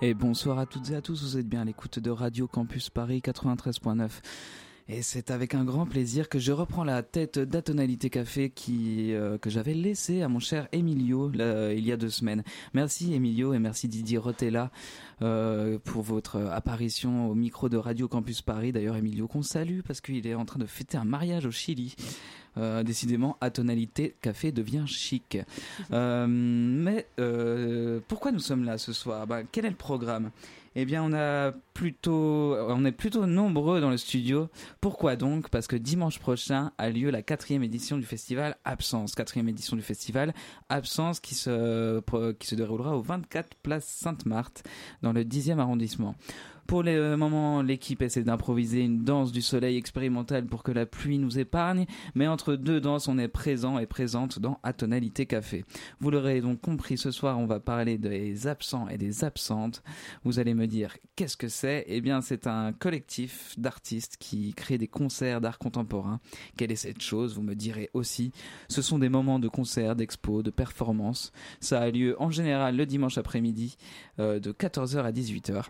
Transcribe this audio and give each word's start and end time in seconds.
Et 0.00 0.14
bonsoir 0.14 0.60
à 0.60 0.66
toutes 0.66 0.90
et 0.90 0.94
à 0.94 1.02
tous, 1.02 1.24
vous 1.24 1.38
êtes 1.38 1.48
bien 1.48 1.62
à 1.62 1.64
l'écoute 1.64 1.98
de 1.98 2.10
Radio 2.10 2.46
Campus 2.46 2.88
Paris 2.88 3.20
93.9. 3.24 4.08
Et 4.88 5.02
c'est 5.02 5.32
avec 5.32 5.56
un 5.56 5.64
grand 5.64 5.86
plaisir 5.86 6.28
que 6.28 6.38
je 6.38 6.52
reprends 6.52 6.84
la 6.84 7.02
tête 7.02 7.40
d'Atonalité 7.40 8.08
Café 8.08 8.48
qui, 8.48 9.12
euh, 9.12 9.38
que 9.38 9.50
j'avais 9.50 9.74
laissé 9.74 10.22
à 10.22 10.28
mon 10.28 10.38
cher 10.38 10.68
Emilio 10.70 11.32
il 11.34 11.84
y 11.84 11.90
a 11.90 11.96
deux 11.96 12.10
semaines. 12.10 12.44
Merci 12.74 13.12
Emilio 13.12 13.52
et 13.54 13.58
merci 13.58 13.88
Didier 13.88 14.18
Rotella 14.18 14.70
euh, 15.20 15.80
pour 15.82 16.02
votre 16.02 16.36
apparition 16.36 17.28
au 17.28 17.34
micro 17.34 17.68
de 17.68 17.76
Radio 17.76 18.06
Campus 18.06 18.40
Paris. 18.40 18.70
D'ailleurs 18.70 18.96
Emilio 18.96 19.26
qu'on 19.26 19.42
salue 19.42 19.80
parce 19.84 20.00
qu'il 20.00 20.24
est 20.26 20.34
en 20.34 20.44
train 20.44 20.60
de 20.60 20.66
fêter 20.66 20.96
un 20.96 21.04
mariage 21.04 21.44
au 21.44 21.50
Chili. 21.50 21.96
Euh, 22.56 22.82
décidément, 22.82 23.36
Atonalité 23.40 24.14
Café 24.20 24.52
devient 24.52 24.84
chic. 24.86 25.38
mais 25.90 27.06
pourquoi 28.08 28.32
nous 28.32 28.40
sommes 28.40 28.64
là 28.64 28.78
ce 28.78 28.92
soir? 28.92 29.26
Bah, 29.26 29.40
Quel 29.50 29.66
est 29.66 29.70
le 29.70 29.76
programme? 29.76 30.30
Eh 30.74 30.84
bien, 30.84 31.02
on 31.02 31.12
a 31.12 31.52
plutôt, 31.74 32.56
on 32.56 32.84
est 32.84 32.92
plutôt 32.92 33.26
nombreux 33.26 33.80
dans 33.80 33.90
le 33.90 33.96
studio. 33.96 34.48
Pourquoi 34.80 35.16
donc? 35.16 35.48
Parce 35.48 35.66
que 35.66 35.76
dimanche 35.76 36.18
prochain 36.18 36.72
a 36.78 36.90
lieu 36.90 37.10
la 37.10 37.22
quatrième 37.22 37.62
édition 37.62 37.96
du 37.96 38.04
festival 38.04 38.56
Absence. 38.64 39.14
Quatrième 39.14 39.48
édition 39.48 39.76
du 39.76 39.82
festival 39.82 40.34
Absence 40.68 41.20
qui 41.20 41.34
se, 41.34 42.00
qui 42.32 42.46
se 42.46 42.54
déroulera 42.54 42.96
au 42.96 43.02
24 43.02 43.56
Place 43.62 43.86
Sainte-Marthe 43.86 44.64
dans 45.02 45.12
le 45.12 45.24
10e 45.24 45.58
arrondissement. 45.58 46.14
Pour 46.68 46.82
le 46.82 47.16
moment, 47.16 47.62
l'équipe 47.62 48.02
essaie 48.02 48.24
d'improviser 48.24 48.82
une 48.82 49.02
danse 49.02 49.32
du 49.32 49.40
soleil 49.40 49.78
expérimentale 49.78 50.44
pour 50.44 50.62
que 50.62 50.70
la 50.70 50.84
pluie 50.84 51.16
nous 51.16 51.38
épargne, 51.38 51.86
mais 52.14 52.26
entre 52.26 52.56
deux 52.56 52.78
danses, 52.78 53.08
on 53.08 53.16
est 53.16 53.26
présent 53.26 53.78
et 53.78 53.86
présente 53.86 54.38
dans 54.38 54.60
Atonalité 54.62 55.24
Café. 55.24 55.64
Vous 55.98 56.10
l'aurez 56.10 56.42
donc 56.42 56.60
compris, 56.60 56.98
ce 56.98 57.10
soir, 57.10 57.38
on 57.38 57.46
va 57.46 57.58
parler 57.58 57.96
des 57.96 58.46
absents 58.46 58.86
et 58.86 58.98
des 58.98 59.24
absentes. 59.24 59.82
Vous 60.24 60.40
allez 60.40 60.52
me 60.58 60.66
dire, 60.66 60.96
qu'est-ce 61.16 61.36
que 61.36 61.48
c'est? 61.48 61.84
Eh 61.88 62.00
bien, 62.00 62.20
c'est 62.20 62.46
un 62.46 62.72
collectif 62.72 63.54
d'artistes 63.58 64.16
qui 64.18 64.52
crée 64.52 64.76
des 64.76 64.88
concerts 64.88 65.40
d'art 65.40 65.58
contemporain. 65.58 66.20
Quelle 66.56 66.72
est 66.72 66.76
cette 66.76 67.00
chose? 67.00 67.34
Vous 67.34 67.42
me 67.42 67.54
direz 67.54 67.88
aussi. 67.94 68.32
Ce 68.68 68.82
sont 68.82 68.98
des 68.98 69.08
moments 69.08 69.38
de 69.38 69.48
concerts, 69.48 69.96
d'expos, 69.96 70.42
de 70.42 70.50
performances. 70.50 71.32
Ça 71.60 71.80
a 71.80 71.90
lieu 71.90 72.16
en 72.20 72.30
général 72.30 72.76
le 72.76 72.84
dimanche 72.84 73.18
après-midi 73.18 73.76
euh, 74.18 74.40
de 74.40 74.52
14h 74.52 74.98
à 74.98 75.12
18h. 75.12 75.64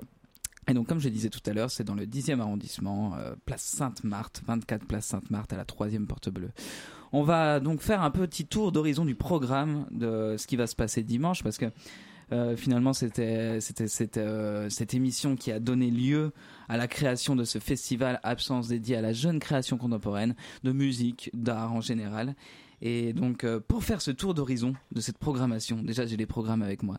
Et 0.69 0.75
donc, 0.75 0.87
comme 0.87 1.01
je 1.01 1.09
disais 1.09 1.31
tout 1.31 1.41
à 1.47 1.53
l'heure, 1.53 1.71
c'est 1.71 1.85
dans 1.85 1.95
le 1.95 2.05
10e 2.05 2.41
arrondissement, 2.41 3.15
euh, 3.17 3.35
place 3.47 3.63
Sainte-Marthe, 3.63 4.43
24 4.47 4.85
place 4.87 5.07
Sainte-Marthe, 5.07 5.53
à 5.53 5.57
la 5.57 5.65
troisième 5.65 6.07
porte 6.07 6.29
bleue. 6.29 6.51
On 7.13 7.23
va 7.23 7.59
donc 7.59 7.81
faire 7.81 8.03
un 8.03 8.11
petit 8.11 8.45
tour 8.45 8.71
d'horizon 8.71 9.07
du 9.07 9.15
programme 9.15 9.87
de 9.91 10.37
ce 10.37 10.47
qui 10.47 10.57
va 10.57 10.67
se 10.67 10.77
passer 10.77 11.03
dimanche, 11.03 11.43
parce 11.43 11.57
que 11.57 11.67
euh, 12.33 12.57
finalement, 12.57 12.93
c'était 12.93 13.61
c'était 13.61 14.19
euh, 14.19 14.69
cette 14.69 14.95
émission 14.95 15.37
qui 15.37 15.51
a 15.51 15.61
donné 15.61 15.91
lieu 15.91 16.33
à 16.69 16.77
la 16.77 16.87
création 16.87 17.35
de 17.37 17.45
ce 17.45 17.59
festival 17.59 18.21
Absence 18.23 18.69
dédié 18.69 18.97
à 18.97 19.01
la 19.01 19.13
jeune 19.13 19.39
création 19.39 19.79
contemporaine 19.79 20.35
de 20.63 20.73
musique, 20.73 21.31
d'art 21.33 21.73
en 21.73 21.81
général. 21.81 22.35
Et 22.83 23.13
donc, 23.13 23.45
euh, 23.45 23.61
pour 23.61 23.85
faire 23.85 24.01
ce 24.01 24.11
tour 24.11 24.35
d'horizon 24.35 24.75
de 24.93 25.01
cette 25.01 25.19
programmation, 25.19 25.83
déjà 25.83 26.07
j'ai 26.07 26.17
les 26.17 26.27
programmes 26.27 26.63
avec 26.63 26.83
moi, 26.83 26.99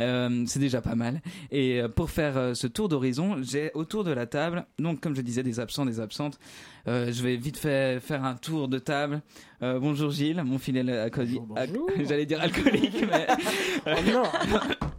euh, 0.00 0.44
c'est 0.46 0.58
déjà 0.58 0.80
pas 0.80 0.94
mal. 0.94 1.22
Et 1.50 1.80
euh, 1.80 1.88
pour 1.88 2.10
faire 2.10 2.56
ce 2.56 2.66
tour 2.66 2.88
d'horizon, 2.88 3.36
j'ai 3.42 3.70
autour 3.74 4.04
de 4.04 4.10
la 4.10 4.26
table, 4.26 4.66
donc 4.78 5.00
comme 5.00 5.16
je 5.16 5.22
disais, 5.22 5.42
des 5.42 5.60
absents, 5.60 5.86
des 5.86 6.00
absentes. 6.00 6.38
je 6.86 7.22
vais 7.22 7.36
vite 7.36 7.56
fait 7.56 8.00
faire 8.00 8.24
un 8.24 8.34
tour 8.34 8.68
de 8.68 8.78
table. 8.78 9.22
bonjour 9.60 10.10
Gilles, 10.10 10.42
mon 10.44 10.58
fidèle 10.58 10.90
alcoolique. 10.90 11.42
J'allais 12.08 12.26
dire 12.26 12.40
alcoolique, 12.40 13.04
mais. 13.10 13.26
oh 13.86 14.10
non 14.12 14.22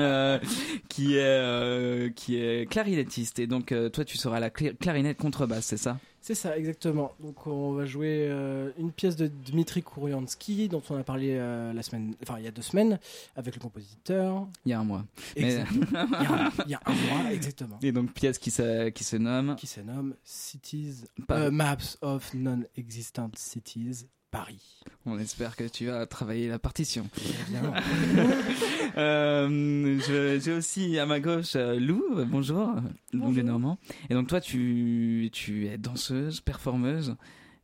euh, 0.00 0.38
qui 0.88 1.16
est 1.16 1.20
euh, 1.20 2.10
qui 2.10 2.36
est 2.36 2.70
clarinettiste. 2.70 3.38
Et 3.38 3.46
donc 3.46 3.72
euh, 3.72 3.88
toi 3.88 4.04
tu 4.04 4.18
seras 4.18 4.40
la 4.40 4.50
clarinette 4.50 5.18
contrebasse 5.18 5.66
c'est 5.66 5.76
ça? 5.76 5.98
C'est 6.20 6.34
ça 6.34 6.56
exactement. 6.58 7.12
Donc 7.20 7.46
on 7.46 7.72
va 7.72 7.86
jouer 7.86 8.30
une 8.78 8.92
pièce 8.92 9.16
de 9.16 9.26
Dmitri 9.26 9.82
Kouriansky 9.82 10.68
dont 10.68 10.82
on 10.90 10.96
a 10.96 11.02
parlé 11.02 11.38
la 11.38 11.82
semaine 11.82 12.14
enfin 12.22 12.34
il 12.38 12.44
y 12.44 12.48
a 12.48 12.50
deux 12.50 12.60
semaines 12.62 12.98
avec 13.36 13.54
le 13.54 13.60
compositeur. 13.60 14.46
Il 14.66 14.70
y 14.70 14.72
a 14.74 14.80
un 14.80 14.84
mois. 14.84 15.04
Il, 15.36 15.48
y 15.48 16.74
a 16.74 16.80
un, 16.84 16.92
mois 16.92 17.32
exactement. 17.32 17.78
Et 17.82 17.90
donc 17.90 18.12
pièce 18.12 18.38
qui 18.38 18.50
se 18.50 18.90
qui 18.90 19.02
se 19.02 19.16
nomme 19.16 19.56
qui 19.56 19.66
se 19.66 19.80
nomme 19.80 20.14
Cities 20.22 21.04
Maps 21.28 21.96
of 22.02 22.34
Non-Existent 22.34 23.30
Cities 23.34 24.04
Paris. 24.30 24.84
On 25.06 25.18
espère 25.18 25.56
que 25.56 25.64
tu 25.64 25.90
as 25.90 26.06
travaillé 26.06 26.48
la 26.48 26.58
partition. 26.58 27.08
euh, 28.96 30.38
J'ai 30.40 30.52
aussi 30.52 30.98
à 30.98 31.06
ma 31.06 31.20
gauche 31.20 31.56
euh, 31.56 31.78
Lou. 31.78 32.02
Bonjour, 32.26 32.74
Lou 33.12 33.32
Lenormand. 33.32 33.78
Et 34.08 34.14
donc 34.14 34.28
toi, 34.28 34.40
tu, 34.40 35.30
tu 35.32 35.66
es 35.66 35.78
danseuse, 35.78 36.40
performeuse. 36.40 37.16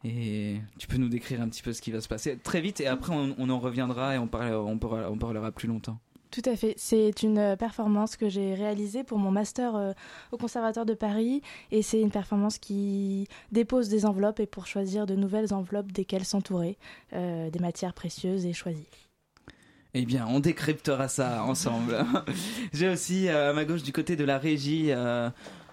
Et 0.04 0.56
tu 0.78 0.86
peux 0.86 0.98
nous 0.98 1.08
décrire 1.08 1.40
un 1.40 1.48
petit 1.48 1.62
peu 1.62 1.72
ce 1.72 1.82
qui 1.82 1.90
va 1.90 2.00
se 2.00 2.08
passer 2.08 2.36
très 2.36 2.60
vite 2.60 2.80
et 2.80 2.86
après 2.86 3.12
on, 3.12 3.50
en 3.50 3.58
reviendra 3.58 4.14
et 4.14 4.18
on, 4.18 4.24
on, 4.24 4.28
parlera, 4.78 5.10
on 5.10 5.18
parlera 5.18 5.50
plus 5.50 5.66
longtemps. 5.66 5.98
Tout 6.30 6.42
à 6.44 6.56
fait. 6.56 6.74
C'est 6.76 7.22
une 7.22 7.38
euh, 7.38 7.56
performance 7.56 8.16
que 8.16 8.28
j'ai 8.28 8.54
réalisée 8.54 9.04
pour 9.04 9.18
mon 9.18 9.30
master 9.30 9.76
euh, 9.76 9.92
au 10.32 10.36
Conservatoire 10.36 10.86
de 10.86 10.94
Paris. 10.94 11.42
Et 11.70 11.82
c'est 11.82 12.00
une 12.00 12.10
performance 12.10 12.58
qui 12.58 13.28
dépose 13.52 13.88
des 13.88 14.06
enveloppes 14.06 14.40
et 14.40 14.46
pour 14.46 14.66
choisir 14.66 15.06
de 15.06 15.14
nouvelles 15.14 15.54
enveloppes 15.54 15.92
desquelles 15.92 16.24
s'entourer, 16.24 16.78
euh, 17.12 17.50
des 17.50 17.58
matières 17.58 17.94
précieuses 17.94 18.44
et 18.46 18.52
choisies. 18.52 18.88
Eh 19.94 20.04
bien, 20.04 20.26
on 20.28 20.40
décryptera 20.40 21.08
ça 21.08 21.42
ensemble. 21.44 22.04
j'ai 22.74 22.88
aussi 22.88 23.28
à 23.30 23.52
ma 23.54 23.64
gauche 23.64 23.82
du 23.82 23.92
côté 23.92 24.14
de 24.14 24.24
la 24.24 24.36
régie 24.36 24.92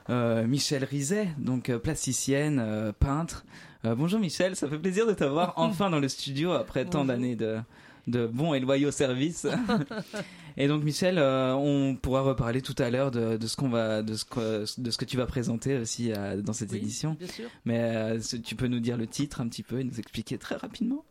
Michel 0.07 0.85
Rizet, 0.85 1.27
donc 1.37 1.75
plasticienne, 1.77 2.93
peintre. 2.99 3.43
bonjour 3.83 4.21
Michel, 4.21 4.55
ça 4.55 4.69
fait 4.69 4.77
plaisir 4.77 5.05
de 5.07 5.13
t'avoir 5.13 5.53
enfin 5.57 5.89
dans 5.89 5.99
le 5.99 6.07
studio 6.07 6.53
après 6.53 6.85
tant 6.85 7.03
d'années 7.03 7.35
de, 7.35 7.59
de 8.07 8.27
bons 8.27 8.53
et 8.53 8.59
loyaux 8.59 8.91
services. 8.91 9.47
Et 10.57 10.67
donc 10.67 10.83
Michel, 10.83 11.17
euh, 11.17 11.55
on 11.55 11.95
pourra 11.95 12.21
reparler 12.21 12.61
tout 12.61 12.75
à 12.77 12.89
l'heure 12.89 13.11
de, 13.11 13.37
ce 13.45 13.55
qu'on 13.55 13.69
va, 13.69 14.03
de 14.03 14.15
ce 14.15 14.25
que, 14.25 14.79
de 14.79 14.91
ce 14.91 14.97
que 14.97 15.05
tu 15.05 15.17
vas 15.17 15.25
présenter 15.25 15.77
aussi 15.77 16.11
euh, 16.11 16.41
dans 16.41 16.53
cette 16.53 16.73
édition. 16.73 17.15
Bien 17.15 17.27
sûr. 17.27 17.49
Mais 17.65 17.79
euh, 17.79 18.19
tu 18.43 18.55
peux 18.55 18.67
nous 18.67 18.79
dire 18.79 18.97
le 18.97 19.07
titre 19.07 19.41
un 19.41 19.47
petit 19.47 19.63
peu 19.63 19.79
et 19.79 19.83
nous 19.83 19.99
expliquer 19.99 20.37
très 20.37 20.55
rapidement. 20.55 21.05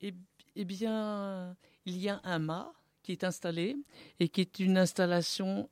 Eh, 0.00 0.14
eh 0.56 0.64
bien, 0.64 1.56
il 1.84 1.98
y 1.98 2.08
a 2.08 2.20
un 2.24 2.38
mât 2.38 2.72
qui 3.02 3.12
est 3.12 3.24
installé 3.24 3.76
et 4.20 4.28
qui 4.28 4.40
est 4.40 4.60
une 4.60 4.78
installation 4.78 5.68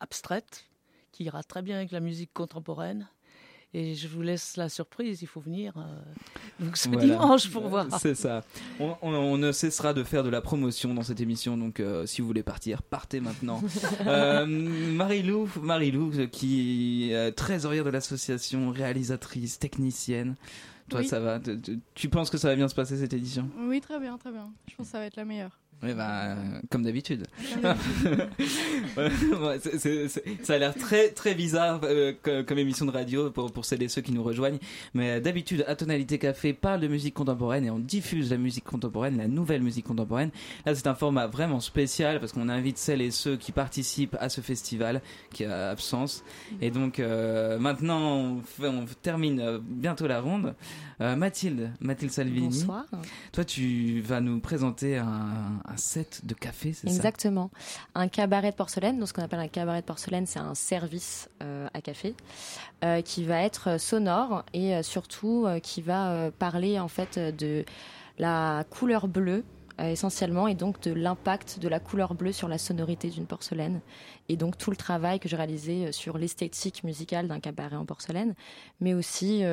abstraite 0.00 0.66
qui 1.12 1.24
ira 1.24 1.42
très 1.42 1.62
bien 1.62 1.76
avec 1.76 1.92
la 1.92 2.00
musique 2.00 2.32
contemporaine 2.34 3.08
et 3.76 3.94
je 3.94 4.08
vous 4.08 4.22
laisse 4.22 4.56
la 4.56 4.70
surprise, 4.70 5.20
il 5.20 5.28
faut 5.28 5.40
venir 5.40 5.74
euh, 5.76 6.64
donc 6.64 6.78
ce 6.78 6.88
dimanche 6.88 7.50
pour 7.50 7.68
voir. 7.68 7.86
C'est 8.00 8.14
ça. 8.14 8.42
On, 8.80 9.36
ne 9.36 9.52
cessera 9.52 9.92
de 9.92 10.02
faire 10.02 10.24
de 10.24 10.30
la 10.30 10.40
promotion 10.40 10.94
dans 10.94 11.02
cette 11.02 11.20
émission, 11.20 11.58
donc 11.58 11.78
euh, 11.78 12.06
si 12.06 12.22
vous 12.22 12.26
voulez 12.26 12.42
partir, 12.42 12.82
partez 12.82 13.20
maintenant. 13.20 13.62
euh, 14.06 14.46
Marie-Lou, 14.46 15.50
Marie-Lou, 15.60 16.26
qui 16.32 17.10
est 17.12 17.32
trésorière 17.32 17.84
de 17.84 17.90
l'association, 17.90 18.70
réalisatrice, 18.70 19.58
technicienne. 19.58 20.36
Toi, 20.88 21.04
ça 21.04 21.20
va 21.20 21.38
Tu 21.94 22.08
penses 22.08 22.30
que 22.30 22.38
ça 22.38 22.48
va 22.48 22.56
bien 22.56 22.68
se 22.68 22.74
passer 22.74 22.96
cette 22.96 23.12
édition? 23.12 23.50
Oui, 23.58 23.82
très 23.82 24.00
bien, 24.00 24.16
très 24.16 24.30
bien. 24.30 24.50
Je 24.70 24.76
pense 24.76 24.86
que 24.86 24.92
ça 24.92 25.00
va 25.00 25.04
être 25.04 25.16
la 25.16 25.26
meilleure. 25.26 25.58
Oui, 25.82 25.92
bah, 25.92 26.36
comme 26.70 26.84
d'habitude. 26.84 27.26
ça 30.42 30.54
a 30.54 30.58
l'air 30.58 30.74
très 30.74 31.10
très 31.10 31.34
bizarre 31.34 31.80
euh, 31.84 32.14
comme, 32.22 32.58
émission 32.58 32.86
de 32.86 32.90
radio 32.90 33.30
pour, 33.30 33.52
pour 33.52 33.66
celles 33.66 33.82
et 33.82 33.88
ceux 33.88 34.00
qui 34.00 34.12
nous 34.12 34.22
rejoignent. 34.22 34.58
Mais 34.94 35.20
d'habitude, 35.20 35.64
à 35.68 35.76
Tonalité 35.76 36.18
Café 36.18 36.54
parle 36.54 36.80
de 36.80 36.88
musique 36.88 37.12
contemporaine 37.12 37.66
et 37.66 37.70
on 37.70 37.78
diffuse 37.78 38.30
la 38.30 38.38
musique 38.38 38.64
contemporaine, 38.64 39.18
la 39.18 39.28
nouvelle 39.28 39.60
musique 39.60 39.84
contemporaine. 39.84 40.30
Là, 40.64 40.74
c'est 40.74 40.86
un 40.86 40.94
format 40.94 41.26
vraiment 41.26 41.60
spécial 41.60 42.20
parce 42.20 42.32
qu'on 42.32 42.48
invite 42.48 42.78
celles 42.78 43.02
et 43.02 43.10
ceux 43.10 43.36
qui 43.36 43.52
participent 43.52 44.16
à 44.18 44.30
ce 44.30 44.40
festival 44.40 45.02
qui 45.30 45.44
a 45.44 45.68
absence. 45.68 46.24
Et 46.62 46.70
donc 46.70 47.00
euh, 47.00 47.58
maintenant, 47.58 48.40
on, 48.62 48.86
termine 49.02 49.40
euh, 49.40 49.58
bientôt 49.62 50.06
la 50.06 50.22
ronde. 50.22 50.54
Mathilde, 50.98 51.70
Mathilde 51.80 52.12
Salvini. 52.12 52.48
Bonsoir. 52.48 52.84
Toi, 53.32 53.44
tu 53.44 54.00
vas 54.00 54.20
nous 54.20 54.40
présenter 54.40 54.96
un 54.98 55.56
un 55.68 55.76
set 55.76 56.24
de 56.24 56.34
café, 56.34 56.72
c'est 56.72 56.88
ça? 56.88 56.94
Exactement. 56.94 57.50
Un 57.94 58.08
cabaret 58.08 58.50
de 58.50 58.56
porcelaine. 58.56 58.98
Donc, 58.98 59.08
ce 59.08 59.12
qu'on 59.12 59.22
appelle 59.22 59.40
un 59.40 59.48
cabaret 59.48 59.80
de 59.80 59.86
porcelaine, 59.86 60.26
c'est 60.26 60.38
un 60.38 60.54
service 60.54 61.28
euh, 61.42 61.68
à 61.74 61.80
café 61.80 62.14
euh, 62.84 63.02
qui 63.02 63.24
va 63.24 63.42
être 63.42 63.78
sonore 63.80 64.44
et 64.52 64.74
euh, 64.74 64.82
surtout 64.82 65.46
qui 65.62 65.82
va 65.82 66.30
parler 66.38 66.78
en 66.78 66.88
fait 66.88 67.18
de 67.18 67.64
la 68.18 68.64
couleur 68.70 69.08
bleue 69.08 69.44
essentiellement 69.78 70.48
et 70.48 70.54
donc 70.54 70.80
de 70.82 70.92
l'impact 70.92 71.58
de 71.58 71.68
la 71.68 71.80
couleur 71.80 72.14
bleue 72.14 72.32
sur 72.32 72.48
la 72.48 72.58
sonorité 72.58 73.10
d'une 73.10 73.26
porcelaine 73.26 73.80
et 74.28 74.36
donc 74.36 74.56
tout 74.56 74.70
le 74.70 74.76
travail 74.76 75.20
que 75.20 75.28
j'ai 75.28 75.36
réalisé 75.36 75.92
sur 75.92 76.16
l'esthétique 76.18 76.82
musicale 76.84 77.28
d'un 77.28 77.40
cabaret 77.40 77.76
en 77.76 77.84
porcelaine 77.84 78.34
mais 78.80 78.94
aussi 78.94 79.44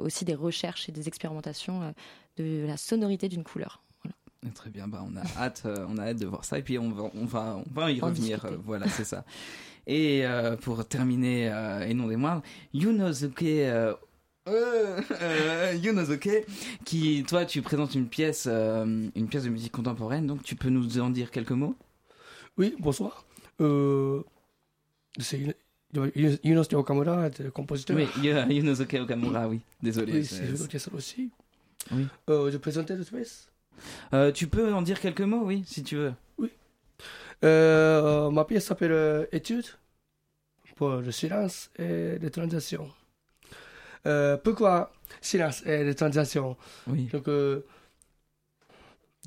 aussi 0.00 0.24
des 0.24 0.34
recherches 0.34 0.88
et 0.88 0.92
des 0.92 1.08
expérimentations 1.08 1.94
de 2.38 2.64
la 2.66 2.76
sonorité 2.76 3.28
d'une 3.28 3.44
couleur. 3.44 3.82
Très 4.54 4.70
bien, 4.70 4.88
bah 4.88 5.04
on 5.06 5.14
a 5.16 5.22
hâte, 5.38 5.64
euh, 5.66 5.84
on 5.90 5.98
a 5.98 6.04
hâte 6.04 6.16
de 6.18 6.24
voir 6.24 6.46
ça 6.46 6.58
et 6.58 6.62
puis 6.62 6.78
on 6.78 6.90
va, 6.90 7.10
on 7.14 7.26
va, 7.26 7.58
on 7.58 7.74
va 7.74 7.90
y 7.92 8.00
En 8.00 8.06
revenir. 8.06 8.46
euh, 8.46 8.56
voilà, 8.64 8.88
c'est 8.88 9.04
ça. 9.04 9.22
Et 9.86 10.24
euh, 10.24 10.56
pour 10.56 10.86
terminer 10.88 11.50
euh, 11.52 11.86
et 11.86 11.92
non 11.92 12.06
des 12.06 12.16
moindres, 12.16 12.42
Yunosuke. 12.72 13.44
Euh, 14.48 15.00
euh, 15.20 15.74
Yunosuke, 15.74 16.46
qui 16.84 17.24
toi 17.28 17.44
tu 17.44 17.60
présentes 17.62 17.94
une 17.94 18.08
pièce, 18.08 18.46
euh, 18.50 19.08
une 19.14 19.28
pièce 19.28 19.44
de 19.44 19.50
musique 19.50 19.72
contemporaine, 19.72 20.26
donc 20.26 20.42
tu 20.42 20.56
peux 20.56 20.70
nous 20.70 20.98
en 20.98 21.10
dire 21.10 21.30
quelques 21.30 21.50
mots? 21.52 21.76
Oui, 22.56 22.74
bonsoir. 22.78 23.26
Euh, 23.60 24.22
c'est 25.18 25.56
Yunosuke 25.94 26.72
Okamura, 26.74 27.28
le 27.38 27.50
compositeur. 27.50 27.96
Oui, 27.96 28.08
Yunosuke 28.48 28.94
Okamura, 28.94 29.46
oui. 29.48 29.60
Désolé. 29.82 30.12
Oui, 30.14 30.24
c'est- 30.24 30.46
l'orchestre 30.58 30.94
aussi. 30.94 31.30
Oui. 31.92 32.06
Je 32.28 32.56
présentais 32.56 32.96
le 32.96 33.04
pièce. 33.04 33.48
Tu 34.34 34.46
peux 34.46 34.72
en 34.72 34.82
dire 34.82 35.00
quelques 35.00 35.20
mots, 35.20 35.44
oui, 35.44 35.62
si 35.66 35.82
tu 35.82 35.96
veux. 35.96 36.12
Euh, 37.44 38.30
ma 38.30 38.44
pièce 38.44 38.66
s'appelle 38.66 39.28
Étude 39.32 39.64
pour 40.76 40.90
le 40.96 41.10
silence 41.12 41.70
et 41.78 42.18
les 42.18 42.30
transactions. 42.30 42.90
Euh, 44.06 44.36
pourquoi 44.38 44.92
silence 45.20 45.64
et 45.66 45.84
les 45.84 45.94
transactions 45.94 46.56
Oui. 46.86 47.04
Donc, 47.12 47.28
euh, 47.28 47.60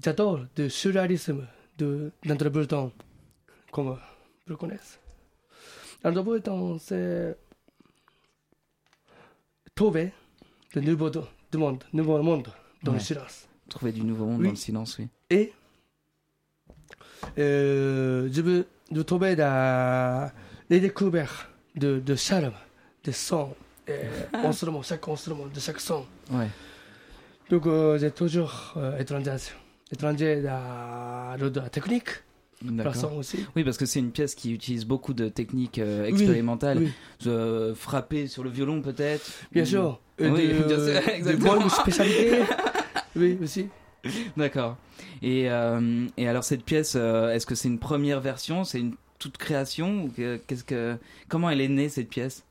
j'adore 0.04 0.40
le 0.58 0.70
surréalisme 0.70 1.48
de 1.78 2.12
d'André 2.26 2.50
Breton, 2.50 2.92
comme 3.72 3.90
vous 3.90 3.98
le 4.48 4.56
connaissez. 4.58 4.98
André 6.04 6.24
Breton, 6.24 6.78
c'est 6.80 7.38
trouver 9.76 10.12
le 10.74 10.82
nouveau 10.82 11.10
do- 11.10 11.28
du 11.52 11.58
monde, 11.58 11.84
nouveau 11.94 12.22
monde 12.22 12.48
dans 12.84 12.92
Ouais. 12.94 12.98
le 12.98 13.04
silence. 13.04 13.48
Trouver 13.70 13.92
du 13.92 14.02
nouveau 14.04 14.26
monde 14.26 14.40
Oui. 14.42 14.46
dans 14.48 14.52
le 14.52 14.56
silence, 14.58 14.98
oui. 14.98 15.08
Et 15.30 15.54
euh, 17.38 18.30
je 18.32 18.42
veux 18.42 18.66
veux 18.92 19.04
trouver 19.04 19.36
la, 19.36 20.32
les 20.70 20.80
découvertes 20.80 21.48
de, 21.76 22.00
de 22.00 22.16
charme, 22.16 22.54
de 23.04 23.12
son, 23.12 23.56
instrument, 24.34 24.82
chaque 24.82 25.08
instrument, 25.08 25.46
de 25.54 25.60
chaque 25.60 25.80
son. 25.80 26.06
Ouais. 26.32 26.48
Donc, 27.50 27.66
euh, 27.68 27.98
j'ai 27.98 28.12
toujours 28.12 28.74
euh, 28.78 28.98
étranger, 28.98 29.32
étranger 29.92 30.38
de 30.38 31.60
la 31.60 31.70
technique, 31.70 32.08
aussi. 33.18 33.46
Oui, 33.56 33.64
parce 33.66 33.78
que 33.78 33.86
c'est 33.86 34.00
une 34.00 34.12
pièce 34.12 34.36
qui 34.36 34.54
utilise 34.54 34.86
beaucoup 34.86 35.14
de 35.14 35.28
techniques 35.28 35.80
euh, 35.80 36.06
expérimentales. 36.06 36.78
oui. 36.80 36.92
Euh, 37.28 37.76
frapper 37.76 38.28
sur 38.28 38.44
le 38.44 38.50
violon, 38.50 38.82
peut-être 38.82 39.30
Bien 39.52 39.64
Ou- 39.64 39.68
sûr. 39.68 40.00
Et 40.20 40.30
Oui, 40.30 40.48
de, 40.48 40.64
bien 40.64 40.78
sûr, 41.02 41.10
exactement. 41.10 41.56
bonnes 41.58 41.70
spécialités. 41.70 42.44
oui, 43.18 43.38
aussi. 43.44 43.68
D'accord. 44.38 44.78
Et, 45.22 45.50
euh, 45.50 46.06
et 46.18 46.28
alors, 46.28 46.44
cette 46.44 46.64
pièce, 46.64 46.94
euh, 46.96 47.32
est-ce 47.34 47.46
que 47.46 47.56
c'est 47.56 47.68
une 47.68 47.80
première 47.80 48.20
version? 48.22 48.64
C'est 48.64 48.80
une 48.80 48.96
toute 49.20 49.38
création 49.38 50.04
ou 50.06 50.10
que- 50.10 50.38
qu'est-ce 50.48 50.64
que, 50.64 50.98
Comment 51.30 51.50
elle 51.50 51.62
est 51.62 51.68
née, 51.70 51.90
cette 51.90 52.10
pièce? 52.10 52.44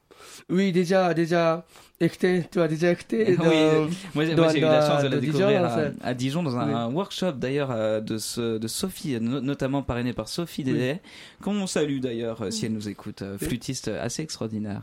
Oui, 0.49 0.73
déjà, 0.73 1.15
déjà 1.15 1.65
écouté, 2.01 2.45
tu 2.51 2.61
as 2.61 2.69
déjà 2.69 2.91
écouté. 2.93 3.25
Oui, 3.37 3.37
dans- 3.37 3.89
Moi, 4.15 4.25
j'ai 4.25 4.35
dans- 4.35 4.43
moi, 4.45 4.53
j'ai 4.53 4.59
eu 4.59 4.63
la 4.63 4.87
chance 4.87 5.03
de 5.03 5.09
la 5.09 5.17
découvrir 5.19 5.49
Dijon, 5.49 5.95
à, 6.03 6.15
Dijon 6.15 6.43
dans 6.43 6.57
un, 6.57 6.91
workshop 6.91 7.33
d'ailleurs 7.33 7.71
euh, 7.71 8.01
de, 8.01 8.19
ce- 8.19 8.59
de 8.59 8.69
Sophie, 8.69 9.19
no- 9.21 9.41
notamment 9.41 9.83
parrainé 9.83 10.13
par 10.13 10.29
Sophie 10.29 10.65
Dédé, 10.65 10.97
qu'on 11.43 11.67
salue 11.67 12.01
d'ailleurs 12.01 12.43
euh, 12.43 12.51
si 12.51 12.67
elle 12.67 12.73
nous 12.73 12.89
écoute, 12.89 13.23
euh, 13.23 13.37
Oui. 13.41 13.47
flûtiste 13.47 13.89
assez 13.89 14.23
extraordinaire. 14.23 14.83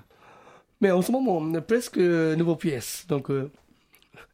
Mais 0.82 0.92
en 0.92 1.02
ce 1.02 1.12
moment, 1.12 1.38
on 1.38 1.54
a 1.56 1.62
presque 1.62 1.98
nouvelle 1.98 2.56
pièce. 2.58 3.06
Donc, 3.10 3.30
euh, 3.30 3.52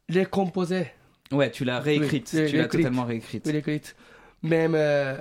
les 0.08 0.24
composés, 0.26 0.86
Ouais, 1.32 1.50
tu 1.50 1.64
l'as 1.64 1.80
réécrite, 1.80 2.30
Oui, 2.34 2.46
tu 2.48 2.56
l'as 2.56 2.68
totalement 2.68 3.04
réécrite. 3.04 3.44
oui. 3.46 3.80
Même, 4.42 4.74
euh, 4.76 5.16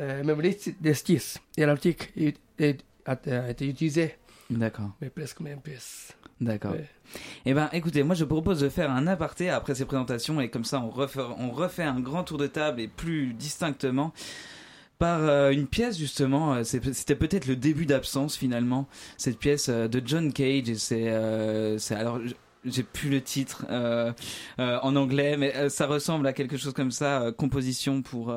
euh, 0.00 0.24
même 0.24 0.40
les, 0.40 0.58
et 1.56 1.64
l'article 1.66 2.32
a 3.06 3.50
été 3.50 3.68
utilisé, 3.68 4.16
D'accord. 4.58 4.90
mais 5.00 5.10
presque 5.10 5.40
même 5.40 5.60
pièce. 5.60 6.12
D'accord. 6.40 6.72
Ouais. 6.72 6.88
Eh 7.46 7.54
ben, 7.54 7.68
écoutez, 7.72 8.02
moi 8.02 8.14
je 8.14 8.24
propose 8.24 8.60
de 8.60 8.68
faire 8.68 8.90
un 8.90 9.06
aparté 9.06 9.50
après 9.50 9.74
ces 9.74 9.84
présentations 9.84 10.40
et 10.40 10.48
comme 10.50 10.64
ça 10.64 10.80
on 10.80 10.90
refait, 10.90 11.20
on 11.38 11.50
refait 11.50 11.84
un 11.84 12.00
grand 12.00 12.24
tour 12.24 12.38
de 12.38 12.46
table 12.46 12.80
et 12.80 12.88
plus 12.88 13.32
distinctement 13.34 14.12
par 14.98 15.20
euh, 15.20 15.50
une 15.50 15.66
pièce 15.66 15.98
justement. 15.98 16.54
euh, 16.54 16.62
C'était 16.64 17.14
peut-être 17.16 17.46
le 17.46 17.56
début 17.56 17.86
d'absence 17.86 18.36
finalement. 18.36 18.86
Cette 19.16 19.38
pièce 19.38 19.68
euh, 19.68 19.88
de 19.88 20.02
John 20.04 20.32
Cage 20.32 20.68
et 20.68 20.74
c'est, 20.76 21.08
euh, 21.08 21.78
alors. 21.90 22.20
J'ai 22.66 22.82
plus 22.82 23.10
le 23.10 23.20
titre 23.20 23.66
en 24.58 24.96
anglais, 24.96 25.36
mais 25.36 25.68
ça 25.68 25.86
ressemble 25.86 26.26
à 26.26 26.32
quelque 26.32 26.56
chose 26.56 26.72
comme 26.72 26.92
ça, 26.92 27.30
composition 27.36 28.00
pour 28.00 28.34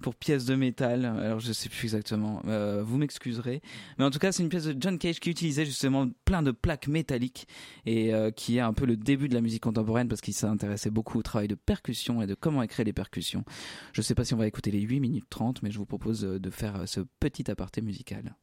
pour 0.00 0.14
pièce 0.14 0.44
de 0.44 0.54
métal. 0.54 1.04
Alors 1.04 1.40
je 1.40 1.52
sais 1.52 1.68
plus 1.68 1.84
exactement. 1.84 2.42
Euh, 2.46 2.82
vous 2.84 2.98
m'excuserez. 2.98 3.62
Mais 3.98 4.04
en 4.04 4.10
tout 4.10 4.18
cas, 4.18 4.32
c'est 4.32 4.42
une 4.42 4.48
pièce 4.48 4.64
de 4.64 4.76
John 4.78 4.98
Cage 4.98 5.20
qui 5.20 5.30
utilisait 5.30 5.64
justement 5.64 6.08
plein 6.24 6.42
de 6.42 6.50
plaques 6.50 6.88
métalliques 6.88 7.46
et 7.84 8.14
euh, 8.14 8.30
qui 8.30 8.58
est 8.58 8.60
un 8.60 8.72
peu 8.72 8.86
le 8.86 8.96
début 8.96 9.28
de 9.28 9.34
la 9.34 9.40
musique 9.40 9.62
contemporaine 9.62 10.08
parce 10.08 10.20
qu'il 10.20 10.34
s'intéressait 10.34 10.90
beaucoup 10.90 11.18
au 11.18 11.22
travail 11.22 11.48
de 11.48 11.54
percussion 11.54 12.22
et 12.22 12.26
de 12.26 12.34
comment 12.34 12.62
écrire 12.62 12.84
les 12.84 12.92
percussions. 12.92 13.44
Je 13.92 14.02
sais 14.02 14.14
pas 14.14 14.24
si 14.24 14.34
on 14.34 14.38
va 14.38 14.46
écouter 14.46 14.70
les 14.70 14.80
8 14.80 15.00
minutes 15.00 15.26
30, 15.28 15.62
mais 15.62 15.70
je 15.70 15.78
vous 15.78 15.86
propose 15.86 16.24
euh, 16.24 16.38
de 16.38 16.50
faire 16.50 16.82
ce 16.86 17.00
petit 17.20 17.50
aparté 17.50 17.80
musical. 17.80 18.36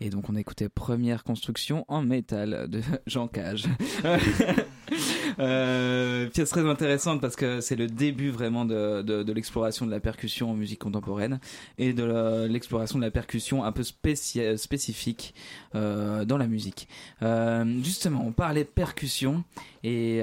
Et 0.00 0.08
donc 0.08 0.30
on 0.30 0.36
a 0.36 0.40
écouté 0.40 0.68
Première 0.68 1.24
construction 1.24 1.84
en 1.88 2.02
métal 2.02 2.68
de 2.68 2.80
Jean 3.06 3.28
Cage. 3.28 3.66
euh, 5.38 6.26
pièce 6.28 6.48
très 6.48 6.68
intéressante 6.68 7.20
parce 7.20 7.36
que 7.36 7.60
c'est 7.60 7.76
le 7.76 7.86
début 7.86 8.30
vraiment 8.30 8.64
de, 8.64 9.02
de, 9.02 9.22
de 9.22 9.32
l'exploration 9.32 9.86
de 9.86 9.90
la 9.90 10.00
percussion 10.00 10.50
en 10.50 10.54
musique 10.54 10.80
contemporaine 10.80 11.38
et 11.78 11.92
de 11.92 12.46
l'exploration 12.48 12.98
de 12.98 13.04
la 13.04 13.10
percussion 13.10 13.64
un 13.64 13.72
peu 13.72 13.82
spéci- 13.82 14.56
spécifique 14.56 15.34
euh, 15.74 16.24
dans 16.24 16.38
la 16.38 16.46
musique. 16.46 16.88
Euh, 17.22 17.64
justement, 17.82 18.24
on 18.26 18.32
parlait 18.32 18.64
percussion 18.64 19.44
et 19.84 20.22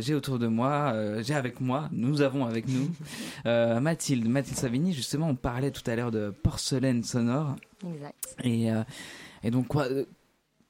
j'ai 0.00 0.14
autour 0.14 0.38
de 0.38 0.46
moi, 0.46 0.94
j'ai 1.22 1.34
avec 1.34 1.60
moi, 1.60 1.88
nous 1.92 2.22
avons 2.22 2.46
avec 2.46 2.66
nous 2.68 2.90
Mathilde, 3.80 4.28
Mathilde 4.28 4.56
Savigny. 4.58 4.92
Justement, 4.92 5.28
on 5.28 5.34
parlait 5.34 5.70
tout 5.70 5.88
à 5.88 5.96
l'heure 5.96 6.10
de 6.10 6.32
porcelaine 6.42 7.02
sonore. 7.04 7.56
Exact. 7.84 8.36
Et, 8.44 8.70
euh, 8.70 8.82
et 9.42 9.50
donc, 9.50 9.68
quoi, 9.68 9.84
euh, 9.84 10.04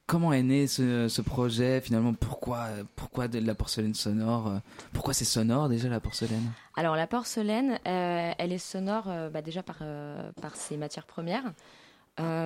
comment 0.06 0.32
est 0.32 0.42
né 0.42 0.66
ce, 0.66 1.08
ce 1.08 1.22
projet 1.22 1.80
Finalement, 1.80 2.14
pourquoi, 2.14 2.68
pourquoi 2.96 3.28
de 3.28 3.38
la 3.38 3.54
porcelaine 3.54 3.94
sonore 3.94 4.48
euh, 4.48 4.58
Pourquoi 4.92 5.14
c'est 5.14 5.24
sonore 5.24 5.68
déjà 5.68 5.88
la 5.88 6.00
porcelaine? 6.00 6.52
Alors 6.76 6.96
la 6.96 7.06
porcelaine, 7.06 7.78
euh, 7.86 8.32
elle 8.38 8.52
est 8.52 8.58
sonore 8.58 9.04
euh, 9.08 9.30
bah, 9.30 9.42
déjà 9.42 9.62
par, 9.62 9.78
euh, 9.82 10.30
par 10.42 10.56
ses 10.56 10.76
matières 10.76 11.06
premières, 11.06 11.52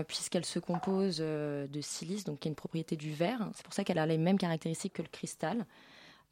puisqu'elle 0.09 0.45
se 0.45 0.59
compose 0.59 1.19
de 1.19 1.81
silice, 1.81 2.25
donc 2.25 2.40
qui 2.40 2.49
est 2.49 2.50
une 2.50 2.57
propriété 2.57 2.97
du 2.97 3.12
verre. 3.12 3.49
C'est 3.55 3.62
pour 3.64 3.73
ça 3.73 3.85
qu'elle 3.85 3.99
a 3.99 4.07
les 4.07 4.19
mêmes 4.19 4.37
caractéristiques 4.38 4.95
que 4.95 5.02
le 5.02 5.09
cristal, 5.09 5.64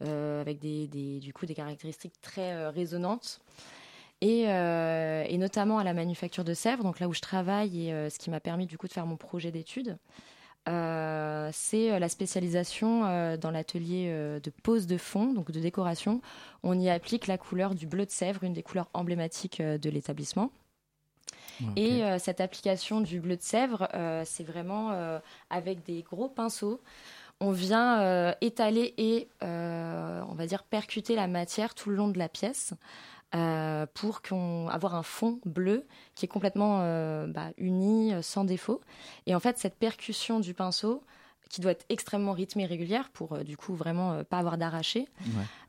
avec 0.01 0.59
des, 0.59 0.89
des- 0.89 1.21
du 1.21 1.33
coup 1.33 1.47
des 1.47 1.55
caractéristiques 1.55 2.21
très 2.21 2.69
résonantes. 2.69 3.41
Et, 4.21 4.45
euh, 4.49 5.25
et 5.29 5.39
notamment 5.39 5.79
à 5.79 5.85
la 5.85 5.95
manufacture 5.95 6.45
de 6.45 6.55
Sèvres, 6.55 6.83
donc 6.83 6.99
là 6.99 7.09
où 7.09 7.15
je 7.15 7.21
travaille 7.21 7.87
et 7.87 7.93
euh, 7.93 8.11
ce 8.11 8.19
qui 8.19 8.31
m'a 8.31 8.41
permis 8.41 8.67
du 8.67 8.77
coup 8.77 8.89
de 8.89 8.93
faire 8.93 9.07
mon 9.07 9.17
projet 9.17 9.53
d'études, 9.53 9.97
euh, 10.69 11.49
c'est 11.53 11.99
la 11.99 12.09
spécialisation 12.09 13.07
euh, 13.07 13.37
dans 13.37 13.51
l'atelier 13.51 14.09
euh, 14.09 14.41
de 14.41 14.51
pose 14.51 14.87
de 14.87 14.99
fond, 14.99 15.33
donc 15.33 15.51
de 15.51 15.61
décoration. 15.61 16.21
On 16.63 16.79
y 16.79 16.91
applique 16.91 17.27
la 17.27 17.39
couleur 17.39 17.75
du 17.75 17.87
bleu 17.87 18.05
de 18.05 18.11
Sèvres, 18.11 18.45
une 18.45 18.53
des 18.53 18.63
couleurs 18.63 18.89
emblématiques 18.93 19.63
de 19.63 19.91
l'établissement. 19.91 20.51
Et 21.75 22.05
euh, 22.05 22.19
cette 22.19 22.41
application 22.41 23.01
du 23.01 23.21
bleu 23.21 23.37
de 23.37 23.43
Sèvres, 23.43 23.89
c'est 24.25 24.45
vraiment 24.45 24.93
avec 25.51 25.85
des 25.85 26.03
gros 26.03 26.29
pinceaux. 26.29 26.81
On 27.41 27.51
vient 27.51 28.35
étaler 28.41 28.95
et, 28.99 29.29
on 29.41 30.35
va 30.35 30.47
dire, 30.47 30.63
percuter 30.65 31.15
la 31.15 31.27
matière 31.27 31.75
tout 31.75 31.91
le 31.91 31.97
long 31.97 32.09
de 32.09 32.19
la 32.19 32.29
pièce 32.29 32.75
euh, 33.35 33.87
pour 33.95 34.23
qu'on 34.23 34.69
avoir 34.69 34.95
un 34.95 35.03
fond 35.03 35.41
bleu 35.45 35.87
qui 36.15 36.25
est 36.25 36.29
complètement 36.29 36.81
euh, 36.81 37.27
bah, 37.27 37.51
uni, 37.59 38.15
euh, 38.15 38.23
sans 38.23 38.45
défaut. 38.45 38.81
Et 39.27 39.35
en 39.35 39.41
fait, 39.41 39.59
cette 39.59 39.77
percussion 39.77 40.41
du 40.41 40.55
pinceau, 40.55 41.03
qui 41.51 41.63
doit 41.63 41.71
être 41.73 41.87
extrêmement 41.89 42.33
rythmée 42.33 42.65
et 42.65 42.67
régulière 42.67 43.09
pour 43.11 43.33
euh, 43.33 43.43
du 43.43 43.57
coup 43.57 43.75
vraiment 43.75 44.23
pas 44.25 44.39
avoir 44.39 44.59
d'arraché, 44.59 45.09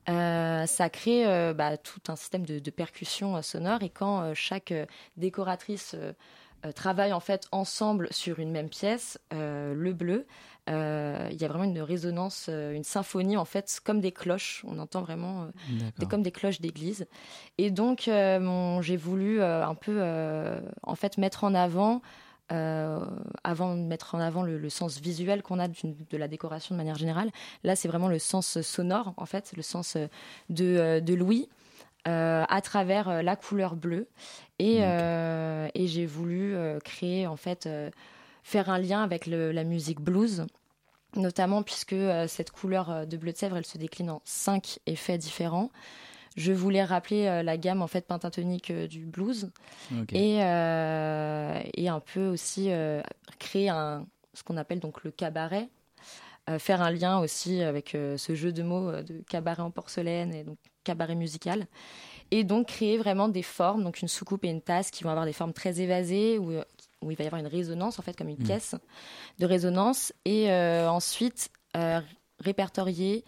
Ouais. 0.07 0.67
ça 0.67 0.89
crée 0.89 1.53
bah, 1.53 1.77
tout 1.77 2.01
un 2.09 2.15
système 2.15 2.45
de, 2.45 2.59
de 2.59 2.71
percussion 2.71 3.41
sonore. 3.41 3.83
Et 3.83 3.89
quand 3.89 4.33
chaque 4.33 4.73
décoratrice 5.17 5.95
euh, 5.95 6.13
euh, 6.65 6.71
travaille 6.73 7.13
en 7.13 7.19
fait 7.21 7.47
ensemble 7.51 8.07
sur 8.11 8.39
une 8.39 8.51
même 8.51 8.69
pièce, 8.69 9.17
euh, 9.33 9.73
le 9.73 9.93
bleu, 9.93 10.25
euh, 10.69 11.27
il 11.31 11.41
y 11.41 11.45
a 11.45 11.47
vraiment 11.47 11.63
une 11.63 11.81
résonance, 11.81 12.45
euh, 12.49 12.73
une 12.73 12.83
symphonie 12.83 13.37
en 13.37 13.45
fait, 13.45 13.79
comme 13.83 13.99
des 14.01 14.11
cloches. 14.11 14.63
On 14.67 14.77
entend 14.79 15.01
vraiment 15.01 15.43
euh, 15.43 15.45
des, 15.97 16.05
comme 16.07 16.21
des 16.21 16.31
cloches 16.31 16.61
d'église. 16.61 17.07
Et 17.57 17.71
donc, 17.71 18.09
j'ai 18.81 18.97
voulu 18.97 19.41
un 19.41 19.75
peu, 19.75 20.01
en 20.83 20.95
fait, 20.95 21.17
mettre 21.17 21.43
en 21.43 21.53
avant, 21.55 22.01
euh, 22.51 22.99
avant 23.43 23.75
de 23.75 23.81
mettre 23.81 24.15
en 24.15 24.19
avant 24.19 24.43
le, 24.43 24.57
le 24.57 24.69
sens 24.69 24.99
visuel 24.99 25.41
qu'on 25.43 25.59
a 25.59 25.67
de 25.67 26.17
la 26.17 26.27
décoration 26.27 26.73
de 26.75 26.77
manière 26.77 26.95
générale. 26.95 27.31
Là, 27.63 27.75
c'est 27.75 27.87
vraiment 27.87 28.07
le 28.07 28.19
sens 28.19 28.61
sonore, 28.61 29.13
en 29.17 29.25
fait, 29.25 29.53
le 29.55 29.61
sens 29.63 29.97
de, 30.49 30.99
de 30.99 31.13
l'ouïe. 31.13 31.47
euh, 32.07 32.45
à 32.47 32.61
travers 32.61 33.21
la 33.21 33.35
couleur 33.35 33.75
bleue 33.75 34.07
et, 34.57 34.77
euh, 34.83 35.67
j'ai 35.75 36.05
voulu 36.05 36.55
créer 36.83 37.27
en 37.27 37.35
fait 37.35 37.67
faire 38.41 38.69
un 38.69 38.79
lien 38.79 39.03
avec 39.03 39.27
le- 39.27 39.51
la 39.51 39.65
musique 39.65 39.99
blues 39.99 40.47
notamment 41.15 41.63
puisque 41.63 41.93
euh, 41.93 42.27
cette 42.27 42.51
couleur 42.51 42.89
euh, 42.89 43.05
de 43.05 43.17
bleu 43.17 43.31
de 43.31 43.37
Sèvres, 43.37 43.57
elle 43.57 43.65
se 43.65 43.77
décline 43.77 44.09
en 44.09 44.21
cinq 44.25 44.79
effets 44.85 45.17
différents. 45.17 45.71
Je 46.37 46.51
voulais 46.51 46.83
rappeler 46.83 47.25
euh, 47.25 47.43
la 47.43 47.57
gamme 47.57 47.81
en 47.81 47.87
fait 47.87 48.05
pentatonique 48.05 48.71
du 48.71 49.05
blues 49.05 49.51
et, 50.13 50.35
et 50.37 51.89
un 51.89 51.99
peu 51.99 52.27
aussi 52.27 52.69
créer 53.39 53.69
un, 53.69 54.05
ce 54.33 54.43
qu'on 54.43 54.57
appelle 54.57 54.79
donc 54.79 55.03
le 55.03 55.11
cabaret, 55.11 55.69
faire 56.59 56.81
un 56.81 56.91
lien 56.91 57.19
aussi 57.19 57.61
avec 57.61 57.89
ce 57.91 58.35
jeu 58.35 58.51
de 58.51 58.63
mots 58.63 58.91
de 59.01 59.23
cabaret 59.27 59.61
en 59.61 59.71
porcelaine 59.71 60.33
et 60.33 60.43
donc 60.43 60.57
cabaret 60.83 61.15
musical. 61.15 61.67
Et 62.31 62.43
donc 62.43 62.67
créer 62.67 62.97
vraiment 62.97 63.27
des 63.27 63.41
formes, 63.41 63.83
donc 63.83 64.01
une 64.01 64.07
soucoupe 64.07 64.45
et 64.45 64.49
une 64.49 64.61
tasse 64.61 64.91
qui 64.91 65.03
vont 65.03 65.09
avoir 65.09 65.25
des 65.25 65.33
formes 65.33 65.53
très 65.53 65.81
évasées 65.81 66.37
euh, 66.39 66.63
où 67.01 67.11
il 67.11 67.17
va 67.17 67.23
y 67.23 67.27
avoir 67.27 67.39
une 67.39 67.47
résonance 67.47 67.99
en 67.99 68.01
fait 68.01 68.15
comme 68.17 68.29
une 68.29 68.39
Mm. 68.39 68.43
caisse 68.47 68.75
de 69.39 69.45
résonance 69.45 70.13
et 70.25 70.51
euh, 70.51 70.89
ensuite 70.89 71.49
euh, 71.77 72.01
répertorier 72.39 73.23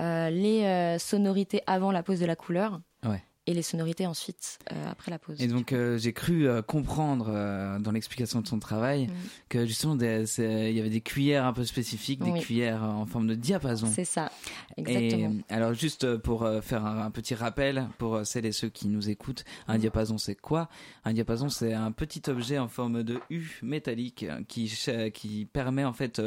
euh, 0.00 0.30
les 0.30 0.98
sonorités 0.98 1.62
avant 1.66 1.90
la 1.90 2.02
pose 2.02 2.20
de 2.20 2.26
la 2.26 2.36
couleur. 2.36 2.80
Et 3.48 3.54
les 3.54 3.62
sonorités 3.62 4.06
ensuite 4.06 4.58
euh, 4.72 4.90
après 4.90 5.10
la 5.10 5.18
pose. 5.18 5.40
Et 5.40 5.46
donc 5.48 5.72
euh, 5.72 5.96
j'ai 5.96 6.12
cru 6.12 6.46
euh, 6.46 6.60
comprendre 6.60 7.26
dans 7.80 7.90
l'explication 7.92 8.40
de 8.42 8.46
son 8.46 8.58
travail 8.58 9.06
Mm. 9.06 9.10
que 9.48 9.64
justement 9.66 9.96
des- 9.96 10.24
il 10.38 10.76
y 10.76 10.80
avait 10.80 10.90
des 10.90 11.00
cuillères 11.00 11.46
un 11.46 11.52
peu 11.54 11.64
spécifiques, 11.64 12.22
des 12.22 12.30
Oui. 12.30 12.40
cuillères 12.40 12.82
en 12.82 13.06
forme 13.06 13.26
de 13.26 13.34
diapason. 13.34 13.86
C'est 13.86 14.04
ça, 14.04 14.30
Et 14.76 14.82
exactement. 14.82 15.34
alors 15.48 15.72
juste 15.72 16.16
pour 16.18 16.46
faire 16.62 16.84
un, 16.84 17.06
un 17.06 17.10
petit 17.10 17.34
rappel 17.34 17.88
pour 17.98 18.26
celles 18.26 18.44
et 18.46 18.52
ceux 18.52 18.68
qui 18.68 18.88
nous 18.88 19.08
écoutent, 19.08 19.44
un 19.66 19.78
diapason 19.78 20.18
c'est 20.18 20.34
quoi? 20.34 20.68
Un 21.04 21.12
diapason 21.14 21.48
c'est 21.48 21.72
un 21.72 21.90
petit 21.92 22.22
objet 22.28 22.58
en 22.58 22.68
forme 22.68 23.02
de 23.02 23.18
U 23.30 23.58
métallique 23.62 24.26
qui 24.48 24.70
qui 25.14 25.46
permet 25.50 25.84
en 25.84 25.92
fait 25.94 26.20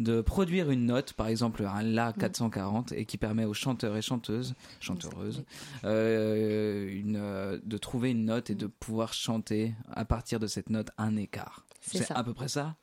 de 0.00 0.20
produire 0.22 0.70
une 0.70 0.86
note, 0.86 1.12
par 1.12 1.28
exemple 1.28 1.64
un 1.64 1.82
La 1.82 2.12
440, 2.12 2.92
et 2.92 3.04
qui 3.04 3.18
permet 3.18 3.44
aux 3.44 3.54
chanteurs 3.54 3.96
et 3.96 4.02
chanteuses, 4.02 4.54
chanteureuses, 4.80 5.44
euh, 5.84 6.88
une, 6.90 7.16
euh, 7.16 7.58
de 7.62 7.78
trouver 7.78 8.10
une 8.10 8.24
note 8.24 8.50
et 8.50 8.54
de 8.54 8.66
pouvoir 8.66 9.12
chanter 9.12 9.74
à 9.92 10.04
partir 10.04 10.40
de 10.40 10.46
cette 10.46 10.70
note 10.70 10.88
un 10.98 11.16
écart. 11.16 11.64
C'est 11.80 12.10
à 12.16 12.24
peu 12.24 12.34
près 12.34 12.48
ça? 12.48 12.76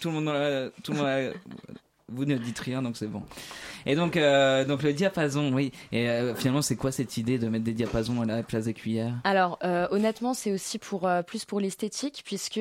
Tout 0.00 0.10
le 0.10 0.20
monde, 0.20 0.72
tout 0.82 0.92
le 0.92 0.98
monde 0.98 1.06
a- 1.06 1.32
vous 2.10 2.24
ne 2.24 2.36
dites 2.36 2.58
rien, 2.58 2.82
donc 2.82 2.96
c'est 2.96 3.06
bon. 3.06 3.22
Et 3.86 3.94
donc, 3.94 4.16
euh, 4.16 4.64
donc 4.64 4.82
le 4.82 4.92
diapason, 4.92 5.52
oui. 5.52 5.72
Et 5.92 6.08
euh, 6.08 6.34
finalement, 6.34 6.62
c'est 6.62 6.76
quoi 6.76 6.92
cette 6.92 7.16
idée 7.16 7.38
de 7.38 7.48
mettre 7.48 7.64
des 7.64 7.72
diapasons 7.72 8.20
à 8.22 8.26
la 8.26 8.42
place 8.42 8.64
des 8.64 8.74
cuillères? 8.74 9.14
Alors 9.24 9.58
euh, 9.64 9.86
honnêtement, 9.90 10.34
c'est 10.34 10.52
aussi 10.52 10.78
pour 10.78 11.08
plus 11.26 11.44
pour 11.44 11.60
l'esthétique, 11.60 12.22
puisque 12.24 12.60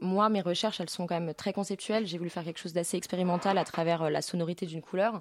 moi 0.00 0.28
mes 0.28 0.40
recherches 0.40 0.80
elles 0.80 0.90
sont 0.90 1.06
quand 1.06 1.18
même 1.18 1.34
très 1.34 1.52
conceptuelles. 1.52 2.06
J'ai 2.06 2.18
voulu 2.18 2.30
faire 2.30 2.44
quelque 2.44 2.60
chose 2.60 2.72
d'assez 2.72 2.96
expérimental 2.96 3.58
à 3.58 3.64
travers 3.64 4.10
la 4.10 4.22
sonorité 4.22 4.66
d'une 4.66 4.82
couleur, 4.82 5.20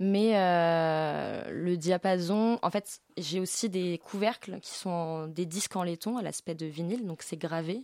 mais 0.00 0.32
euh, 0.34 1.42
le 1.50 1.76
diapason, 1.76 2.58
en 2.62 2.70
fait, 2.70 3.00
j'ai 3.16 3.40
aussi 3.40 3.68
des 3.68 3.98
couvercles 3.98 4.60
qui 4.60 4.72
sont 4.74 4.90
en- 4.90 5.26
des 5.26 5.44
disques 5.44 5.74
en 5.74 5.82
laiton 5.82 6.16
à 6.16 6.22
l'aspect 6.22 6.54
de 6.54 6.66
vinyle, 6.66 7.04
donc 7.06 7.22
c'est 7.22 7.36
gravé. 7.36 7.82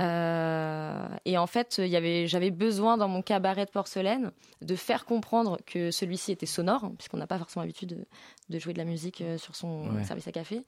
Euh, 0.00 1.06
et 1.24 1.38
en 1.38 1.46
fait, 1.46 1.80
j'avais 2.26 2.50
besoin 2.50 2.96
dans 2.96 3.08
mon 3.08 3.22
cabaret 3.22 3.64
de 3.66 3.70
porcelaine 3.70 4.32
de 4.62 4.76
faire 4.76 5.04
comprendre 5.04 5.58
que 5.66 5.90
celui-ci 5.90 6.32
était 6.32 6.46
sonore, 6.46 6.84
hein, 6.84 6.92
puisqu'on 6.98 7.16
n'a 7.18 7.26
pas 7.26 7.38
forcément 7.38 7.62
l'habitude 7.62 7.90
de, 7.90 8.04
de 8.48 8.58
jouer 8.58 8.72
de 8.72 8.78
la 8.78 8.84
musique 8.84 9.20
euh, 9.20 9.38
sur 9.38 9.54
son 9.56 9.88
Ouais. 9.90 10.04
service 10.04 10.26
à 10.28 10.32
café. 10.32 10.62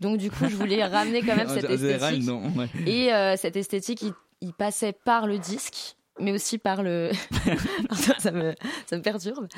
Donc 0.00 0.18
du 0.18 0.30
coup, 0.30 0.46
je 0.48 0.56
voulais 0.56 0.84
ramener 0.84 1.22
quand 1.22 1.36
même 1.36 1.48
cette 1.54 1.68
esthétique. 1.70 2.24
non. 2.24 2.42
ouais. 2.56 2.68
Et 2.86 3.12
euh, 3.12 3.36
cette 3.36 3.56
esthétique, 3.56 4.02
il, 4.02 4.12
il 4.40 4.52
passait 4.52 4.92
par 4.92 5.26
le 5.26 5.38
disque, 5.38 5.96
mais 6.20 6.32
aussi 6.32 6.58
par 6.58 6.82
le. 6.82 7.10
Pardon, 7.88 8.14
ça, 8.18 8.30
me, 8.30 8.54
ça 8.86 8.96
me 8.96 9.02
perturbe. 9.02 9.48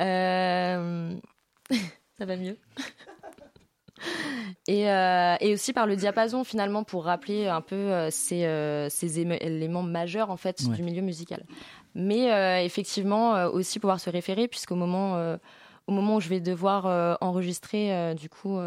Euh, 0.00 1.14
ça 2.18 2.24
va 2.26 2.36
mieux. 2.36 2.56
Et, 4.66 4.90
euh, 4.90 5.36
et 5.40 5.52
aussi 5.54 5.72
par 5.72 5.86
le 5.86 5.94
diapason 5.96 6.42
finalement 6.44 6.84
pour 6.84 7.04
rappeler 7.04 7.46
un 7.46 7.60
peu 7.60 7.76
euh, 7.76 8.10
ces, 8.10 8.44
euh, 8.44 8.88
ces 8.90 9.20
éme- 9.24 9.38
éléments 9.40 9.82
majeurs 9.82 10.30
en 10.30 10.36
fait 10.36 10.60
Ouais. 10.68 10.74
du 10.74 10.82
milieu 10.82 11.00
musical. 11.02 11.44
Mais 11.94 12.64
effectivement 12.64 13.44
aussi 13.44 13.78
pouvoir 13.78 14.00
se 14.00 14.10
référer 14.10 14.48
puisqu'au 14.48 14.74
moment 14.74 15.36
au 15.86 15.92
moment 15.92 16.16
où 16.16 16.20
je 16.20 16.28
vais 16.28 16.40
devoir 16.40 17.18
enregistrer 17.20 18.14
du 18.16 18.28
coup 18.28 18.58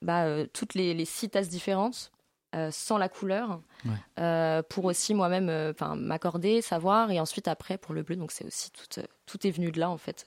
bah, 0.00 0.46
toutes 0.54 0.72
les, 0.72 0.94
les 0.94 1.04
six 1.04 1.28
tasses 1.28 1.50
différentes 1.50 2.10
euh, 2.54 2.70
sans 2.70 2.96
la 2.98 3.08
couleur 3.08 3.60
Ouais. 3.84 3.92
euh, 4.18 4.62
pour 4.62 4.86
aussi 4.86 5.12
moi-même 5.12 5.50
euh, 5.50 5.72
enfin 5.72 5.94
m'accorder 5.94 6.62
savoir 6.62 7.10
et 7.10 7.20
ensuite 7.20 7.48
après 7.48 7.76
pour 7.76 7.92
le 7.94 8.02
bleu 8.02 8.16
donc 8.16 8.32
c'est 8.32 8.46
aussi 8.46 8.70
tout 8.70 9.00
tout 9.26 9.46
est 9.46 9.50
venu 9.50 9.70
de 9.72 9.78
là 9.78 9.90
en 9.90 9.98
fait 9.98 10.24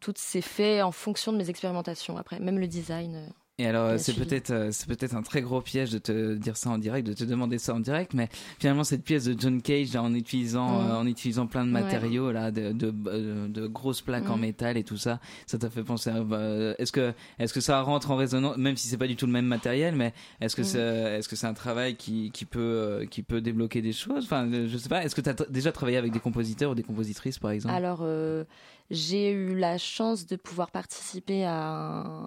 tout 0.00 0.14
s'est 0.16 0.40
fait 0.40 0.82
en 0.82 0.90
fonction 0.90 1.32
de 1.32 1.36
mes 1.36 1.48
expérimentations 1.48 2.16
après 2.16 2.40
même 2.40 2.58
le 2.58 2.66
design 2.66 3.32
Et 3.58 3.66
alors, 3.66 3.86
a 3.90 3.98
c'est 3.98 4.14
peut-être, 4.14 4.50
euh, 4.50 4.68
c'est 4.72 4.88
peut-être 4.88 5.14
un 5.14 5.22
très 5.22 5.42
gros 5.42 5.60
piège 5.60 5.90
de 5.90 5.98
te 5.98 6.34
dire 6.36 6.56
ça 6.56 6.70
en 6.70 6.78
direct, 6.78 7.06
de 7.06 7.12
te 7.12 7.22
demander 7.22 7.58
ça 7.58 7.74
en 7.74 7.80
direct, 7.80 8.14
mais 8.14 8.28
finalement, 8.58 8.82
cette 8.82 9.04
pièce 9.04 9.24
de 9.26 9.38
John 9.38 9.60
Cage, 9.60 9.92
là, 9.92 10.02
en 10.02 10.14
utilisant, 10.14 10.80
Mm. 10.82 10.86
euh, 10.90 10.98
en 11.00 11.06
utilisant 11.06 11.46
plein 11.46 11.66
de 11.66 11.72
Ouais. 11.72 11.82
matériaux, 11.82 12.32
là, 12.32 12.50
de, 12.50 12.72
de, 12.72 12.92
euh, 13.08 13.48
de 13.48 13.66
grosses 13.66 14.00
plaques 14.00 14.30
en 14.30 14.38
Mm. 14.38 14.40
métal 14.40 14.76
et 14.78 14.84
tout 14.84 14.96
ça, 14.96 15.20
ça 15.46 15.58
t'a 15.58 15.68
fait 15.68 15.84
penser 15.84 16.08
à, 16.08 16.22
bah, 16.24 16.38
est-ce 16.78 16.92
que, 16.92 17.12
est-ce 17.38 17.52
que 17.52 17.60
ça 17.60 17.82
rentre 17.82 18.10
en 18.10 18.16
résonance, 18.16 18.56
même 18.56 18.76
si 18.78 18.88
c'est 18.88 18.96
pas 18.96 19.06
du 19.06 19.16
tout 19.16 19.26
le 19.26 19.32
même 19.32 19.46
matériel, 19.46 19.94
mais 19.96 20.14
est-ce 20.40 20.56
que 20.56 20.62
Mm. 20.62 20.64
c'est, 20.64 20.78
est-ce 21.18 21.28
que 21.28 21.36
c'est 21.36 21.46
un 21.46 21.54
travail 21.54 21.96
qui, 21.96 22.30
qui 22.32 22.46
peut, 22.46 22.58
euh, 22.58 23.04
qui 23.06 23.22
peut 23.22 23.42
débloquer 23.42 23.82
des 23.82 23.92
choses? 23.92 24.24
Enfin, 24.24 24.50
euh, 24.50 24.66
je 24.66 24.78
sais 24.78 24.88
pas, 24.88 25.04
est-ce 25.04 25.14
que 25.14 25.20
t'as 25.20 25.34
t- 25.34 25.44
déjà 25.50 25.72
travaillé 25.72 25.98
avec 25.98 26.10
des 26.12 26.20
compositeurs 26.20 26.70
ou 26.70 26.74
des 26.74 26.82
compositrices, 26.82 27.38
par 27.38 27.50
exemple? 27.50 27.74
Alors, 27.74 28.00
euh, 28.00 28.44
j'ai 28.90 29.30
eu 29.30 29.54
la 29.56 29.78
chance 29.78 30.26
de 30.26 30.36
pouvoir 30.36 30.70
participer 30.70 31.44
à 31.44 31.54
un, 31.54 32.24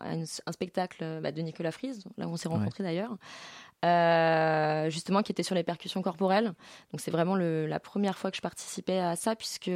à 0.00 0.14
une- 0.14 0.26
un 0.46 0.52
spectacle 0.52 1.20
bah, 1.22 1.32
de 1.32 1.40
Nicolas 1.42 1.72
Frise, 1.72 2.04
là 2.16 2.26
où 2.26 2.30
on 2.32 2.36
s'est 2.36 2.48
Ouais. 2.48 2.54
rencontrés 2.56 2.82
d'ailleurs, 2.84 3.16
euh, 3.84 4.88
justement 4.90 5.22
qui 5.22 5.32
était 5.32 5.42
sur 5.42 5.54
les 5.54 5.62
percussions 5.64 6.02
corporelles. 6.02 6.52
Donc 6.92 7.00
c'est 7.00 7.10
vraiment 7.10 7.34
le- 7.34 7.66
la 7.66 7.80
première 7.80 8.18
fois 8.18 8.30
que 8.30 8.36
je 8.36 8.42
participais 8.42 8.98
à 8.98 9.16
ça, 9.16 9.36
puisque 9.36 9.70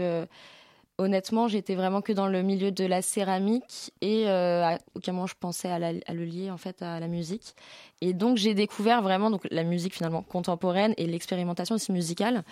honnêtement, 1.01 1.49
j'étais 1.49 1.75
vraiment 1.75 2.03
que 2.03 2.13
dans 2.13 2.27
le 2.27 2.43
milieu 2.43 2.71
de 2.71 2.85
la 2.85 3.01
céramique 3.01 3.93
et 4.03 4.29
euh, 4.29 4.77
aucun 4.95 5.13
moment 5.13 5.27
je 5.27 5.35
pensais 5.39 5.71
à, 5.71 5.79
le 5.79 6.25
lier 6.25 6.51
en 6.51 6.59
fait 6.59 6.83
à 6.83 7.01
la 7.01 7.09
musique. 7.09 7.55
Et 8.03 8.13
donc 8.13 8.37
j'ai 8.37 8.55
découvert 8.55 9.01
vraiment 9.01 9.31
donc 9.31 9.47
la 9.51 9.65
musique 9.65 9.95
finalement 9.95 10.23
contemporaine 10.23 10.95
et 10.99 11.07
l'expérimentation 11.07 11.75
aussi 11.75 11.91
musicale 11.91 12.45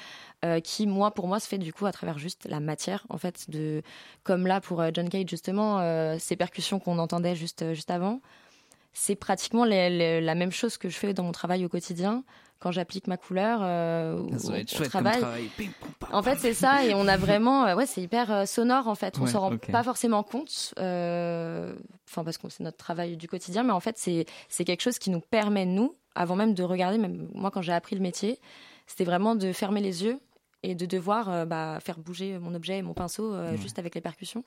euh, 0.45 0.61
qui 0.61 0.87
moi 0.87 1.11
pour 1.11 1.29
moi 1.29 1.41
se 1.41 1.49
fait 1.49 1.59
du 1.59 1.73
coup 1.73 1.87
à 1.87 1.93
travers 1.93 2.19
juste 2.19 2.47
la 2.49 2.61
matière 2.61 3.07
en 3.11 3.19
fait 3.19 3.51
de 3.51 3.83
comme 4.25 4.47
là 4.47 4.61
pour 4.61 4.81
euh, 4.81 4.91
John 4.95 5.09
Cage 5.11 5.29
justement 5.29 5.81
euh, 5.81 6.17
ces 6.19 6.37
percussions 6.37 6.81
qu'on 6.81 6.99
entendait 6.99 7.37
juste 7.37 7.75
juste 7.75 7.91
avant 7.91 8.21
c'est 8.93 9.17
pratiquement 9.17 9.65
les- 9.65 9.91
les- 9.91 10.21
la 10.21 10.35
même 10.35 10.51
chose 10.53 10.77
que 10.79 10.89
je 10.89 10.97
fais 10.97 11.15
dans 11.15 11.23
mon 11.25 11.33
travail 11.33 11.65
au 11.65 11.69
quotidien 11.69 12.25
quand 12.59 12.73
j'applique 12.73 13.07
ma 13.07 13.17
couleur 13.17 13.61
euh, 13.63 14.19
Ça 14.37 14.49
doit 14.49 14.57
au- 14.57 14.59
être 14.59 14.83
travail. 14.89 15.19
travail. 15.21 15.51
En 16.11 16.23
fait, 16.25 16.39
c'est 16.41 16.55
ça, 16.55 16.85
et 16.85 16.93
on 16.95 17.07
a 17.07 17.17
vraiment, 17.17 17.67
euh, 17.67 17.77
ouais, 17.77 17.87
c'est 17.87 18.03
hyper 18.03 18.33
euh, 18.33 18.47
sonore 18.47 18.89
en 18.89 18.97
fait. 18.97 19.17
On 19.19 19.25
Ouais, 19.25 19.31
s'en 19.31 19.41
rend 19.41 19.57
pas 19.59 19.85
forcément 19.85 20.25
compte, 20.25 20.75
euh, 20.79 21.73
enfin 22.09 22.25
parce 22.25 22.37
que 22.39 22.49
c'est 22.49 22.65
notre 22.65 22.77
travail 22.79 23.17
du 23.17 23.29
quotidien, 23.29 23.63
mais 23.63 23.73
en 23.73 23.81
fait, 23.81 23.97
c'est 23.99 24.27
c'est 24.49 24.65
quelque 24.65 24.81
chose 24.83 24.99
qui 24.99 25.11
nous 25.11 25.21
permet 25.21 25.67
nous, 25.67 25.95
avant 26.17 26.35
même 26.35 26.55
de 26.55 26.63
regarder, 26.65 26.99
même 26.99 27.29
moi 27.33 27.51
quand 27.53 27.63
j'ai 27.63 27.73
appris 27.73 27.95
le 27.95 28.03
métier, 28.03 28.41
c'était 28.87 29.05
vraiment 29.05 29.37
de 29.37 29.53
fermer 29.53 29.81
les 29.81 30.03
yeux 30.03 30.19
et 30.65 30.75
de 30.75 30.87
devoir 30.87 31.31
euh, 31.31 31.45
bah, 31.45 31.79
faire 31.81 31.99
bouger 32.01 32.39
mon 32.41 32.53
objet 32.55 32.79
et 32.79 32.83
mon 32.83 32.95
pinceau 32.95 33.33
Ouais. 33.37 33.57
juste 33.57 33.79
avec 33.79 33.95
les 33.95 34.01
percussions. 34.01 34.43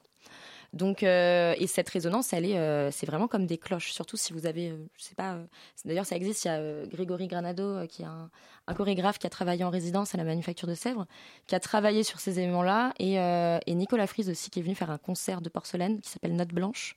Donc, 0.73 1.03
euh, 1.03 1.53
et 1.57 1.67
cette 1.67 1.89
résonance, 1.89 2.31
elle 2.31 2.45
est, 2.45 2.57
euh, 2.57 2.91
c'est 2.91 3.05
vraiment 3.05 3.27
comme 3.27 3.45
des 3.45 3.57
cloches. 3.57 3.91
Surtout 3.91 4.15
si 4.15 4.31
vous 4.31 4.45
avez, 4.45 4.69
euh, 4.69 4.77
je 4.97 5.03
sais 5.03 5.15
pas, 5.15 5.37
d'ailleurs 5.83 6.05
ça 6.05 6.15
existe. 6.15 6.45
Il 6.45 6.47
y 6.47 6.51
a 6.51 6.85
Grégory 6.85 7.27
Granado, 7.27 7.85
qui 7.87 8.03
est 8.03 8.05
un, 8.05 8.29
un 8.67 8.73
chorégraphe 8.73 9.19
qui 9.19 9.27
a 9.27 9.29
travaillé 9.29 9.63
en 9.65 9.69
résidence 9.69 10.15
à 10.15 10.17
la 10.17 10.23
Manufacture 10.23 10.67
de 10.69 10.75
Sèvres, 10.75 11.07
qui 11.47 11.55
a 11.55 11.59
travaillé 11.59 12.03
sur 12.03 12.19
ces 12.21 12.39
éléments-là, 12.39 12.93
et, 12.99 13.15
et 13.15 13.75
Nicolas 13.75 14.07
Frise 14.07 14.29
aussi, 14.29 14.49
qui 14.49 14.59
est 14.59 14.63
venu 14.63 14.75
faire 14.75 14.91
un 14.91 14.97
concert 14.97 15.41
de 15.41 15.49
porcelaine 15.49 15.99
qui 15.99 16.09
s'appelle 16.09 16.35
Note 16.35 16.53
Blanche, 16.53 16.95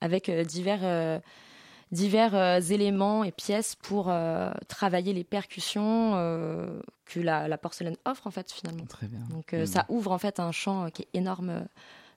avec 0.00 0.30
divers 0.30 1.20
divers 1.90 2.34
euh, 2.34 2.60
éléments 2.60 3.24
et 3.24 3.32
pièces 3.32 3.74
pour 3.74 4.08
euh, 4.10 4.50
travailler 4.68 5.12
les 5.12 5.24
percussions 5.24 6.12
euh, 6.16 6.80
que 7.06 7.18
la, 7.20 7.48
la 7.48 7.58
porcelaine 7.58 7.96
offre 8.04 8.26
en 8.26 8.30
fait 8.30 8.52
finalement. 8.52 8.84
Très 8.86 9.08
bien. 9.08 9.20
Donc 9.30 9.54
euh, 9.54 9.62
Mm. 9.62 9.66
ça 9.66 9.86
ouvre 9.88 10.12
en 10.12 10.18
fait 10.18 10.38
un 10.38 10.52
champ 10.52 10.90
qui 10.90 11.02
est 11.02 11.08
énorme 11.18 11.66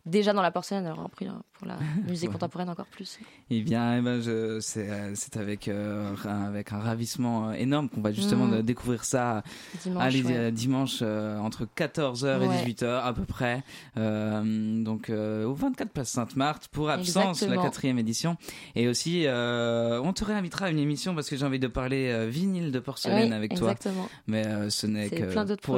déjà 0.05 0.33
dans 0.33 0.41
la 0.41 0.51
porcelaine, 0.51 0.85
alors 0.85 1.01
après 1.05 1.27
euh, 1.27 1.31
pour 1.53 1.67
la 1.67 1.77
musique 2.07 2.31
contemporaine 2.31 2.69
encore 2.69 2.87
plus. 2.87 3.19
Eh 3.49 3.61
bien, 3.61 3.97
eh 3.97 4.01
ben, 4.01 4.21
c'est, 4.61 4.89
euh, 4.89 5.13
avec, 5.35 5.67
euh, 5.67 6.13
un- 6.25 6.43
avec 6.45 6.71
un 6.73 6.79
ravissement 6.79 7.51
énorme 7.53 7.89
qu'on 7.89 8.01
va 8.01 8.11
justement 8.11 8.51
euh, 8.51 8.61
découvrir 8.61 9.03
ça 9.03 9.43
Dimanche. 9.83 10.03
allez, 10.03 10.23
ouais. 10.23 10.51
dimanche 10.51 10.99
euh, 11.01 11.37
entre 11.39 11.65
14h 11.65 12.39
Ouais. 12.39 12.45
et 12.45 12.73
18h 12.73 13.01
à 13.03 13.13
peu 13.13 13.23
près. 13.25 13.63
Euh, 13.97 14.83
donc 14.83 15.09
au 15.11 15.53
24 15.53 15.89
Place 15.89 16.09
Sainte-Marthe 16.09 16.67
pour 16.69 16.89
Absence, 16.89 17.41
la 17.43 17.57
quatrième 17.57 17.99
édition. 17.99 18.37
Et 18.75 18.87
aussi, 18.87 19.25
on 19.27 20.13
te 20.13 20.23
réinvitera 20.23 20.65
à 20.65 20.69
une 20.69 20.79
émission 20.79 21.13
parce 21.15 21.29
que 21.29 21.35
j'ai 21.35 21.45
envie 21.45 21.59
de 21.59 21.67
parler 21.67 22.27
vinyle 22.29 22.71
de 22.71 22.79
porcelaine 22.79 23.29
Oui, 23.29 23.35
avec 23.35 23.55
toi. 23.55 23.71
exactement. 23.71 24.09
Mais 24.27 24.45
euh, 24.47 24.69
ce 24.69 24.87
n'est 24.87 25.09
que 25.09 25.23
pour, 25.25 25.77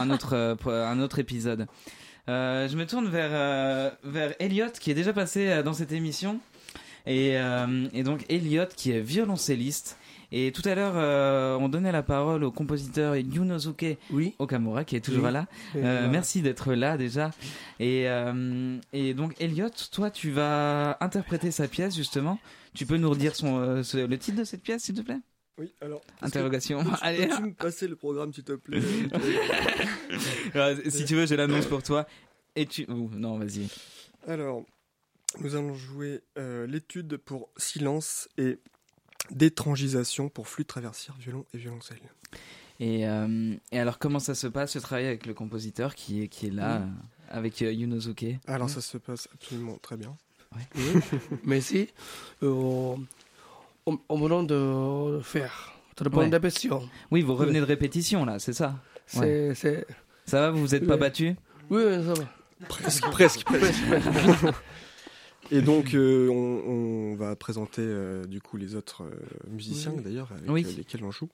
un 0.00 0.10
autre, 0.10 0.54
pour 0.60 0.72
un 0.72 1.00
autre 1.00 1.18
épisode. 1.18 1.66
Euh, 2.28 2.68
je 2.68 2.76
me 2.76 2.84
tourne 2.86 3.08
vers 3.08 3.30
euh, 3.32 3.90
vers 4.04 4.34
Elliot 4.38 4.70
qui 4.78 4.90
est 4.90 4.94
déjà 4.94 5.12
passé 5.12 5.48
euh, 5.48 5.62
dans 5.62 5.72
cette 5.72 5.92
émission 5.92 6.40
et, 7.06 7.38
euh, 7.38 7.86
et 7.94 8.02
donc 8.02 8.24
Elliot 8.28 8.66
qui 8.76 8.90
est 8.92 9.00
violoncelliste. 9.00 9.96
Et 10.30 10.52
tout 10.52 10.60
à 10.68 10.74
l'heure, 10.74 10.92
euh, 10.96 11.56
on 11.56 11.70
donnait 11.70 11.90
la 11.90 12.02
parole 12.02 12.44
au 12.44 12.50
compositeur 12.50 13.16
Yunosuke 13.16 13.96
Oui. 14.10 14.34
Okamura 14.38 14.84
qui 14.84 14.94
est 14.96 15.00
toujours 15.00 15.24
Oui. 15.24 15.32
là. 15.32 15.46
Euh. 15.76 16.06
Merci 16.10 16.42
d'être 16.42 16.74
là 16.74 16.98
déjà. 16.98 17.30
Et, 17.80 18.06
euh, 18.10 18.76
et 18.92 19.14
donc 19.14 19.34
Elliot, 19.40 19.70
toi 19.90 20.10
tu 20.10 20.30
vas 20.30 20.98
interpréter 21.00 21.50
sa 21.50 21.66
pièce 21.66 21.96
justement. 21.96 22.38
Tu 22.74 22.84
peux 22.84 22.98
nous 22.98 23.08
redire 23.08 23.34
son, 23.34 23.58
euh, 23.58 23.82
le 23.94 24.18
titre 24.18 24.36
de 24.38 24.44
cette 24.44 24.62
pièce 24.62 24.82
s'il 24.82 24.96
te 24.96 25.00
plaît? 25.00 25.18
Oui, 25.58 25.72
alors. 25.80 26.00
que- 26.20 26.26
Interrogation. 26.26 26.82
peux-tu- 26.84 26.96
Allez. 27.02 27.26
Peux-tu 27.26 27.42
me 27.42 27.52
passer 27.54 27.88
le 27.88 27.96
programme, 27.96 28.32
s'il 28.32 28.44
te 28.44 28.52
plaît 28.52 28.80
Euh, 30.56 30.76
si 30.88 31.04
tu 31.04 31.14
veux, 31.14 31.26
je 31.26 31.34
l'annonce 31.34 31.66
pour 31.66 31.82
toi. 31.82 32.06
Et 32.56 32.66
tu... 32.66 32.84
ouh, 32.90 33.10
non, 33.14 33.38
vas-y. 33.38 33.68
Alors, 34.26 34.64
nous 35.40 35.54
allons 35.54 35.74
jouer 35.74 36.20
euh, 36.38 36.66
l'étude 36.66 37.16
pour 37.18 37.50
silence 37.56 38.28
et 38.38 38.58
d'étrangisation 39.30 40.28
pour 40.28 40.48
flûte 40.48 40.68
traversière, 40.68 41.14
violon 41.18 41.44
et 41.54 41.58
violoncelle. 41.58 41.98
Et, 42.80 43.06
euh, 43.06 43.54
et 43.72 43.78
alors, 43.78 43.98
comment 43.98 44.20
ça 44.20 44.34
se 44.34 44.46
passe 44.46 44.72
ce 44.72 44.78
travail 44.78 45.06
avec 45.06 45.26
le 45.26 45.34
compositeur 45.34 45.94
qui 45.94 46.22
est, 46.22 46.28
qui 46.28 46.46
est 46.46 46.50
là, 46.50 46.82
Oui. 46.82 46.90
avec 47.30 47.62
euh, 47.62 47.72
Yunosuke? 47.72 48.38
Alors, 48.46 48.70
ça 48.70 48.80
se 48.80 48.96
passe 48.96 49.28
absolument 49.34 49.76
très 49.82 49.96
bien. 49.96 50.16
Merci. 51.44 51.88
Euh, 52.42 52.96
on, 54.08 54.18
demande 54.20 54.48
de 54.48 55.20
faire 55.22 55.74
Ouais. 56.12 56.28
répétitions. 56.28 56.88
Oui, 57.10 57.22
vous 57.22 57.34
revenez 57.34 57.58
de 57.60 57.64
répétition 57.64 58.24
là, 58.24 58.38
c'est 58.38 58.52
ça 58.52 58.76
C'est, 59.06 59.54
c'est... 59.54 59.84
Ça 60.26 60.40
va, 60.42 60.50
vous 60.50 60.60
vous 60.60 60.74
êtes 60.74 60.86
pas 60.86 60.96
battu 60.96 61.34
Oui, 61.70 61.82
ça 61.82 62.14
va. 62.14 62.68
Presque, 62.68 63.04
presque, 63.10 63.44
presque. 63.44 63.82
Et 65.50 65.62
donc, 65.62 65.94
euh, 65.94 66.28
on, 66.28 67.12
on 67.12 67.16
va 67.16 67.34
présenter 67.34 67.82
euh, 67.82 68.24
du 68.26 68.40
coup 68.40 68.56
les 68.58 68.74
autres 68.74 69.04
euh, 69.04 69.10
musiciens 69.48 69.92
Oui. 69.96 70.02
d'ailleurs 70.02 70.30
avec 70.32 70.48
Oui. 70.50 70.62
lesquels 70.76 71.02
on 71.04 71.10
joue. 71.10 71.28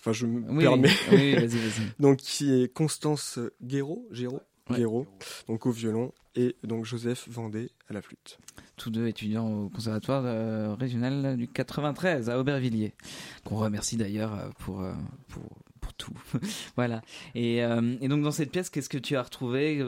Enfin, 0.00 0.12
je 0.12 0.24
me 0.26 0.40
Oui, 0.50 0.62
permets. 0.64 0.88
oui, 1.12 1.16
oui, 1.18 1.34
vas-y, 1.34 1.46
vas-y. 1.58 1.82
Donc, 2.00 2.16
qui 2.18 2.62
est 2.62 2.72
Constance 2.72 3.38
Guéraud, 3.62 4.08
Géraud. 4.10 4.40
Guéraud, 4.70 5.06
donc 5.48 5.66
au 5.66 5.70
violon, 5.70 6.12
et 6.36 6.54
donc 6.62 6.84
Joseph 6.84 7.28
Vendée 7.28 7.70
à 7.88 7.92
la 7.92 8.02
flûte. 8.02 8.38
Tous 8.76 8.90
deux 8.90 9.06
étudiants 9.08 9.48
au 9.64 9.68
conservatoire 9.68 10.22
euh, 10.24 10.74
régional 10.74 11.36
du 11.36 11.48
93 11.48 12.30
à 12.30 12.38
Aubervilliers, 12.38 12.94
qu'on 13.44 13.56
remercie 13.56 13.96
d'ailleurs 13.96 14.34
euh, 14.34 14.48
pour, 14.60 14.80
euh, 14.82 14.92
pour, 15.28 15.42
pour 15.80 15.92
tout. 15.94 16.12
voilà. 16.76 17.02
Et, 17.34 17.64
euh, 17.64 17.96
et 18.00 18.06
donc 18.08 18.22
dans 18.22 18.30
cette 18.30 18.52
pièce, 18.52 18.70
qu'est-ce 18.70 18.88
que 18.88 18.96
tu 18.98 19.16
as 19.16 19.22
retrouvé? 19.22 19.78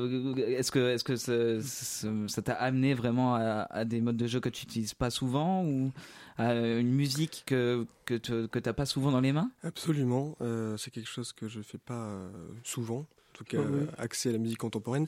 Est-ce 0.48 0.72
que, 0.72 0.90
est-ce 0.94 1.04
que 1.04 1.14
ce- 1.16 1.60
ce- 1.62 2.26
ça 2.26 2.42
t'a 2.42 2.54
amené 2.54 2.92
vraiment 2.94 3.34
à, 3.36 3.66
à 3.70 3.84
des 3.84 4.00
modes 4.00 4.16
de 4.16 4.26
jeu 4.26 4.40
que 4.40 4.48
tu 4.48 4.66
n'utilises 4.66 4.94
pas 4.94 5.10
souvent 5.10 5.64
ou 5.64 5.92
à 6.38 6.54
une 6.54 6.90
musique 6.92 7.44
que, 7.46 7.86
que 8.04 8.14
tu 8.16 8.32
n'as 8.32 8.72
pas 8.72 8.86
souvent 8.86 9.12
dans 9.12 9.20
les 9.20 9.32
mains? 9.32 9.50
Absolument, 9.62 10.36
euh, 10.40 10.76
c'est 10.76 10.90
quelque 10.90 11.08
chose 11.08 11.32
que 11.32 11.46
je 11.48 11.60
fais 11.62 11.78
pas 11.78 12.18
souvent, 12.64 13.00
en 13.00 13.06
tout 13.42 13.56
cas 13.56 13.62
euh, 13.62 13.86
axé 13.98 14.28
à 14.28 14.32
la 14.32 14.38
musique 14.38 14.58
contemporaine. 14.58 15.06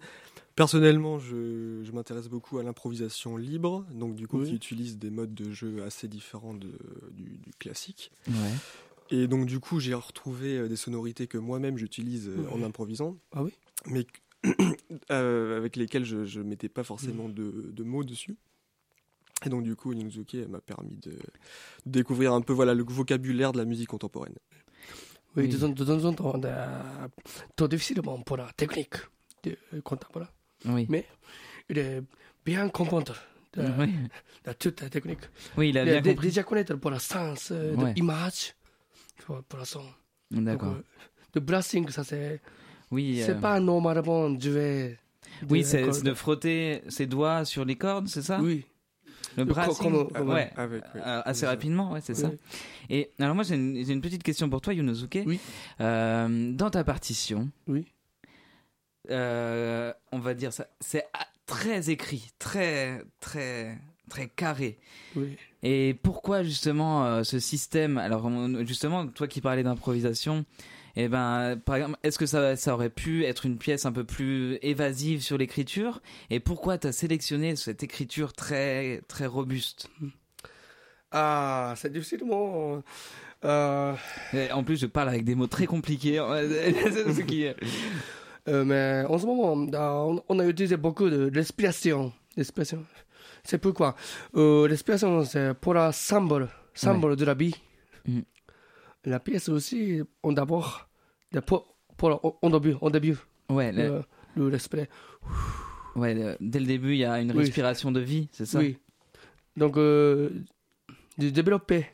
Personnellement, 0.57 1.19
je, 1.19 1.83
je 1.83 1.93
m'intéresse 1.93 2.29
beaucoup 2.29 2.59
à 2.59 2.63
l'improvisation 2.63 3.37
libre, 3.37 3.85
donc 3.93 4.15
du 4.15 4.29
coup 4.29 4.39
Oui. 4.39 4.49
qui 4.51 4.55
utilise 4.55 4.99
des 4.99 5.11
modes 5.11 5.35
de 5.35 5.51
jeu 5.51 5.83
assez 5.83 6.07
différents 6.07 6.55
de, 6.55 6.73
du, 7.13 7.39
du 7.39 7.51
classique. 7.59 8.13
Ouais. 8.29 8.35
Et 9.11 9.27
donc 9.27 9.47
du 9.47 9.59
coup, 9.61 9.81
j'ai 9.81 9.95
retrouvé 9.95 10.57
euh, 10.59 10.69
des 10.69 10.77
sonorités 10.77 11.27
que 11.27 11.39
moi-même 11.39 11.77
j'utilise 11.77 12.29
euh, 12.29 12.47
en 12.53 12.63
improvisant, 12.63 13.17
Ah 13.33 13.43
oui 13.43 13.53
mais 13.87 14.07
euh, 15.11 15.57
avec 15.57 15.77
lesquelles 15.77 16.05
je 16.05 16.39
ne 16.39 16.45
mettais 16.45 16.69
pas 16.69 16.85
forcément 16.85 17.29
Mm. 17.29 17.35
de, 17.35 17.71
de 17.73 17.83
mots 17.83 18.05
dessus. 18.05 18.37
Et 19.45 19.49
donc 19.51 19.63
du 19.65 19.75
coup, 19.77 19.93
Nyuzuki 19.93 20.39
m'a 20.49 20.61
permis 20.61 20.97
de, 20.97 21.11
de 21.11 21.19
découvrir 21.87 22.33
un 22.33 22.41
peu 22.41 22.53
voilà 22.53 22.73
le 22.75 22.85
vocabulaire 22.85 23.53
de 23.53 23.59
la 23.59 23.65
musique 23.67 23.89
contemporaine. 23.89 24.37
Oui, 25.37 25.49
de 25.49 25.57
temps 25.57 25.69
de 25.69 25.85
temps 25.85 26.05
en 26.05 26.13
temps, 26.13 26.41
euh, 26.45 27.09
trop 27.57 27.69
difficilement 27.69 28.19
pour 28.21 28.37
la 28.37 28.49
technique 28.57 28.95
de 29.43 29.57
contemporain. 29.83 30.29
Oui. 30.67 30.87
Mais 30.89 31.05
il 31.69 31.79
est 31.79 32.03
bien 32.45 32.69
comprendre 32.69 33.15
de, 33.55 33.63
oui. 33.79 33.93
de 34.45 34.53
toute 34.53 34.81
la 34.81 34.89
technique. 34.89 35.21
Oui, 35.57 35.71
il 35.71 35.79
a 35.79 35.85
bien 36.01 36.15
déjà 36.15 36.43
connaître 36.43 36.75
pour 36.77 36.91
la 36.91 36.99
sens 36.99 37.51
euh, 37.51 37.75
Ouais. 37.75 37.91
de 37.91 37.97
l'image, 37.97 38.55
pour, 39.27 39.43
le 39.59 39.65
son. 39.65 39.85
D'accord. 40.31 40.75
Donc, 40.75 40.79
euh, 40.79 40.83
le 41.35 41.41
brassing, 41.41 41.89
ça 41.89 42.05
c'est 42.05 42.41
Oui. 42.91 43.23
c'est 43.25 43.33
euh, 43.33 43.41
pas 43.41 43.59
normalement 43.61 44.39
joué. 44.39 44.99
Oui, 45.51 45.65
c'est 45.65 46.03
de 46.03 46.15
frotter 46.15 46.83
ses 46.89 47.07
doigts 47.07 47.45
sur 47.45 47.65
les 47.65 47.77
cordes, 47.77 48.09
c'est 48.09 48.23
ça? 48.23 48.41
Oui. 48.41 48.65
Le 49.37 49.45
brassing, 49.45 50.09
comme- 50.13 50.29
ouais, 50.29 50.51
Avec, 50.57 50.83
oui. 50.95 51.01
euh, 51.05 51.23
assez 51.25 51.47
rapidement, 51.47 51.93
ouais, 51.93 52.01
c'est 52.03 52.15
ça. 52.15 52.31
Et 52.91 53.11
alors 53.19 53.35
moi 53.35 53.45
j'ai 53.45 53.55
une, 53.57 54.01
petite 54.01 54.23
question 54.23 54.49
pour 54.49 54.61
toi, 54.61 54.73
Yunosuke. 54.75 55.21
Oui. 55.27 55.41
Euh, 55.81 56.53
dans 56.53 56.71
ta 56.71 56.85
partition, 56.85 57.49
Oui. 57.67 57.87
euh, 59.11 59.93
on 60.13 60.19
va 60.19 60.35
dire 60.35 60.53
ça, 60.53 60.67
c'est 60.81 61.07
très 61.47 61.91
écrit, 61.91 62.31
très 62.39 63.03
très 63.21 63.79
très 64.09 64.29
carré. 64.29 64.79
Oui. 65.17 65.37
Et 65.63 65.95
pourquoi 66.03 66.43
justement 66.43 67.05
euh, 67.07 67.23
ce 67.25 67.39
système? 67.39 67.99
Alors 67.99 68.31
justement, 68.67 69.07
toi 69.07 69.27
qui 69.29 69.41
parlais 69.41 69.63
d'improvisation, 69.63 70.45
eh 70.97 71.09
ben, 71.09 71.57
par 71.65 71.77
exemple, 71.77 71.99
est-ce 72.03 72.19
que 72.19 72.27
ça, 72.27 72.57
ça 72.57 72.75
aurait 72.75 72.91
pu 72.91 73.25
être 73.25 73.47
une 73.47 73.59
pièce 73.59 73.85
un 73.87 73.93
peu 73.93 74.05
plus 74.05 74.59
évasive 74.63 75.23
sur 75.23 75.37
l'écriture? 75.39 76.01
Et 76.31 76.41
pourquoi 76.41 76.79
tu 76.79 76.87
as 76.87 76.93
sélectionné 76.93 77.57
cette 77.57 77.83
écriture 77.83 78.33
très 78.33 79.01
très 79.09 79.27
robuste? 79.27 79.89
Ah, 81.11 81.75
c'est 81.77 81.93
difficilement. 81.93 82.83
Euh, 83.45 83.95
Et 84.33 84.51
En 84.53 84.65
plus, 84.65 84.81
je 84.81 84.87
parle 84.87 85.09
avec 85.11 85.25
des 85.25 85.35
mots 85.35 85.47
très 85.47 85.67
compliqués. 85.67 86.17
C'est 86.93 87.13
ce 87.13 87.21
qui 87.23 87.43
est- 87.45 87.57
euh, 88.49 88.65
mais 88.65 89.05
en 89.09 89.17
ce 89.19 89.25
moment, 89.27 89.53
on 90.29 90.39
a 90.39 90.47
utilisé 90.47 90.77
beaucoup 90.77 91.09
de 91.09 91.31
respiration. 91.35 92.13
respiration. 92.37 92.85
C'est 93.43 93.59
pourquoi? 93.59 93.95
Euh, 94.37 94.63
respiration, 94.69 95.25
c'est 95.25 95.55
pour 95.55 95.75
la 95.75 95.93
symbole, 95.93 96.49
symbole 96.75 97.17
de 97.17 97.25
la 97.25 97.35
vie. 97.35 97.55
Mm. 98.07 98.21
La 99.05 99.21
pièce 99.21 99.49
aussi, 99.49 100.01
on 100.23 100.33
d'abord, 100.33 100.89
pour, 101.47 101.77
pour, 101.97 102.39
en 102.43 102.51
début, 102.51 102.75
en 102.81 102.91
début, 102.91 103.17
Ouais, 103.51 103.71
le- 103.73 104.03
le, 104.37 104.49
respirer. 104.49 104.89
ouais 105.97 106.15
le- 106.15 106.37
dès 106.41 106.61
le 106.61 106.67
début, 106.67 106.93
il 106.93 106.99
y 106.99 107.05
a 107.05 107.21
une 107.21 107.31
Oui. 107.33 107.39
respiration 107.45 107.93
de 107.93 108.01
vie, 108.01 108.29
c'est 108.33 108.47
ça? 108.47 108.59
Oui. 108.61 108.79
Donc, 109.57 109.77
euh, 109.77 110.31
de 111.19 111.29
développer, 111.31 111.87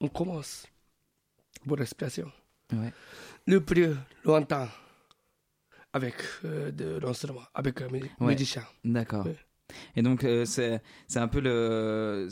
on 0.00 0.08
commence 0.08 0.66
pour 1.66 1.76
respiration. 1.78 2.30
Ouais. 2.72 2.92
Le 3.46 3.60
plus 3.60 3.94
lointain 4.24 4.68
avec 5.92 6.14
euh, 6.44 6.70
de 6.72 6.98
l'instrument, 6.98 7.42
avec 7.54 7.82
un 7.82 7.88
mu- 7.88 8.10
Ouais. 8.20 8.32
musicien. 8.32 8.64
D'accord. 8.84 9.26
Ouais. 9.26 9.36
Et 9.96 10.02
donc, 10.02 10.24
euh, 10.24 10.44
c'est 10.44 10.80
c'est 11.08 11.18
un 11.18 11.28
peu 11.28 11.40
le. 11.40 12.28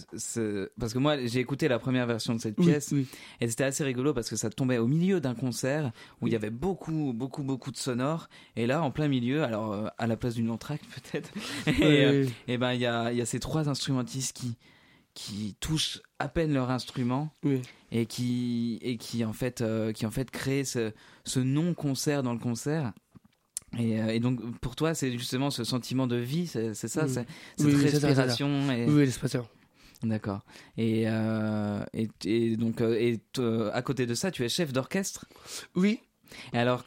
Parce 0.79 0.93
que 0.93 0.99
moi, 0.99 1.17
j'ai 1.27 1.41
écouté 1.41 1.69
la 1.69 1.79
première 1.79 2.07
version 2.07 2.35
de 2.35 2.41
cette 2.41 2.57
pièce 2.57 2.91
oui. 2.93 3.07
et 3.41 3.49
c'était 3.49 3.65
assez 3.65 3.85
rigolo 3.85 4.13
parce 4.15 4.29
que 4.29 4.37
ça 4.37 4.51
tombait 4.51 4.79
au 4.79 4.87
milieu 4.87 5.21
d'un 5.21 5.35
concert 5.35 5.93
où 6.21 6.27
il 6.27 6.33
y 6.33 6.37
avait 6.37 6.51
beaucoup, 6.51 7.13
beaucoup, 7.15 7.43
beaucoup 7.43 7.71
de 7.71 7.77
sonores. 7.77 8.29
Et 8.57 8.67
là, 8.67 8.83
en 8.83 8.91
plein 8.91 9.09
milieu, 9.09 9.43
alors 9.43 9.73
euh, 9.73 9.87
à 9.99 10.07
la 10.07 10.17
place 10.17 10.35
d'une 10.35 10.51
entracte 10.51 10.85
peut-être, 11.13 11.31
et, 11.67 12.05
euh, 12.05 12.27
et 12.49 12.59
ben 12.59 12.73
il 12.73 12.81
y 12.81 12.87
a, 12.87 13.13
il 13.13 13.19
y 13.19 13.23
a 13.23 13.27
ces 13.27 13.41
trois 13.41 13.69
instrumentistes 13.69 14.37
qui 14.37 14.57
qui 15.15 15.57
touchent 15.61 16.01
à 16.19 16.29
peine 16.29 16.53
leur 16.53 16.71
instrument 16.71 17.35
et 17.91 18.07
qui 18.07 18.79
et 18.81 18.97
qui 18.97 19.25
en 19.25 19.33
fait 19.33 19.61
euh, 19.61 19.93
qui 19.93 20.07
en 20.07 20.11
fait 20.11 20.31
créent 20.31 20.65
ce, 20.65 20.93
ce 21.25 21.41
non 21.41 21.75
concert 21.75 22.23
dans 22.23 22.33
le 22.33 22.39
concert 22.39 22.93
et, 23.79 24.01
euh, 24.01 24.09
et 24.09 24.21
donc 24.21 24.41
pour 24.61 24.75
toi 24.77 24.95
c'est 24.95 25.13
justement 25.13 25.51
ce 25.51 25.63
sentiment 25.65 26.07
de 26.07 26.17
vie 26.17 26.47
c'est 26.47 26.75
ça 26.75 26.89
c'est 27.07 27.09
cette 27.09 27.27
Oui, 27.61 27.73
ça, 27.91 28.01
ça. 28.01 28.07
respiration 28.09 28.71
et 28.73 28.87
Oui, 28.87 29.05
respiration. 29.05 29.47
d'accord 30.03 30.41
et, 30.77 31.05
euh, 31.07 31.85
et 31.95 32.09
et 32.25 32.57
donc 32.57 32.81
euh, 32.81 32.95
et 32.99 33.21
à 33.73 33.83
côté 33.83 34.07
de 34.07 34.15
ça 34.15 34.31
tu 34.31 34.45
es 34.45 34.49
chef 34.49 34.73
d'orchestre? 34.73 35.27
Oui. 35.77 36.01
et 36.53 36.59
alors 36.59 36.85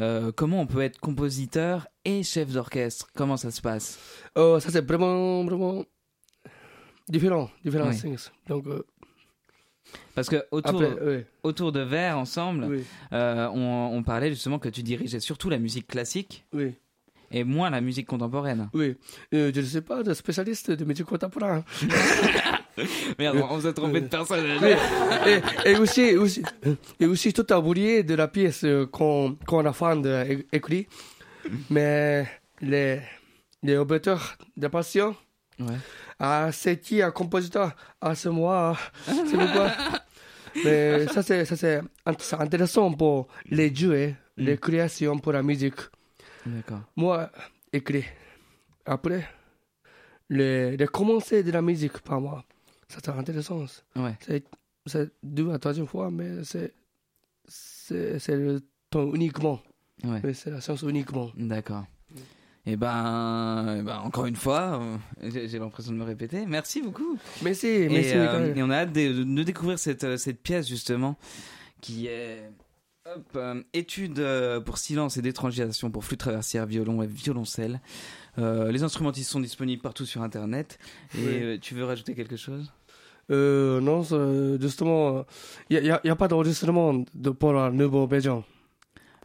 euh, 0.00 0.30
comment 0.30 0.60
on 0.60 0.66
peut 0.66 0.80
être 0.82 1.00
compositeur 1.00 1.88
et 2.04 2.22
chef 2.22 2.52
d'orchestre? 2.52 3.08
Comment 3.16 3.36
ça 3.36 3.50
se 3.50 3.60
passe? 3.60 3.98
Euh, 4.36 4.60
ça, 4.60 4.70
c'est 4.70 4.86
vraiment, 4.86 5.44
vraiment 5.44 5.84
différent. 7.08 7.50
Différents 7.64 7.88
Oui. 7.88 7.96
things. 7.98 8.28
Donc, 8.48 8.64
parce 10.14 10.28
que 10.28 10.44
autour 10.50 10.82
après, 10.82 10.96
oui. 11.16 11.24
autour 11.42 11.72
de 11.72 11.80
verre 11.80 12.18
ensemble 12.18 12.64
Oui. 12.68 12.84
euh, 13.12 13.48
on, 13.52 13.90
on 13.92 14.02
parlait 14.02 14.30
justement 14.30 14.58
que 14.58 14.68
tu 14.68 14.82
dirigeais 14.82 15.20
surtout 15.20 15.48
la 15.48 15.58
musique 15.58 15.86
classique 15.86 16.44
Oui. 16.52 16.74
et 17.30 17.44
moins 17.44 17.70
la 17.70 17.80
musique 17.80 18.06
contemporaine 18.06 18.68
Oui. 18.74 18.96
Euh, 19.34 19.52
je 19.54 19.60
ne 19.60 19.64
suis 19.66 19.80
pas 19.80 20.02
de 20.02 20.12
spécialiste 20.14 20.70
de 20.70 20.84
musique 20.84 21.06
contemporaine. 21.06 21.62
Merde, 23.18 23.42
on 23.50 23.60
s'est 23.60 23.72
trompé 23.72 24.00
de 24.00 24.06
personne. 24.06 24.44
Et, 25.26 25.70
et 25.70 25.76
aussi, 25.78 26.16
aussi, 26.16 26.42
et 27.00 27.06
aussi 27.06 27.32
tout 27.32 27.46
a 27.50 27.58
oublié 27.58 28.04
de 28.04 28.14
la 28.14 28.28
pièce 28.28 28.62
euh, 28.64 28.86
qu'on 28.86 29.36
qu'on 29.46 29.64
a 29.66 29.72
fan 29.72 30.04
écrit. 30.52 30.86
Mais 31.70 32.26
les, 32.60 33.00
les 33.62 33.76
auteurs 33.76 34.36
de 34.56 34.68
passion, 34.68 35.16
Ouais. 35.60 35.74
Ah, 36.18 36.50
c'est 36.52 36.80
qui 36.80 37.00
un 37.02 37.10
compositeur? 37.10 37.74
Ah, 38.00 38.14
c'est 38.14 38.30
moi. 38.30 38.76
C'est 39.06 39.36
pourquoi. 39.36 39.72
Mais 40.64 41.06
ça, 41.08 41.22
c'est 41.22 41.44
ça, 41.44 41.56
c'est 41.56 41.80
int- 42.06 42.16
c'est 42.18 42.36
intéressant 42.40 42.92
pour 42.92 43.28
les 43.46 43.72
jeux, 43.74 44.14
les 44.36 44.56
créations 44.58 45.18
pour 45.18 45.32
la 45.32 45.42
musique. 45.42 45.76
D'accord. 46.46 46.80
Moi, 46.96 47.30
écrit. 47.72 48.04
Après, 48.86 49.28
les, 50.30 50.76
les 50.76 50.86
commencer 50.86 51.42
de 51.42 51.50
la 51.52 51.62
musique 51.62 51.98
par 52.00 52.20
moi. 52.20 52.44
Ça, 52.88 52.98
c'est 53.04 53.10
intéressant. 53.10 53.64
Ouais. 53.96 54.16
C'est 54.20 54.44
c'est 54.86 55.10
deux 55.22 55.50
à 55.52 55.58
troisième 55.58 55.86
fois, 55.86 56.10
mais 56.10 56.42
c'est 56.44 56.72
c'est 57.46 58.18
c'est 58.18 58.36
le 58.36 58.60
temps 58.90 59.12
uniquement. 59.14 59.60
Ouais. 60.02 60.20
Mais 60.24 60.32
c'est 60.34 60.50
la 60.50 60.60
science 60.60 60.82
uniquement. 60.82 61.30
D'accord. 61.36 61.84
Et 62.70 62.76
ben, 62.76 63.76
eh 63.78 63.82
ben, 63.82 63.96
encore 64.04 64.26
une 64.26 64.36
fois, 64.36 64.78
euh, 65.22 65.30
j'ai 65.46 65.58
l'impression 65.58 65.90
de 65.90 65.96
me 65.96 66.04
répéter. 66.04 66.44
Merci 66.46 66.82
beaucoup. 66.82 67.16
Merci, 67.42 67.66
Et, 67.66 67.88
merci. 67.88 68.12
euh, 68.14 68.54
et 68.54 68.62
on 68.62 68.68
a 68.68 68.80
hâte 68.80 68.92
de, 68.92 69.22
de 69.24 69.42
découvrir 69.42 69.78
cette, 69.78 70.04
euh, 70.04 70.16
cette 70.18 70.42
pièce 70.42 70.68
justement 70.68 71.16
qui 71.80 72.08
est 72.08 72.50
hop, 73.06 73.24
euh, 73.36 73.62
étude 73.72 74.22
pour 74.66 74.76
silence 74.76 75.16
et 75.16 75.22
d'étrangisation 75.22 75.90
pour 75.90 76.04
flûte 76.04 76.20
traversière, 76.20 76.66
violon 76.66 77.02
et 77.02 77.06
violoncelle. 77.06 77.80
Euh, 78.38 78.70
les 78.70 78.82
instrumentistes 78.82 79.30
sont 79.30 79.40
disponibles 79.40 79.80
partout 79.80 80.04
sur 80.04 80.20
internet. 80.22 80.78
Et 81.18 81.58
tu 81.62 81.74
veux 81.74 81.84
rajouter 81.86 82.14
quelque 82.14 82.36
chose? 82.36 82.70
Non, 83.30 84.02
justement, 84.60 85.24
il 85.70 85.80
n'y 85.80 85.90
a, 85.90 86.00
y 86.04 86.10
a 86.10 86.16
pas 86.16 86.28
d'enregistrement 86.28 87.02
de, 87.14 87.30
pour 87.30 87.54
la 87.54 87.70
nouvelle 87.70 88.08
version. 88.08 88.44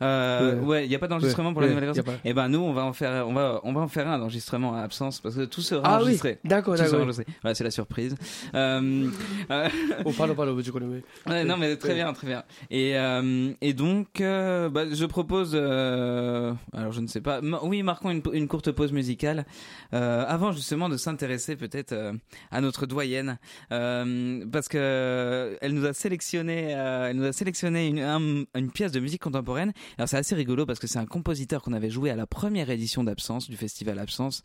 Euh, 0.01 0.59
Ouais. 0.61 0.85
Il 0.85 0.89
n'y 0.89 0.95
a 0.95 0.99
pas 0.99 1.07
d'enregistrement 1.07 1.53
pour 1.53 1.61
Ouais, 1.61 1.67
la 1.69 1.73
nouvelle 1.75 1.85
version. 1.93 2.03
pas. 2.03 2.17
Et 2.25 2.33
ben 2.33 2.49
nous, 2.49 2.59
on 2.59 2.73
va 2.73 2.83
en 2.85 2.93
faire, 2.93 3.27
on 3.27 3.33
va, 3.33 3.59
on 3.63 3.73
va 3.73 3.81
en 3.81 3.87
faire 3.87 4.07
un 4.07 4.17
d'enregistrement 4.19 4.75
à 4.75 4.81
absence 4.81 5.19
parce 5.19 5.35
que 5.35 5.45
tout 5.45 5.61
sera 5.61 5.81
Ah 5.85 5.97
oui, 5.97 6.03
enregistré. 6.03 6.39
d'accord, 6.43 6.75
sera 6.77 6.85
d'accord. 6.87 7.01
enregistré. 7.01 7.25
Voilà, 7.41 7.55
c'est 7.55 7.63
la 7.63 7.71
surprise. 7.71 8.15
Euh, 8.55 9.07
euh, 9.51 9.69
On 10.05 10.11
parle 10.13 10.35
pas 10.35 10.45
je 10.63 10.71
connais, 10.71 10.85
oui. 10.85 11.01
Ouais, 11.27 11.43
non, 11.43 11.57
mais 11.57 11.75
très 11.75 11.89
Oui. 11.89 11.95
bien, 11.95 12.13
très 12.13 12.27
bien. 12.27 12.43
Et, 12.69 12.97
euh, 12.97 13.51
et 13.61 13.73
donc, 13.73 14.21
euh, 14.21 14.69
bah, 14.69 14.83
je 14.91 15.05
propose, 15.05 15.51
euh, 15.53 16.53
alors 16.73 16.91
je 16.91 17.01
ne 17.01 17.07
sais 17.07 17.21
pas, 17.21 17.41
ma- 17.41 17.61
oui, 17.63 17.83
marquons 17.83 18.09
une, 18.11 18.21
une 18.33 18.47
courte 18.47 18.71
pause 18.71 18.91
musicale, 18.91 19.45
euh, 19.93 20.25
avant 20.27 20.51
justement 20.51 20.89
de 20.89 20.97
s'intéresser 20.97 21.55
peut-être 21.55 21.91
euh, 21.93 22.13
à 22.51 22.61
notre 22.61 22.85
doyenne, 22.85 23.37
euh, 23.71 24.45
parce 24.51 24.67
que 24.67 25.57
elle 25.61 25.73
nous 25.73 25.85
a 25.85 25.93
sélectionné, 25.93 26.73
euh, 26.75 27.09
elle 27.09 27.17
nous 27.17 27.25
a 27.25 27.33
sélectionné 27.33 27.87
une, 27.87 27.99
un- 27.99 28.43
une 28.55 28.71
pièce 28.71 28.91
de 28.91 28.99
musique 28.99 29.21
contemporaine. 29.21 29.73
Alors 29.97 30.09
c'est 30.09 30.17
assez 30.17 30.35
rigolo 30.35 30.65
parce 30.65 30.79
que 30.79 30.87
c'est 30.87 30.99
un 30.99 31.05
compositeur 31.05 31.61
qu'on 31.61 31.73
avait 31.73 31.89
joué 31.89 32.09
à 32.09 32.15
la 32.15 32.27
première 32.27 32.69
édition 32.69 33.03
d'Absence 33.03 33.49
du 33.49 33.57
festival 33.57 33.99
Absence. 33.99 34.43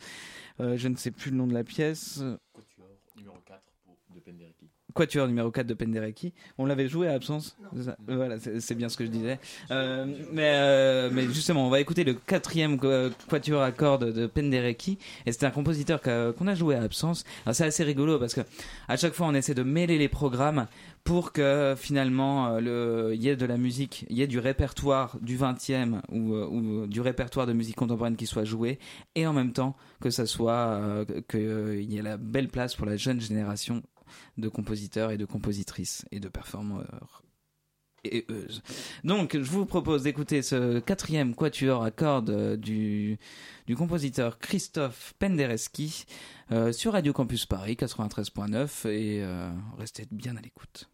Euh, 0.60 0.76
je 0.76 0.88
ne 0.88 0.96
sais 0.96 1.10
plus 1.10 1.30
le 1.30 1.36
nom 1.36 1.46
de 1.46 1.54
la 1.54 1.64
pièce. 1.64 2.18
Numéro 3.16 3.36
4 3.46 3.62
pour, 3.84 3.96
de. 4.26 4.57
Quatuor 4.98 5.28
numéro 5.28 5.52
4 5.52 5.64
de 5.64 5.74
Penderecki. 5.74 6.32
On 6.58 6.66
l'avait 6.66 6.88
joué 6.88 7.06
à 7.06 7.12
absence 7.12 7.56
Voilà, 8.08 8.36
c'est 8.58 8.74
bien 8.74 8.88
ce 8.88 8.96
que 8.96 9.04
je 9.04 9.10
disais. 9.10 9.38
Euh, 9.70 10.04
mais, 10.32 10.50
euh, 10.56 11.08
mais 11.12 11.22
justement, 11.28 11.64
on 11.68 11.70
va 11.70 11.78
écouter 11.78 12.02
le 12.02 12.14
quatrième 12.14 12.78
qu- 12.80 13.10
Quatuor 13.28 13.62
à 13.62 13.70
cordes 13.70 14.12
de 14.12 14.26
Penderecki. 14.26 14.98
Et 15.24 15.30
c'est 15.30 15.46
un 15.46 15.50
compositeur 15.52 16.00
qu'on 16.02 16.46
a 16.48 16.54
joué 16.56 16.74
à 16.74 16.82
absence. 16.82 17.22
C'est 17.52 17.64
assez 17.64 17.84
rigolo 17.84 18.18
parce 18.18 18.34
que 18.34 18.40
à 18.88 18.96
chaque 18.96 19.12
fois 19.14 19.28
on 19.28 19.34
essaie 19.34 19.54
de 19.54 19.62
mêler 19.62 19.98
les 19.98 20.08
programmes 20.08 20.66
pour 21.04 21.30
que 21.32 21.74
finalement 21.78 22.48
euh, 22.48 22.60
le- 22.60 23.14
il 23.14 23.22
y 23.22 23.28
ait 23.28 23.36
de 23.36 23.46
la 23.46 23.56
musique, 23.56 24.04
il 24.10 24.18
y 24.18 24.22
ait 24.22 24.26
du 24.26 24.40
répertoire 24.40 25.16
du 25.22 25.36
20e 25.36 26.00
ou, 26.10 26.34
euh, 26.34 26.46
ou 26.50 26.86
du 26.88 27.00
répertoire 27.00 27.46
de 27.46 27.52
musique 27.52 27.76
contemporaine 27.76 28.16
qui 28.16 28.26
soit 28.26 28.44
joué 28.44 28.80
et 29.14 29.26
en 29.28 29.32
même 29.32 29.52
temps 29.52 29.76
que 30.00 30.10
ça 30.10 30.26
soit 30.26 30.52
euh, 30.52 31.04
qu'il 31.30 31.90
y 31.92 31.98
ait 31.98 32.02
la 32.02 32.16
belle 32.16 32.48
place 32.48 32.74
pour 32.74 32.84
la 32.86 32.96
jeune 32.96 33.20
génération 33.20 33.82
de 34.36 34.48
compositeurs 34.48 35.10
et 35.10 35.18
de 35.18 35.24
compositrices 35.24 36.04
et 36.10 36.20
de 36.20 36.28
performeurs 36.28 37.22
et 38.04 38.26
euses. 38.30 38.62
Donc, 39.04 39.34
je 39.34 39.50
vous 39.50 39.66
propose 39.66 40.02
d'écouter 40.02 40.42
ce 40.42 40.78
quatrième 40.78 41.34
quatuor 41.34 41.82
à 41.82 41.90
cordes 41.90 42.56
du, 42.56 43.18
du 43.66 43.76
compositeur 43.76 44.38
Christophe 44.38 45.14
Penderecki 45.18 46.04
euh, 46.52 46.72
sur 46.72 46.92
Radio 46.92 47.12
Campus 47.12 47.46
Paris 47.46 47.76
93.9 47.78 48.88
et 48.88 49.22
euh, 49.22 49.50
restez 49.78 50.06
bien 50.10 50.36
à 50.36 50.40
l'écoute. 50.40 50.88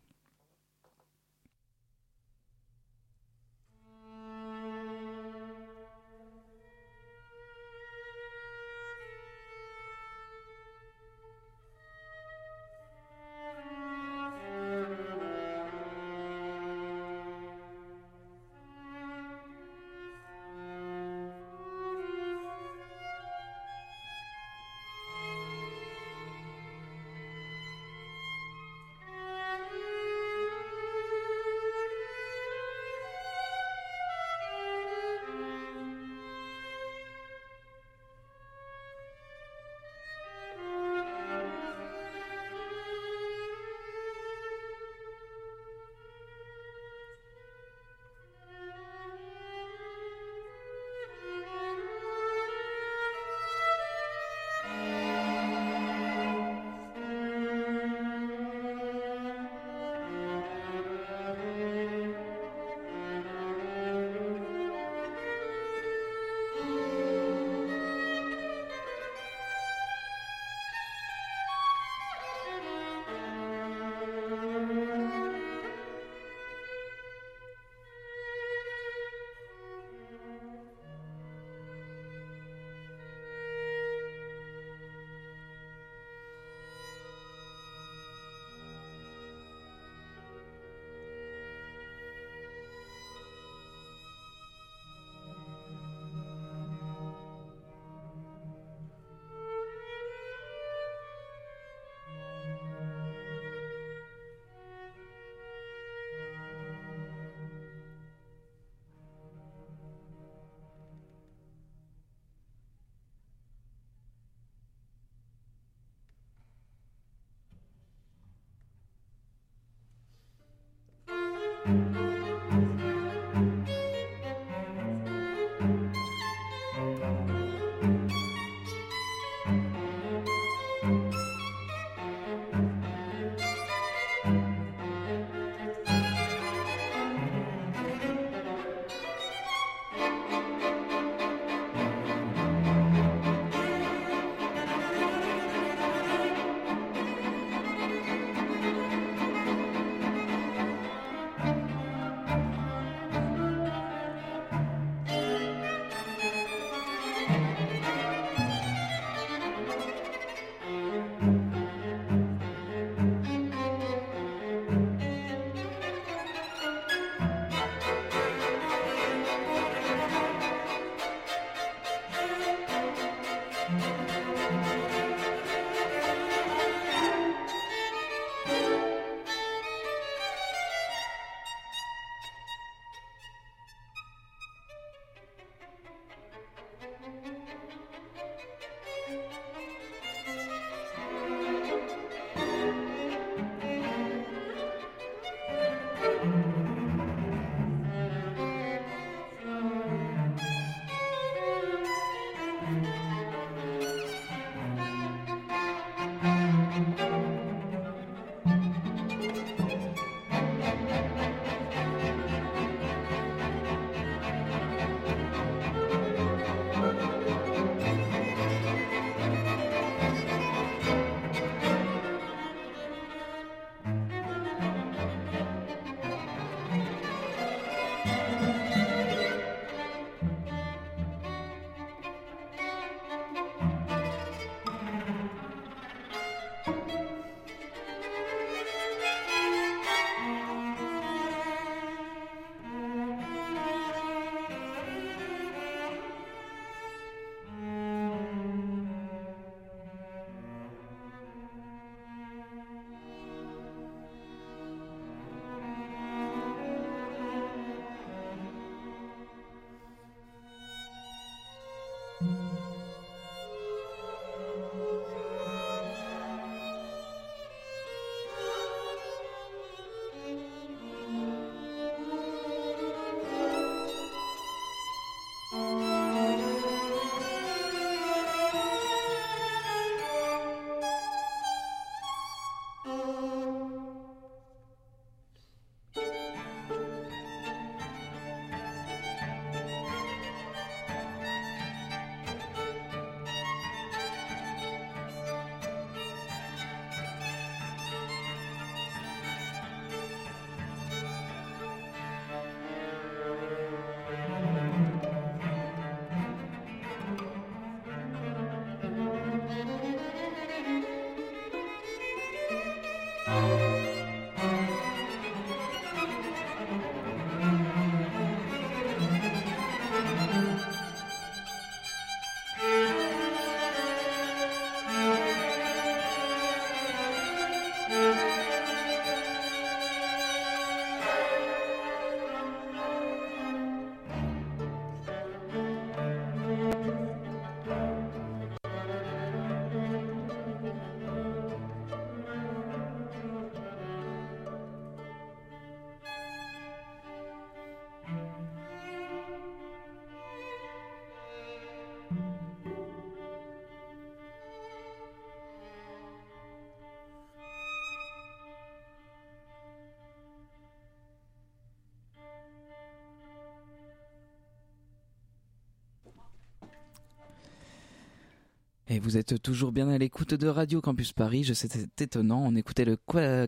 Et 368.95 369.01
vous 369.01 369.17
êtes 369.17 369.43
toujours 369.43 369.73
bien 369.73 369.89
à 369.89 369.99
l'écoute 369.99 370.35
de 370.35 370.47
Radio 370.47 370.81
Campus 370.81 371.13
Paris. 371.13 371.43
Je 371.43 371.53
sais, 371.53 371.67
c'est 371.69 372.01
étonnant. 372.01 372.45
On 372.47 372.55
écoutait 372.55 372.85
le 372.85 372.97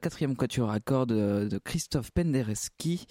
quatrième 0.01 0.34
quatuor 0.34 0.72
à 0.72 0.80
cordes 0.80 1.12
de 1.12 1.59
Christophe 1.59 2.11
Penderecki, 2.11 3.07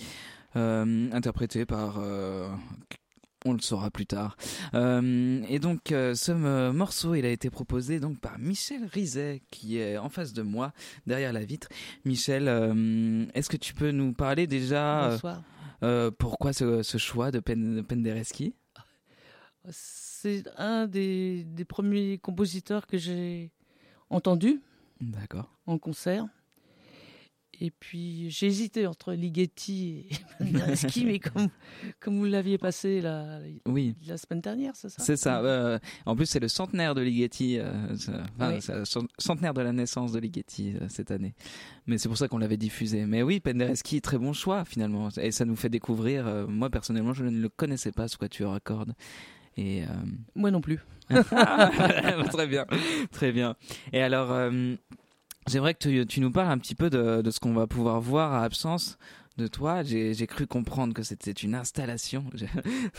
euh, 0.58 1.10
interprété 1.14 1.66
par 1.66 2.00
euh, 2.00 2.50
on 3.46 3.54
le 3.54 3.62
saura 3.62 3.90
plus 3.90 4.06
tard. 4.06 4.36
Euh, 4.74 5.46
et 5.48 5.60
donc 5.60 5.94
euh, 5.94 6.14
ce 6.14 6.34
morceau, 6.72 7.16
il 7.16 7.26
a 7.26 7.30
été 7.30 7.50
proposé 7.50 8.02
donc 8.02 8.20
par 8.20 8.38
Michel 8.38 8.84
Rizet 8.84 9.42
qui 9.50 9.78
est 9.78 9.98
en 9.98 10.10
face 10.10 10.34
de 10.34 10.42
moi, 10.42 10.74
derrière 11.08 11.32
la 11.32 11.46
vitre. 11.46 11.70
Michel, 12.04 12.50
euh, 12.50 13.26
est-ce 13.34 13.48
que 13.48 13.56
tu 13.56 13.74
peux 13.74 13.92
nous 13.92 14.12
parler 14.12 14.46
déjà 14.46 15.12
Bonsoir. 15.12 16.12
pourquoi 16.20 16.52
ce, 16.52 16.84
ce, 16.84 16.98
choix 16.98 17.32
de 17.32 17.40
Penderecki? 17.40 18.56
C'est 20.26 20.50
un 20.58 20.88
des, 20.88 21.44
des, 21.44 21.66
premiers 21.66 22.18
compositeurs 22.18 22.88
que 22.88 22.98
j'ai 22.98 23.52
entendu. 24.10 24.60
D'accord. 25.00 25.56
En 25.68 25.78
concert. 25.78 26.26
Et 27.62 27.70
puis 27.70 28.32
j'ai 28.32 28.48
hésité 28.48 28.88
entre 28.88 29.14
Ligeti 29.14 30.08
et 30.10 30.16
Penderecki, 30.40 31.06
mais 31.06 31.20
comme, 31.20 31.50
comme 32.00 32.18
vous 32.18 32.26
l'aviez 32.26 32.58
passé 32.58 33.02
la, 33.02 33.40
oui. 33.68 33.94
la 34.08 34.18
semaine 34.18 34.42
dernière, 34.42 34.76
c'est 34.76 34.90
ça? 34.90 35.04
C'est 35.04 35.16
ça. 35.16 35.42
Euh, 35.42 35.78
en 36.08 36.16
plus, 36.16 36.26
c'est 36.26 36.40
le 36.40 36.48
centenaire 36.48 36.96
de 36.96 37.02
Ligeti, 37.02 37.60
euh, 37.60 37.96
enfin, 38.40 38.56
oui. 38.56 39.04
centenaire 39.20 39.54
de 39.54 39.62
la 39.62 39.74
naissance 39.74 40.12
de 40.12 40.20
Ligeti 40.20 40.74
euh, 40.74 40.88
cette 40.90 41.12
année. 41.12 41.36
Mais 41.86 42.00
c'est 42.00 42.10
pour 42.10 42.18
ça 42.18 42.28
qu'on 42.28 42.40
l'avait 42.40 42.58
diffusé. 42.58 43.06
Mais 43.06 43.22
oui, 43.22 43.40
Penderecki, 43.40 44.02
très 44.02 44.18
bon 44.18 44.34
choix 44.34 44.66
finalement. 44.66 45.10
Et 45.22 45.30
ça 45.30 45.46
nous 45.46 45.56
fait 45.56 45.70
découvrir. 45.70 46.48
Moi 46.50 46.72
personnellement, 46.72 47.14
je 47.14 47.26
ne 47.26 47.40
le 47.40 47.50
connaissais 47.50 47.92
pas 47.92 48.08
ce 48.08 48.18
quatuor 48.18 48.56
à 48.56 48.60
cordes. 48.60 48.96
Et 49.58 49.84
euh, 49.84 49.88
moi 50.36 50.52
non 50.52 50.62
plus. 50.62 50.80
très 51.10 52.48
bien, 52.48 52.66
très 53.12 53.32
bien. 53.32 53.56
Et 53.94 54.02
alors. 54.02 54.32
Euh, 54.32 54.76
J'aimerais 55.48 55.76
que 55.76 55.80
tu, 55.88 56.08
tu, 56.08 56.22
nous 56.22 56.32
parles 56.32 56.50
un 56.50 56.58
petit 56.58 56.74
peu 56.74 56.90
de, 56.90 57.22
de 57.22 57.30
ce 57.30 57.40
qu'on 57.40 57.54
va 57.54 57.68
pouvoir 57.68 58.02
voir 58.02 58.34
à 58.34 58.44
absence 58.44 58.98
de 59.38 59.48
toi. 59.48 59.84
J'ai 59.84 60.28
cru 60.28 60.48
comprendre 60.48 60.94
que 60.94 61.04
c'était 61.04 61.32
une 61.32 61.54
installation. 61.54 62.26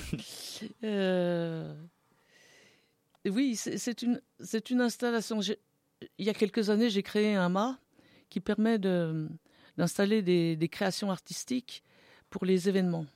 euh, 0.84 1.74
oui, 3.28 3.56
c'est 3.56 4.02
une, 4.02 4.20
une 4.70 4.80
installation. 4.80 5.40
Il 6.18 6.24
y 6.24 6.30
a 6.30 6.34
quelques 6.34 6.70
années, 6.70 6.88
j'ai 6.88 7.02
créé 7.02 7.34
un 7.34 7.48
mât 7.48 7.78
qui 8.28 8.40
permet 8.40 8.78
d'installer 8.78 10.22
des, 10.22 10.54
des, 10.54 10.68
créations 10.68 11.10
artistiques 11.10 11.82
pour 12.30 12.44
les 12.44 12.68
événements. 12.68 13.06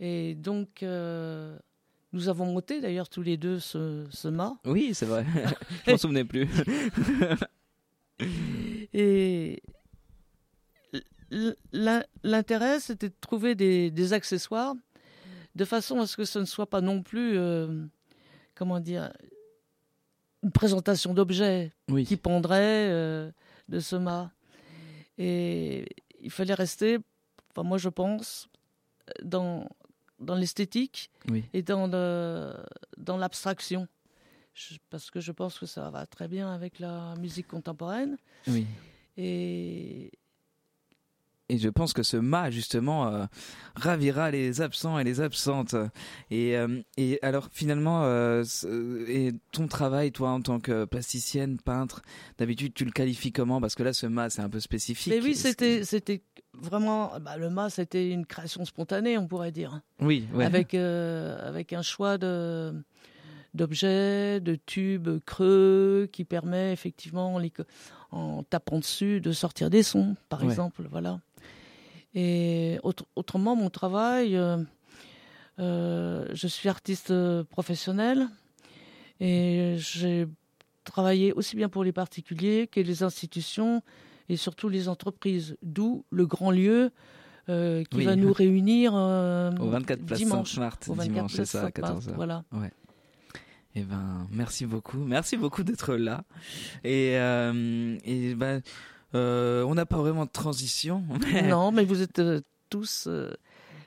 Et 0.00 0.34
donc, 0.34 0.82
euh, 0.82 1.56
nous 2.14 2.28
avons 2.28 2.46
monté 2.46 2.80
d'ailleurs 2.80 3.08
tous 3.08 3.22
les 3.22 3.36
deux 3.36 3.58
ce, 3.58 4.04
ce 4.10 4.28
mât. 4.28 4.56
Oui, 4.64 4.94
c'est 4.94 5.04
vrai. 5.04 5.26
Je 5.86 5.90
m'en 5.90 5.98
souvenais 5.98 6.24
plus. 6.24 6.48
Et 8.94 9.60
l'intérêt, 12.22 12.78
c'était 12.78 13.08
de 13.08 13.14
trouver 13.20 13.56
des, 13.56 13.90
des, 13.90 14.12
accessoires 14.12 14.74
de 15.56 15.64
façon 15.64 15.98
à 15.98 16.06
ce 16.06 16.16
que 16.16 16.24
ce 16.24 16.38
ne 16.38 16.44
soit 16.44 16.70
pas 16.70 16.80
non 16.80 17.02
plus, 17.02 17.36
euh, 17.36 17.84
comment 18.54 18.78
dire, 18.78 19.12
une 20.44 20.52
présentation 20.52 21.14
d'objets 21.14 21.72
Oui. 21.90 22.04
qui 22.04 22.16
pendraient 22.16 22.88
euh, 22.90 23.32
de 23.68 23.80
ce 23.80 23.96
mât. 23.96 24.30
Et 25.18 25.86
il 26.20 26.30
fallait 26.30 26.54
rester, 26.54 26.98
enfin 27.50 27.66
moi 27.66 27.78
je 27.78 27.88
pense, 27.88 28.48
dans, 29.24 29.68
dans 30.20 30.34
l'esthétique 30.34 31.10
Oui. 31.28 31.44
et 31.52 31.62
dans, 31.62 31.86
le, 31.86 32.54
dans 32.96 33.16
l'abstraction. 33.16 33.88
Je- 34.54 34.76
parce 34.90 35.10
que 35.10 35.20
je 35.20 35.32
pense 35.32 35.58
que 35.58 35.66
ça 35.66 35.90
va 35.90 36.06
très 36.06 36.28
bien 36.28 36.52
avec 36.52 36.78
la 36.78 37.14
musique 37.16 37.48
contemporaine. 37.48 38.16
Oui. 38.46 38.66
Et 39.16 40.12
Et 41.50 41.58
je 41.58 41.68
pense 41.68 41.92
que 41.92 42.02
ce 42.02 42.16
mât, 42.16 42.50
justement, 42.50 43.06
euh, 43.08 43.26
ravira 43.76 44.30
les 44.30 44.62
absents 44.62 44.98
et 44.98 45.04
les 45.04 45.20
absentes. 45.20 45.74
Et, 46.30 46.56
euh, 46.56 46.80
et 46.96 47.18
alors, 47.20 47.48
finalement, 47.52 48.00
euh, 48.04 48.42
et 49.06 49.32
ton 49.52 49.66
travail, 49.68 50.10
toi, 50.10 50.30
en 50.30 50.40
tant 50.40 50.58
que 50.58 50.86
plasticienne, 50.86 51.58
peintre, 51.58 52.00
d'habitude, 52.38 52.72
tu 52.72 52.86
le 52.86 52.92
qualifies 52.92 53.30
comment? 53.32 53.60
Parce 53.60 53.74
que 53.74 53.82
là, 53.82 53.92
ce 53.92 54.06
mât, 54.06 54.30
c'est 54.30 54.40
un 54.40 54.48
peu 54.48 54.58
spécifique. 54.60 55.12
Mais 55.12 55.20
oui, 55.20 55.34
c'était, 55.34 55.84
c'était 55.84 56.22
vraiment. 56.54 57.12
bah, 57.20 57.36
le 57.36 57.50
mât, 57.50 57.68
c'était 57.68 58.08
une 58.10 58.24
création 58.24 58.64
spontanée, 58.64 59.18
on 59.18 59.26
pourrait 59.26 59.52
dire. 59.52 59.82
Oui, 60.00 60.26
ouais. 60.32 60.46
Avec, 60.46 60.72
avec 60.72 61.74
un 61.74 61.82
choix 61.82 62.16
de, 62.16 62.72
d'objets, 63.52 64.40
de 64.40 64.54
tubes 64.54 65.20
creux 65.26 66.08
qui 66.10 66.24
permet 66.24 66.72
effectivement, 66.72 67.38
en, 68.12 68.42
tapant 68.44 68.78
dessus, 68.78 69.20
de 69.20 69.32
sortir 69.32 69.68
des 69.68 69.82
sons, 69.82 70.16
par 70.30 70.40
Ouais. 70.42 70.46
exemple. 70.46 70.86
Voilà. 70.90 71.20
Et 72.14 72.78
autre- 72.82 73.06
autrement, 73.16 73.56
mon 73.56 73.70
travail, 73.70 74.36
euh, 74.36 74.58
euh, 75.58 76.26
je 76.32 76.46
suis 76.46 76.68
artiste 76.68 77.12
professionnel 77.44 78.28
et 79.20 79.74
j'ai 79.78 80.26
travaillé 80.84 81.32
aussi 81.32 81.56
bien 81.56 81.68
pour 81.68 81.84
les 81.84 81.92
particuliers 81.92 82.66
que 82.70 82.80
les 82.80 83.02
institutions 83.02 83.82
et 84.28 84.36
surtout 84.36 84.68
les 84.68 84.88
entreprises, 84.88 85.56
d'où 85.62 86.04
le 86.10 86.26
grand 86.26 86.50
lieu 86.50 86.90
euh, 87.48 87.84
qui 87.84 87.98
Oui. 87.98 88.04
va 88.04 88.16
nous 88.16 88.32
réunir 88.32 88.92
euh, 88.94 89.50
Au 89.60 89.68
24 89.68 90.04
place 90.06 90.18
dimanche. 90.18 90.50
Sainte-Marthe, 90.52 90.88
Au 90.88 90.94
24 90.94 91.12
dimanche, 91.12 91.32
c'est 91.34 91.44
ça, 91.44 91.58
à 91.58 91.62
Sainte-Marthe, 91.64 92.04
14h. 92.06 92.14
Voilà. 92.14 92.44
Eh 93.76 93.82
ben, 93.82 94.26
merci 94.30 94.66
beaucoup. 94.66 94.98
Merci 94.98 95.36
beaucoup 95.36 95.62
d'être 95.64 95.94
là. 95.96 96.24
Et, 96.84 97.16
euh, 97.18 97.98
et 98.04 98.34
ben, 98.34 98.62
euh, 99.14 99.62
on 99.64 99.74
n'a 99.74 99.86
pas 99.86 99.98
vraiment 99.98 100.24
de 100.26 100.30
transition. 100.30 101.04
mais- 101.32 101.42
non, 101.48 101.72
mais 101.72 101.84
vous 101.84 102.02
êtes 102.02 102.18
euh, 102.18 102.40
tous 102.70 103.06
euh, 103.08 103.30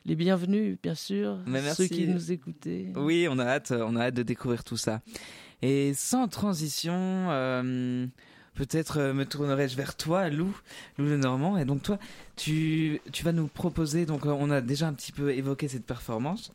les 0.06 0.16
bienvenus, 0.16 0.78
bien 0.82 0.96
sûr. 0.96 1.40
Mais 1.46 1.62
Ceux 1.74 1.88
qui 1.88 2.08
nous 2.08 2.32
écoutez. 2.32 2.92
Oui, 2.96 3.28
on 3.30 3.38
a 3.40 3.46
hâte, 3.46 3.72
on 3.76 3.96
a 3.96 4.06
hâte 4.06 4.14
de 4.16 4.24
découvrir 4.24 4.64
tout 4.64 4.78
ça. 4.78 5.02
Et 5.62 5.94
sans 5.96 6.28
transition, 6.28 6.94
euh, 6.96 8.06
peut-être 8.54 9.00
me 9.14 9.26
tournerai-je 9.26 9.76
vers 9.76 9.96
toi, 9.98 10.30
Lou, 10.30 10.56
Lou 10.98 11.06
Le 11.06 11.18
Normand. 11.18 11.58
Et 11.58 11.66
donc 11.66 11.82
toi, 11.84 11.98
tu, 12.36 13.02
tu 13.12 13.24
vas 13.24 13.32
nous 13.32 13.48
proposer. 13.48 14.06
Donc 14.06 14.26
on 14.26 14.50
a 14.52 14.62
déjà 14.62 14.88
un 14.88 14.94
petit 14.94 15.12
peu 15.12 15.32
évoqué 15.34 15.68
cette 15.68 15.86
performance. 15.86 16.52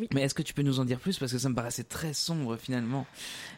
Oui. 0.00 0.08
Mais 0.14 0.22
est-ce 0.22 0.34
que 0.34 0.42
tu 0.42 0.54
peux 0.54 0.62
nous 0.62 0.80
en 0.80 0.84
dire 0.84 1.00
plus? 1.00 1.18
Parce 1.18 1.32
que 1.32 1.38
ça 1.38 1.48
me 1.48 1.54
paraissait 1.54 1.84
très 1.84 2.12
sombre 2.12 2.56
finalement 2.56 3.06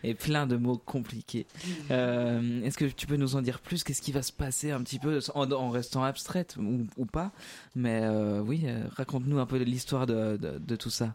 et 0.03 0.14
plein 0.14 0.47
de 0.47 0.57
mots 0.57 0.78
compliqués. 0.78 1.47
Euh, 1.91 2.62
est-ce 2.62 2.78
que 2.78 2.84
tu 2.84 3.07
peux 3.07 3.16
nous 3.16 3.36
en 3.36 3.43
dire 3.43 3.61
plus? 3.61 3.84
Qu'est-ce 3.84 4.03
qui 4.03 4.12
va 4.12 4.22
se 4.22 4.32
passer 4.32 4.70
un 4.70 4.82
petit 4.82 4.99
peu 4.99 5.20
en, 5.34 5.51
en 5.53 5.70
restant 5.70 6.03
abstraite 6.05 6.57
ou, 6.59 6.86
ou 6.97 7.07
pas? 7.07 7.32
Mais 7.74 8.01
euh, 8.03 8.41
oui, 8.41 8.62
euh, 8.64 8.84
raconte-nous 8.97 9.38
un 9.38 9.47
peu 9.47 9.59
l'histoire 9.59 10.07
de, 10.07 10.36
de, 10.36 10.59
de 10.59 10.76
tout 10.76 10.91
ça. 10.91 11.14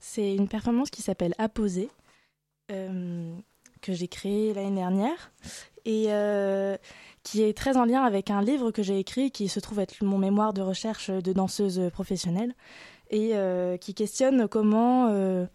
C'est 0.00 0.34
une 0.34 0.48
performance 0.48 0.90
qui 0.90 1.02
s'appelle 1.02 1.34
Apposer, 1.38 1.88
euh, 2.72 3.34
que 3.80 3.92
j'ai 3.92 4.08
créée 4.08 4.52
l'année 4.54 4.74
dernière 4.74 5.32
et 5.84 6.08
qui 7.22 7.42
est 7.42 7.56
très 7.56 7.76
en 7.76 7.84
lien 7.84 8.02
avec 8.02 8.30
un 8.30 8.42
livre 8.42 8.70
que 8.70 8.82
j'ai 8.82 8.98
écrit 8.98 9.30
qui 9.30 9.48
se 9.48 9.60
trouve 9.60 9.80
être 9.80 10.02
mon 10.02 10.18
mémoire 10.18 10.52
de 10.52 10.62
recherche 10.62 11.10
de 11.10 11.32
danseuse 11.32 11.80
professionnelle 11.92 12.54
et 13.10 13.30
euh, 13.34 13.76
qui 13.76 13.94
questionne 13.94 14.48
comment 14.48 15.08
euh, 15.08 15.46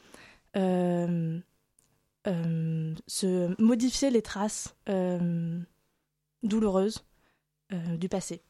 euh, 0.58 1.40
se 3.08 3.62
modifier 3.62 4.10
les 4.10 4.22
traces 4.22 4.76
douloureuses 6.44 7.06
du 7.72 8.08
passé. 8.08 8.42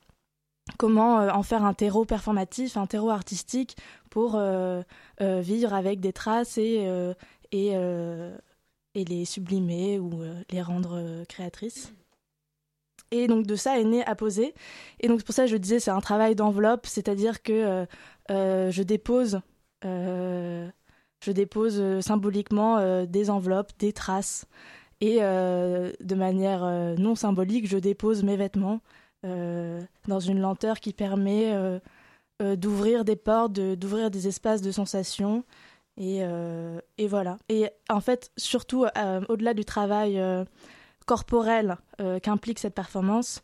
Comment 0.77 1.15
en 1.15 1.43
faire 1.43 1.63
un 1.63 1.73
terreau 1.73 2.05
performatif, 2.05 2.77
un 2.77 2.87
terreau 2.87 3.09
artistique 3.09 3.77
pour 4.09 4.39
vivre 5.19 5.73
avec 5.73 5.99
des 5.99 6.13
traces 6.13 6.57
et, 6.57 6.85
les 8.95 9.25
sublimer 9.25 9.99
ou 9.99 10.21
les 10.49 10.61
rendre 10.61 11.23
créatrices. 11.25 11.93
Et 13.11 13.27
donc 13.27 13.45
de 13.45 13.55
ça 13.55 13.79
est 13.79 13.83
né 13.83 14.03
Apposer. 14.05 14.53
Et 14.99 15.07
donc 15.07 15.23
pour 15.23 15.35
ça 15.35 15.45
je 15.45 15.55
disais 15.55 15.79
c'est 15.79 15.91
un 15.91 16.01
travail 16.01 16.35
d'enveloppe, 16.35 16.85
c'est-à-dire 16.85 17.43
que 17.43 17.85
je 18.29 18.83
dépose, 18.83 19.41
euh, 19.85 20.69
je 21.23 21.31
dépose 21.31 21.79
euh, 21.79 22.01
symboliquement 22.01 22.77
euh, 22.77 23.05
des 23.05 23.29
enveloppes, 23.29 23.71
des 23.79 23.93
traces. 23.93 24.45
Et 25.01 25.17
euh, 25.21 25.91
de 26.01 26.15
manière 26.15 26.63
euh, 26.63 26.95
non 26.95 27.15
symbolique, 27.15 27.67
je 27.67 27.77
dépose 27.77 28.23
mes 28.23 28.37
vêtements 28.37 28.81
euh, 29.25 29.81
dans 30.07 30.19
une 30.19 30.39
lenteur 30.39 30.79
qui 30.79 30.93
permet 30.93 31.53
euh, 31.53 31.79
euh, 32.41 32.55
d'ouvrir 32.55 33.05
des 33.05 33.15
portes, 33.15 33.53
d'ouvrir 33.53 34.11
des 34.11 34.27
espaces 34.27 34.61
de 34.61 34.71
sensations. 34.71 35.43
Et, 35.97 36.19
euh, 36.21 36.79
voilà. 37.07 37.37
Et 37.49 37.69
en 37.89 38.01
fait, 38.01 38.31
surtout, 38.37 38.85
euh, 38.97 39.21
au-delà 39.29 39.53
du 39.53 39.65
travail 39.65 40.19
euh, 40.19 40.43
corporel 41.05 41.77
euh, 42.01 42.19
qu'implique 42.19 42.59
cette 42.59 42.73
performance, 42.73 43.43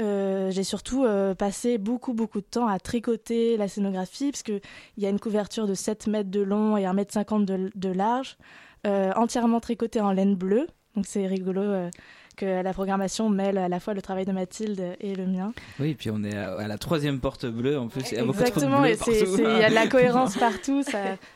euh, 0.00 0.50
j'ai 0.50 0.64
surtout 0.64 1.04
euh, 1.04 1.34
passé 1.34 1.76
beaucoup, 1.76 2.14
beaucoup 2.14 2.40
de 2.40 2.46
temps 2.46 2.66
à 2.66 2.78
tricoter 2.78 3.56
la 3.56 3.68
scénographie, 3.68 4.30
parce 4.30 4.42
qu'il 4.42 4.60
y 4.96 5.06
a 5.06 5.10
une 5.10 5.20
couverture 5.20 5.66
de 5.66 5.74
7 5.74 6.06
mètres 6.06 6.30
de 6.30 6.40
long 6.40 6.76
et 6.76 6.86
1 6.86 6.92
mètre 6.94 7.12
50 7.12 7.44
de, 7.44 7.70
de 7.74 7.88
large, 7.90 8.38
euh, 8.86 9.12
entièrement 9.16 9.60
tricotée 9.60 10.00
en 10.00 10.12
laine 10.12 10.34
bleue. 10.34 10.66
Donc 10.96 11.06
c'est 11.06 11.26
rigolo 11.26 11.88
que 12.36 12.62
la 12.62 12.72
programmation 12.72 13.28
mêle 13.30 13.56
à 13.56 13.68
la 13.68 13.80
fois 13.80 13.94
le 13.94 14.02
travail 14.02 14.24
de 14.26 14.32
Mathilde 14.32 14.96
et 15.00 15.14
le 15.14 15.26
mien. 15.26 15.52
Oui, 15.80 15.90
et 15.90 15.94
puis 15.94 16.10
on 16.10 16.22
est 16.22 16.36
à, 16.36 16.54
à 16.54 16.68
la 16.68 16.76
troisième 16.76 17.18
porte 17.18 17.46
bleue 17.46 17.78
en 17.78 17.88
plus. 17.88 18.10
Il 18.10 18.16
y 18.16 18.20
a 18.20 18.24
Exactement, 18.24 18.84
il 18.84 18.90
y 18.90 19.64
a 19.64 19.70
de 19.70 19.74
la 19.74 19.86
cohérence 19.88 20.36
partout, 20.36 20.82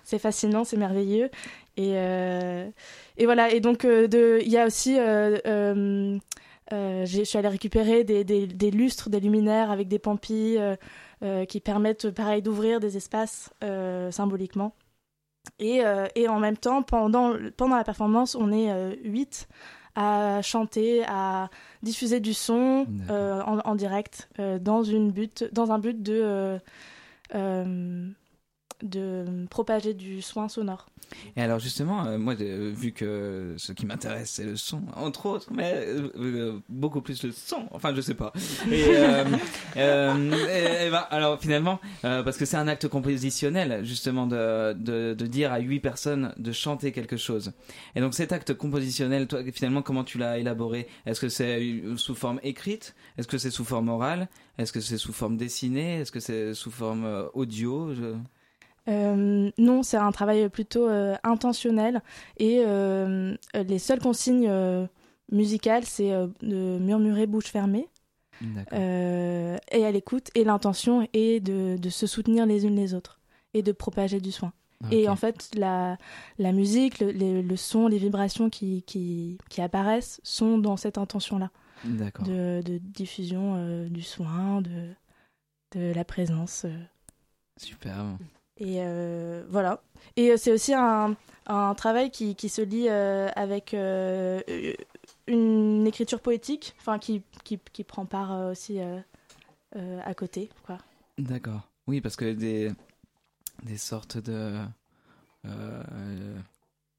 c'est 0.05 0.19
fascinant, 0.19 0.65
c'est 0.65 0.77
merveilleux. 0.77 1.31
Et, 1.79 1.93
et 1.93 3.25
voilà, 3.25 3.51
et 3.51 3.61
donc 3.61 3.85
il 3.85 4.49
y 4.49 4.59
a 4.59 4.67
aussi, 4.67 4.99
euh, 6.73 7.05
je 7.07 7.23
suis 7.23 7.39
allée 7.39 7.49
récupérer 7.49 8.05
des, 8.05 8.25
des- 8.25 8.47
des 8.47 8.71
lustres, 8.71 9.09
des 9.11 9.21
luminaires 9.21 9.71
avec 9.71 9.89
des 9.89 9.99
pampilles 9.99 10.59
euh, 10.59 10.77
euh, 11.23 11.45
qui 11.45 11.61
permettent, 11.61 12.11
pareil, 12.11 12.43
d'ouvrir 12.43 12.81
des 12.81 12.97
espaces 12.97 13.51
symboliquement. 14.11 14.75
Et, 15.61 15.83
et 16.17 16.29
en 16.29 16.41
même 16.41 16.57
temps, 16.57 16.83
pendant, 16.83 17.35
pendant 17.57 17.77
la 17.77 17.85
performance, 17.85 18.35
on 18.35 18.51
est 18.53 18.71
euh, 18.73 18.95
huit 19.05 19.47
à 19.95 20.43
chanter, 20.43 21.05
à 21.07 21.49
diffuser 21.83 22.19
du 22.21 22.35
son 22.35 22.87
euh, 23.11 23.41
en, 23.43 23.59
en 23.61 23.75
direct 23.77 24.29
euh, 24.41 24.59
dans, 24.59 24.83
une 24.83 25.13
but, 25.13 25.45
dans 25.53 25.71
un 25.71 25.79
but 25.79 26.03
de, 26.03 26.59
euh, 27.35 28.09
de 28.83 29.47
propager 29.51 29.95
du 29.95 30.23
soin 30.23 30.49
sonore. 30.49 30.87
Et 31.37 31.43
alors 31.43 31.61
justement, 31.61 32.05
euh, 32.07 32.19
moi, 32.19 32.35
euh, 32.41 32.73
vu 32.75 32.91
que 32.93 33.55
ce 33.59 33.73
qui 33.73 33.87
m'intéresse, 33.87 34.29
c'est 34.31 34.45
le 34.45 34.57
son, 34.57 34.83
entre 34.97 35.27
autres, 35.27 35.49
mais 35.53 35.73
euh, 35.77 36.59
beaucoup 36.69 37.01
plus 37.01 37.23
le 37.23 37.31
son, 37.31 37.69
enfin 37.71 37.95
je 37.95 38.01
sais 38.01 38.15
pas. 38.15 38.33
Et, 38.71 38.81
et- 39.77 40.87
et 40.87 40.91
ben, 40.91 41.07
alors 41.11 41.41
finalement, 41.41 41.81
parce 42.03 42.37
que 42.37 42.45
c'est 42.45 42.57
un 42.57 42.69
acte 42.69 42.89
compositionnel, 42.89 43.85
justement, 43.85 44.27
de, 44.27 44.73
de, 44.73 45.15
de 45.15 45.27
dire 45.27 45.53
à 45.53 45.59
huit 45.61 45.81
personnes 45.81 46.35
de 46.37 46.53
chanter 46.53 46.93
quelque 46.93 47.17
chose. 47.17 47.53
Et 47.95 48.01
donc 48.01 48.15
cet 48.15 48.33
acte 48.33 48.55
compositionnel, 48.55 49.27
toi, 49.29 49.41
finalement, 49.53 49.83
comment 49.83 50.05
tu 50.05 50.19
l'as 50.19 50.39
élaboré? 50.39 50.89
Est-ce 51.07 51.21
que 51.21 51.29
c'est 51.29 51.63
sous 51.97 52.15
forme 52.15 52.41
écrite? 52.43 52.95
Est-ce 53.17 53.29
que 53.29 53.39
c'est 53.39 53.51
sous 53.51 53.65
forme 53.65 53.89
orale? 53.89 54.29
Est-ce 54.59 54.73
que 54.73 54.81
c'est 54.81 54.99
sous 54.99 55.13
forme 55.13 55.37
dessinée? 55.37 56.01
Est-ce 56.01 56.11
que 56.13 56.21
c'est 56.21 56.55
sous 56.55 56.71
forme 56.71 57.29
audio? 57.35 57.95
Je- 57.95 58.15
Euh, 58.89 59.51
non, 59.59 59.83
c'est 59.83 59.97
un 59.97 60.13
travail 60.13 60.49
plutôt 60.49 60.89
euh, 60.89 61.17
intentionnel 61.25 62.03
et 62.39 62.63
euh, 62.65 63.35
les 63.55 63.79
seules 63.79 63.99
consignes 64.01 64.51
musicales, 65.33 65.85
c'est 65.85 66.13
de 66.43 66.79
murmurer 66.79 67.27
bouche 67.27 67.47
fermée 67.47 67.89
et 68.73 69.85
à 69.85 69.91
l'écoute. 69.91 70.29
Et 70.35 70.45
l'intention 70.45 71.09
est 71.13 71.41
de, 71.41 71.77
de 71.77 71.89
se 71.91 72.07
soutenir 72.07 72.47
les 72.47 72.65
unes 72.67 72.77
les 72.77 72.95
autres 72.95 73.19
et 73.55 73.63
de 73.63 73.73
propager 73.73 74.21
du 74.21 74.31
soin. 74.33 74.53
Et 74.91 75.05
Ok. 75.07 75.13
en 75.13 75.17
fait, 75.17 75.51
la, 75.57 75.97
la 76.39 76.53
musique, 76.53 77.01
le, 77.01 77.57
son, 77.57 77.89
les 77.89 77.97
vibrations 77.99 78.51
qui, 78.51 78.83
qui, 78.83 79.39
qui 79.49 79.63
apparaissent 79.63 80.21
sont 80.23 80.59
dans 80.59 80.77
cette 80.77 80.99
intention-là 80.99 81.51
D'accord. 81.85 82.27
de, 82.27 82.61
de 82.63 82.77
diffusion 82.79 83.87
du 83.89 84.03
soin, 84.03 84.61
de, 84.61 84.91
de 85.75 85.93
la 85.95 86.05
présence. 86.05 86.67
euh. 86.67 86.77
Et 88.59 88.77
euh, 88.79 89.45
voilà. 89.49 89.83
Et 90.17 90.31
euh, 90.31 90.37
c'est 90.37 90.53
aussi 90.53 90.73
un, 90.75 91.17
un 91.47 91.75
travail 91.75 92.11
qui, 92.11 92.35
qui 92.35 92.49
se 92.49 92.63
lie 92.63 92.87
euh, 92.89 93.29
avec 93.37 93.75
une 95.27 95.87
écriture 95.87 96.21
poétique, 96.21 96.75
enfin 96.81 96.99
qui, 96.99 97.23
qui, 97.45 97.59
qui 97.73 97.85
prend 97.85 98.07
part 98.07 98.49
aussi 98.51 98.79
à 99.73 100.15
côté. 100.15 100.49
Quoi. 100.65 100.79
D'accord. 101.19 101.69
Oui, 101.87 102.01
parce 102.01 102.17
que 102.17 102.33
des, 102.33 102.73
des 103.63 103.77
sortes 103.77 104.19
de 104.19 104.55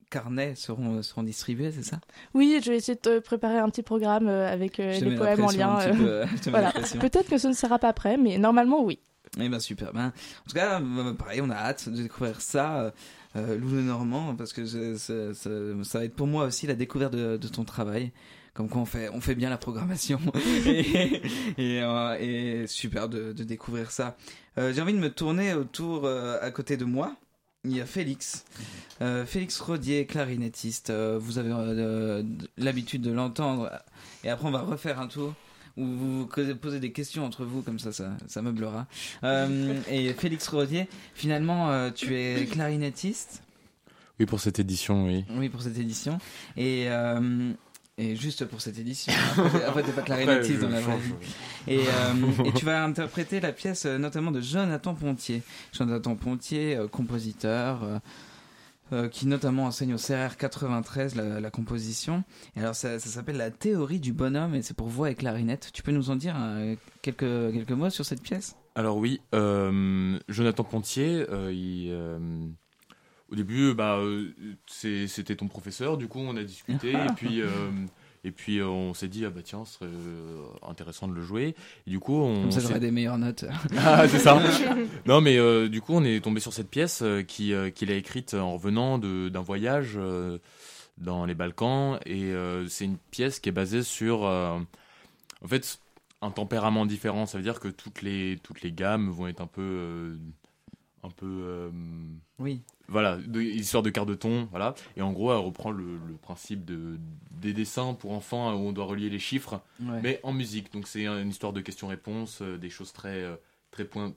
carnets 0.10 0.56
seront, 0.56 1.02
seront 1.02 1.24
distribués, 1.24 1.72
c'est 1.72 1.84
ça? 1.84 2.00
Oui, 2.34 2.62
je 2.64 2.72
vais 2.72 2.78
essayer 2.78 2.98
de 3.04 3.20
préparer 3.20 3.58
un 3.58 3.70
petit 3.70 3.84
programme 3.84 4.30
avec 4.30 4.78
les 4.78 5.16
poèmes 5.16 5.44
en 5.44 5.52
lien. 5.52 5.80
peu, 5.92 6.24
voilà. 6.50 6.72
Peut-être 6.72 7.30
que 7.30 7.38
ce 7.38 7.48
ne 7.48 7.54
sera 7.54 7.80
pas 7.80 7.92
prêt, 7.94 8.16
mais 8.16 8.38
normalement 8.38 8.84
oui. 8.84 9.00
Eh 9.40 9.50
ben 9.50 9.60
super. 9.60 9.94
Ben, 9.94 10.08
en 10.08 10.50
tout 10.50 10.56
cas, 10.56 10.82
euh, 10.82 11.14
pareil, 11.14 11.42
on 11.42 11.50
a 11.50 11.56
hâte 11.56 11.90
de 11.90 12.02
découvrir 12.02 12.42
ça, 12.42 12.80
euh, 12.80 12.92
euh, 13.36 13.58
Lou 13.58 13.70
Normand, 13.82 14.36
parce 14.36 14.54
que 14.54 14.66
ça, 14.66 16.00
va 16.00 16.06
être 16.06 16.16
pour 16.16 16.28
moi 16.28 16.46
aussi 16.46 16.68
la 16.68 16.76
découverte 16.76 17.14
de, 17.14 17.48
ton 17.48 17.64
travail. 17.64 18.12
Comme 18.54 18.70
quoi 18.70 18.82
on 18.82 19.22
fait, 19.22 19.36
bien 19.36 19.52
la 19.52 19.58
programmation. 19.58 20.20
euh, 21.60 22.18
et 22.20 22.66
super 22.66 23.08
de, 23.08 23.32
découvrir 23.32 23.92
ça. 23.92 24.18
J'ai 24.58 24.82
envie 24.82 24.94
de 24.94 24.98
me 24.98 25.12
tourner 25.12 25.54
autour, 25.54 26.08
à 26.08 26.50
côté 26.50 26.76
de 26.76 26.86
moi. 26.86 27.16
Il 27.64 27.76
y 27.76 27.82
a 27.82 27.86
Félix. 27.86 28.46
Félix 29.28 29.60
Rodier, 29.60 30.08
clarinettiste. 30.08 30.92
Vous 30.92 31.38
avez 31.38 31.50
de- 31.50 32.26
l'habitude 32.58 33.04
de 33.04 33.12
l'entendre. 33.12 33.72
Et 34.24 34.30
après, 34.30 34.48
on 34.48 34.52
va 34.52 34.62
refaire 34.62 35.00
un 35.00 35.08
tour 35.08 35.36
où 35.78 35.86
vous 35.86 36.30
posez 36.60 36.80
des 36.80 36.92
questions 36.92 37.24
entre 37.24 37.46
vous, 37.46 37.62
comme 37.62 37.80
ça, 37.80 37.92
ça, 37.92 38.12
ça 38.28 38.42
meublera. 38.42 38.88
Euh, 39.24 39.80
et 39.90 40.14
Félix 40.14 40.48
Rodier, 40.48 40.88
finalement, 41.14 41.72
euh, 41.72 41.92
tu 41.92 42.16
es 42.16 42.46
clarinettiste. 42.46 43.44
Oui, 44.20 44.26
pour 44.26 44.40
cette 44.40 44.60
édition, 44.60 45.06
oui. 45.06 45.26
Oui, 45.36 45.50
pour 45.50 45.62
cette 45.62 45.78
édition. 45.78 46.18
Et, 46.56 46.86
euh, 46.88 47.52
et 48.00 48.16
juste 48.16 48.46
pour 48.46 48.62
cette 48.62 48.78
édition. 48.80 49.14
Après, 49.38 49.64
après, 49.64 49.84
t'es 49.84 49.92
pas 49.92 50.02
clarinettiste 50.02 50.60
dans 50.60 50.70
la 50.70 50.82
vraie 50.82 50.98
vie. 50.98 51.14
Et, 51.68 51.80
euh, 51.80 52.44
et 52.46 52.52
tu 52.54 52.66
vas 52.66 52.84
interpréter 52.84 53.40
la 53.40 53.52
pièce 53.52 53.86
notamment 53.86 54.32
de 54.32 54.42
Jonathan 54.42 54.96
Pontier. 54.96 55.44
Jonathan 55.74 56.16
Pontier, 56.16 56.76
euh, 56.76 56.88
compositeur, 56.88 57.80
euh, 58.94 59.10
qui 59.10 59.28
notamment 59.28 59.66
enseigne 59.66 59.94
au 59.94 59.98
CRR 59.98 60.38
93 60.38 61.16
la, 61.16 61.40
la 61.42 61.52
composition. 61.52 62.24
Et 62.56 62.62
alors 62.62 62.76
ça, 62.76 63.00
ça 63.00 63.10
s'appelle 63.10 63.38
La 63.38 63.52
théorie 63.52 64.00
du 64.00 64.14
bonhomme 64.14 64.56
et 64.56 64.62
c'est 64.62 64.76
pour 64.76 64.88
voix 64.88 65.12
et 65.12 65.16
clarinette. 65.16 65.72
Tu 65.74 65.84
peux 65.84 65.92
nous 65.92 66.10
en 66.10 66.16
dire 66.16 66.36
euh, 66.38 66.76
quelques, 67.02 67.20
quelques 67.20 67.72
mots 67.72 67.90
sur 67.90 68.06
cette 68.06 68.22
pièce? 68.22 68.56
Alors 68.76 68.98
oui, 68.98 69.20
euh, 69.34 70.18
Jonathan 70.30 70.64
Pontier, 70.64 71.26
il, 71.52 71.92
au 73.30 73.36
début, 73.36 73.74
bah, 73.74 74.00
c'était 74.68 75.36
ton 75.36 75.48
professeur, 75.48 75.98
du 75.98 76.08
coup 76.08 76.20
on 76.20 76.38
a 76.38 76.44
discuté, 76.44 76.92
et 76.94 77.14
puis, 77.16 77.42
et 78.28 78.32
puis 78.32 78.60
euh, 78.60 78.68
on 78.68 78.94
s'est 78.94 79.08
dit, 79.08 79.26
ah 79.26 79.30
bah 79.30 79.42
tiens, 79.44 79.64
ce 79.66 79.74
serait 79.80 79.86
euh, 79.88 80.44
intéressant 80.68 81.08
de 81.08 81.14
le 81.14 81.22
jouer. 81.24 81.56
Et 81.88 81.90
du 81.90 82.00
coup, 82.00 82.16
on 82.22 82.42
Comme 82.42 82.52
ça 82.52 82.60
s'est- 82.60 82.68
j'aurai 82.68 82.80
des 82.80 82.92
meilleures 82.92 83.18
notes. 83.18 83.46
Ah, 83.78 84.08
c'est 84.08 84.20
ça. 84.20 84.42
non, 85.06 85.22
mais 85.22 85.38
euh, 85.38 85.70
du 85.70 85.82
coup, 85.82 85.94
on 85.94 86.04
est 86.04 86.20
tombé 86.24 86.40
sur 86.40 86.54
cette 86.54 86.70
pièce 86.70 87.02
euh, 87.02 87.24
qui, 87.24 87.54
qu'il 87.74 87.92
a 87.92 87.96
écrite 87.96 88.34
en 88.34 88.54
revenant 88.54 88.98
d'un 89.00 89.42
voyage 89.42 89.94
euh, 89.96 90.38
dans 90.98 91.26
les 91.26 91.34
Balkans. 91.36 92.00
Et 92.06 92.32
c'est 92.68 92.86
une 92.86 92.98
pièce 93.12 93.40
qui 93.40 93.50
est 93.50 93.54
basée 93.54 93.84
sur, 93.84 94.22
en 94.24 94.66
fait, 95.48 95.80
un 96.22 96.32
tempérament 96.32 96.86
différent. 96.86 97.26
Ça 97.26 97.38
veut 97.38 97.44
dire 97.44 97.60
que 97.60 97.68
toutes 97.68 98.02
les, 98.02 98.40
toutes 98.44 98.62
les 98.62 98.72
gammes 98.72 99.10
vont 99.10 99.28
être 99.28 99.42
un 99.42 99.48
peu. 99.48 100.18
Un 101.08 101.12
peu. 101.12 101.26
euh, 101.26 101.70
Oui. 102.40 102.62
voilà, 102.88 103.18
de, 103.18 103.42
histoire 103.42 103.84
de 103.84 103.90
quart 103.90 104.06
de 104.06 104.16
ton, 104.16 104.46
voilà. 104.52 104.76
Et 104.96 105.02
en 105.02 105.12
gros, 105.12 105.32
elle 105.32 105.40
reprend 105.40 105.72
le, 105.72 105.98
le 106.08 106.16
principe 106.16 106.64
de, 106.66 107.00
des 107.32 107.54
dessins 107.54 107.94
pour 107.94 108.12
enfants 108.12 108.54
où 108.54 108.60
on 108.68 108.72
doit 108.72 108.86
relier 108.86 109.10
les 109.10 109.20
chiffres, 109.20 109.62
Ouais. 109.82 110.00
mais 110.04 110.20
en 110.24 110.34
musique. 110.34 110.72
Donc 110.72 110.88
c'est 110.88 111.06
une 111.08 111.30
histoire 111.30 111.54
de 111.54 111.62
questions-réponses, 111.62 112.42
euh, 112.42 112.58
des 112.58 112.70
choses 112.70 112.94
très, 112.94 113.24
euh, 113.24 113.36
très 113.72 113.86
point. 113.86 114.14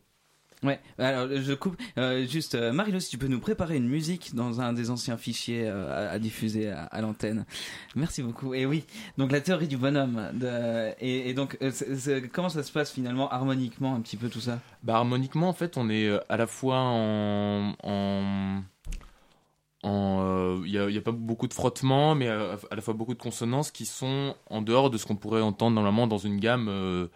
Ouais, 0.63 0.79
alors 0.99 1.29
je 1.35 1.55
coupe. 1.55 1.77
Euh, 1.97 2.27
juste, 2.27 2.55
euh, 2.55 2.73
Marie-Lo, 2.73 3.01
si 3.01 3.09
tu 3.09 3.17
peux 3.17 3.29
nous 3.29 3.41
préparer 3.41 3.77
une 3.77 3.89
musique 3.89 4.35
dans 4.35 4.61
un 4.61 4.75
des 4.75 4.91
anciens 4.91 5.17
fichiers 5.17 5.65
euh, 5.67 6.13
à, 6.13 6.19
diffuser 6.19 6.71
à, 6.71 7.01
l'antenne. 7.01 7.47
Merci 7.97 8.23
beaucoup. 8.23 8.53
Et 8.53 8.67
oui, 8.67 8.85
donc 9.17 9.33
la 9.33 9.41
théorie 9.41 9.69
du 9.69 9.79
bonhomme. 9.79 10.31
Et, 11.01 11.33
donc, 11.33 11.57
euh, 11.63 12.21
comment 12.33 12.51
ça 12.51 12.63
se 12.63 12.73
passe 12.73 12.93
finalement 12.93 13.31
harmoniquement 13.31 13.95
un 13.95 14.01
petit 14.01 14.19
peu 14.19 14.29
tout 14.29 14.41
ça? 14.41 14.59
Bah, 14.83 14.97
harmoniquement, 14.97 15.49
en 15.49 15.55
fait, 15.55 15.79
on 15.79 15.89
est 15.89 16.07
euh, 16.07 16.19
à 16.29 16.37
la 16.37 16.47
fois 16.47 16.79
en. 16.79 17.75
en 17.83 18.63
en, 19.83 20.21
euh, 20.23 20.63
Il 20.67 20.73
n'y 20.73 20.79
a, 20.79 20.91
il 20.91 21.03
pas 21.03 21.13
beaucoup 21.13 21.49
de 21.49 21.55
frottements, 21.55 22.15
mais 22.15 22.29
à, 22.29 22.59
la 22.71 22.83
fois 22.83 22.93
beaucoup 22.93 23.15
de 23.15 23.19
consonances 23.19 23.71
qui 23.71 23.87
sont 23.87 24.35
en 24.51 24.61
dehors 24.61 24.91
de 24.91 24.99
ce 24.99 25.07
qu'on 25.07 25.17
pourrait 25.17 25.41
entendre 25.41 25.75
normalement 25.75 26.07
dans 26.07 26.19
une 26.19 26.39
gamme 26.39 26.69
euh, 26.69 27.09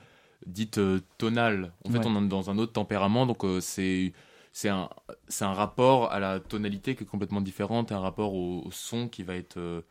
dite 0.46 0.78
euh, 0.78 1.00
tonale. 1.18 1.72
En 1.84 1.90
fait, 1.90 1.98
Ouais. 1.98 2.06
on 2.06 2.24
est 2.24 2.28
dans 2.28 2.50
un 2.50 2.58
autre 2.58 2.72
tempérament, 2.72 3.26
donc 3.26 3.44
euh, 3.44 3.60
c'est 3.60 4.12
c'est 4.52 4.68
un, 4.68 4.88
c'est 5.28 5.44
un 5.44 5.52
rapport 5.52 6.12
à 6.12 6.20
la 6.20 6.38
tonalité 6.40 6.94
qui 6.94 7.02
est 7.04 7.06
complètement 7.06 7.40
différente, 7.40 7.90
un 7.92 7.98
rapport 8.00 8.34
au, 8.34 8.62
au 8.64 8.70
son 8.70 9.08
qui 9.08 9.22
va 9.24 9.34
être 9.34 9.58
euh, 9.58 9.82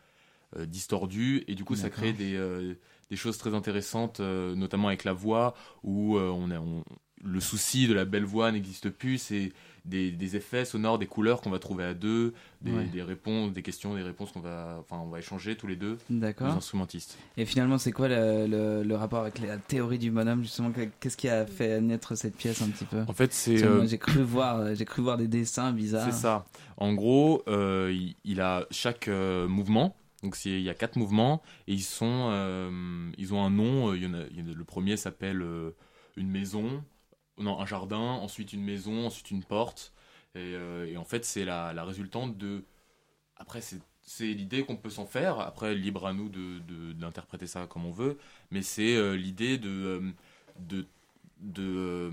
distordu, 0.68 1.44
et 1.48 1.56
du 1.56 1.64
coup, 1.64 1.76
ça 1.76 1.90
crée 1.90 2.14
des, 2.14 2.36
euh, 2.36 2.76
des 3.10 3.16
choses 3.16 3.38
très 3.38 3.54
intéressantes, 3.56 4.20
euh, 4.20 4.56
notamment 4.56 4.88
avec 4.90 5.04
la 5.04 5.14
voix, 5.14 5.54
où 5.84 6.18
on 6.18 6.52
a, 6.52 6.60
on- 6.60 6.84
le 7.24 7.40
souci 7.40 7.88
de 7.88 7.94
la 7.94 8.06
belle 8.06 8.26
voix 8.26 8.52
n'existe 8.52 8.90
plus, 8.90 9.18
c'est 9.18 9.54
des, 9.86 10.12
des 10.12 10.36
effets 10.38 10.64
sonores, 10.64 10.98
des 10.98 11.08
couleurs 11.08 11.42
qu'on 11.42 11.50
va 11.50 11.60
trouver 11.60 11.84
à 11.84 11.94
deux, 11.94 12.34
des, 12.62 12.72
Ouais. 12.72 12.86
des 12.86 13.02
réponses, 13.04 13.52
des 13.52 13.62
questions, 13.62 13.96
des 13.96 14.02
réponses 14.02 14.32
qu'on 14.32 14.40
va, 14.40 14.78
enfin, 14.80 15.02
on 15.04 15.10
va 15.10 15.20
échanger 15.20 15.56
tous 15.58 15.68
les 15.68 15.76
deux, 15.76 15.98
les 16.10 16.20
D'accord. 16.20 16.48
instrumentistes. 16.54 17.18
Et 17.36 17.46
finalement, 17.46 17.78
c'est 17.78 17.92
quoi 17.92 18.08
le, 18.08 18.48
le, 18.48 18.84
le 18.84 18.96
rapport 18.96 19.20
avec 19.20 19.40
la 19.40 19.58
théorie 19.58 19.98
du 20.00 20.10
bonhomme 20.10 20.42
justement? 20.42 20.72
Que- 20.72 20.88
Qu'est-ce 21.02 21.18
qui 21.18 21.28
a 21.28 21.46
fait 21.46 21.82
naître 21.82 22.16
cette 22.16 22.38
pièce 22.38 22.62
un 22.62 22.70
petit 22.70 22.86
peu? 22.86 23.02
En 23.08 23.14
fait, 23.14 23.34
c'est 23.34 23.62
euh, 23.64 23.86
J'ai 23.86 23.98
cru 23.98 24.22
voir, 24.22 24.74
j'ai 24.74 24.86
cru 24.86 25.02
voir 25.02 25.18
des 25.18 25.28
dessins 25.28 25.74
bizarres. 25.74 26.06
C'est 26.12 26.18
ça. 26.22 26.46
En 26.78 26.94
gros, 26.94 27.44
euh, 27.50 27.92
il, 27.94 28.16
il 28.24 28.40
a 28.40 28.66
chaque 28.72 29.08
euh, 29.10 29.48
mouvement. 29.50 29.98
Donc 30.24 30.38
il 30.46 30.62
y 30.62 30.70
a 30.70 30.74
quatre 30.74 30.96
mouvements 30.96 31.42
et 31.68 31.74
ils 31.74 31.84
sont, 31.84 32.32
ils 33.18 33.34
ont 33.34 33.44
un 33.44 33.50
nom. 33.50 33.94
Il 33.94 34.04
y 34.04 34.08
en 34.08 34.14
a, 34.14 34.22
il 34.32 34.40
y 34.40 34.42
en 34.42 34.48
a- 34.50 34.56
le 34.56 34.64
premier 34.64 34.96
s'appelle 34.96 35.44
une 36.16 36.30
maison, 36.30 36.82
non 37.38 37.60
un 37.60 37.66
jardin, 37.66 37.98
ensuite 38.00 38.54
une 38.54 38.64
maison, 38.64 39.08
ensuite 39.08 39.32
une 39.32 39.44
porte. 39.44 39.94
Et, 40.36 40.40
euh, 40.56 40.96
en 40.98 41.04
fait, 41.06 41.26
c'est 41.26 41.46
la, 41.46 41.74
la 41.74 41.84
résultante 41.84 42.38
de. 42.38 42.64
Après, 43.38 43.62
c'est 43.62 44.34
l'idée 44.34 44.64
qu'on 44.64 44.78
peut 44.78 44.90
s'en 44.90 45.06
faire. 45.06 45.40
Après, 45.40 45.76
libre 45.76 46.08
à 46.08 46.14
nous 46.14 46.30
de 46.30 46.60
de- 46.60 46.94
d'interpréter 46.94 47.48
ça 47.48 47.68
comme 47.68 47.86
on 47.86 47.92
veut. 47.92 48.18
Mais 48.52 48.62
c'est 48.62 48.96
euh, 48.96 49.16
l'idée 49.16 49.58
de 49.58 49.70
euh, 49.70 50.12
de 50.60 50.88
de, 51.40 52.12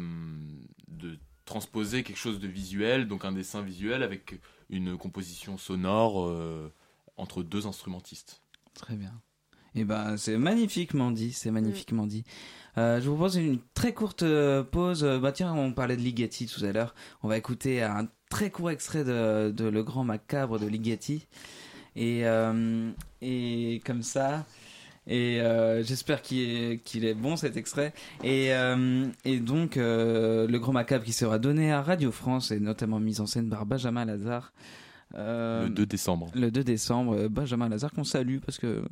de 0.88 1.18
transposer 1.44 2.02
quelque 2.02 2.16
chose 2.18 2.40
de 2.40 2.48
visuel, 2.48 3.06
donc 3.08 3.24
un 3.24 3.32
dessin 3.32 3.62
visuel 3.62 4.02
avec 4.02 4.40
une 4.70 4.96
composition 4.96 5.56
sonore 5.58 6.16
entre 7.16 7.42
deux 7.42 7.66
instrumentistes. 7.66 8.42
Très 8.74 8.96
bien. 8.96 9.20
Et 9.74 9.84
ben, 9.84 10.16
c'est 10.16 10.36
magnifiquement 10.36 11.12
dit, 11.12 11.32
c'est 11.32 11.50
magnifiquement 11.52 12.06
dit. 12.06 12.24
Euh, 12.78 13.00
je 13.00 13.08
vous 13.08 13.16
propose 13.16 13.36
une 13.36 13.58
très 13.74 13.92
courte 13.92 14.22
euh, 14.22 14.62
pause. 14.62 15.04
Euh, 15.04 15.18
Bah 15.18 15.32
tiens, 15.32 15.52
on 15.52 15.72
parlait 15.72 15.96
de 15.96 16.02
Ligeti 16.02 16.46
tout 16.46 16.64
à 16.64 16.72
l'heure. 16.72 16.94
On 17.22 17.28
va 17.28 17.36
écouter 17.36 17.82
un 17.82 18.08
très 18.30 18.50
court 18.50 18.70
extrait 18.70 19.04
de, 19.04 19.50
de 19.50 19.64
Le 19.64 19.82
Grand 19.82 20.04
Macabre 20.04 20.58
de 20.58 20.66
Ligeti. 20.66 21.26
Et, 21.96 22.20
euh, 22.24 22.90
et 23.20 23.80
comme 23.84 24.02
ça. 24.02 24.44
Et 25.06 25.40
euh, 25.40 25.82
j'espère 25.82 26.22
qu'il 26.22 26.44
est, 27.04 27.14
bon 27.14 27.34
cet 27.36 27.56
extrait. 27.56 27.92
Et, 28.22 28.50
et 29.24 29.40
donc, 29.40 29.74
Le 29.76 30.56
Grand 30.58 30.72
Macabre 30.72 31.04
qui 31.04 31.12
sera 31.12 31.38
donné 31.40 31.72
à 31.72 31.82
Radio 31.82 32.12
France 32.12 32.52
et 32.52 32.60
notamment 32.60 33.00
mis 33.00 33.20
en 33.20 33.26
scène 33.26 33.48
par 33.48 33.66
Benjamin 33.66 34.04
Lazare. 34.04 34.52
Euh, 35.16 35.64
Le 35.64 35.70
2 35.70 35.86
décembre. 35.86 36.30
le 36.34 36.52
2 36.52 36.62
décembre, 36.62 37.26
Benjamin 37.26 37.68
Lazare 37.68 37.90
qu'on 37.90 38.04
salue 38.04 38.38
parce 38.38 38.58
que 38.58 38.84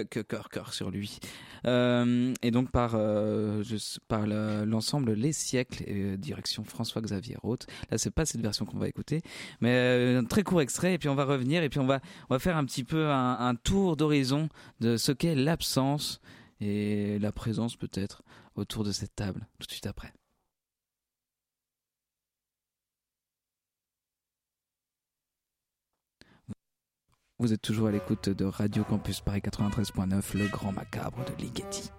que 0.00 0.20
cœur 0.20 0.48
cœur 0.48 0.72
sur 0.74 0.90
lui. 0.90 1.18
Euh, 1.66 2.34
et 2.42 2.50
donc 2.50 2.70
par 2.70 2.92
euh, 2.94 3.62
l'ensemble 4.64 5.12
Les 5.12 5.32
siècles 5.32 5.84
et 5.86 6.02
euh, 6.02 6.16
direction 6.16 6.64
François-Xavier 6.64 7.36
Roth. 7.42 7.66
Là 7.90 7.98
c'est 7.98 8.10
pas 8.10 8.26
cette 8.26 8.40
version 8.40 8.64
qu'on 8.64 8.78
va 8.78 8.88
écouter, 8.88 9.22
mais 9.60 10.16
un 10.16 10.24
très 10.24 10.42
court 10.42 10.60
extrait 10.60 10.94
et 10.94 10.98
puis 10.98 11.08
on 11.08 11.14
va 11.14 11.24
revenir 11.24 11.62
et 11.62 11.68
puis 11.68 11.80
on 11.80 11.86
va 11.86 12.00
faire 12.38 12.56
un 12.56 12.64
petit 12.64 12.84
peu 12.84 13.10
un 13.10 13.54
tour 13.54 13.96
d'horizon 13.96 14.48
de 14.80 14.96
ce 14.96 15.12
qu'est 15.12 15.34
l'absence 15.34 16.20
et 16.60 17.18
la 17.18 17.32
présence 17.32 17.76
peut-être 17.76 18.22
autour 18.54 18.84
de 18.84 18.92
cette 18.92 19.14
table 19.14 19.46
tout 19.58 19.66
de 19.66 19.72
suite 19.72 19.86
après. 19.86 20.12
Vous 27.42 27.52
êtes 27.52 27.60
toujours 27.60 27.88
à 27.88 27.90
l'écoute 27.90 28.28
de 28.28 28.44
Radio 28.44 28.84
Campus 28.84 29.20
Paris 29.20 29.40
93.9, 29.40 30.38
le 30.38 30.46
grand 30.46 30.70
macabre 30.70 31.24
de 31.24 31.42
Ligeti. 31.42 31.90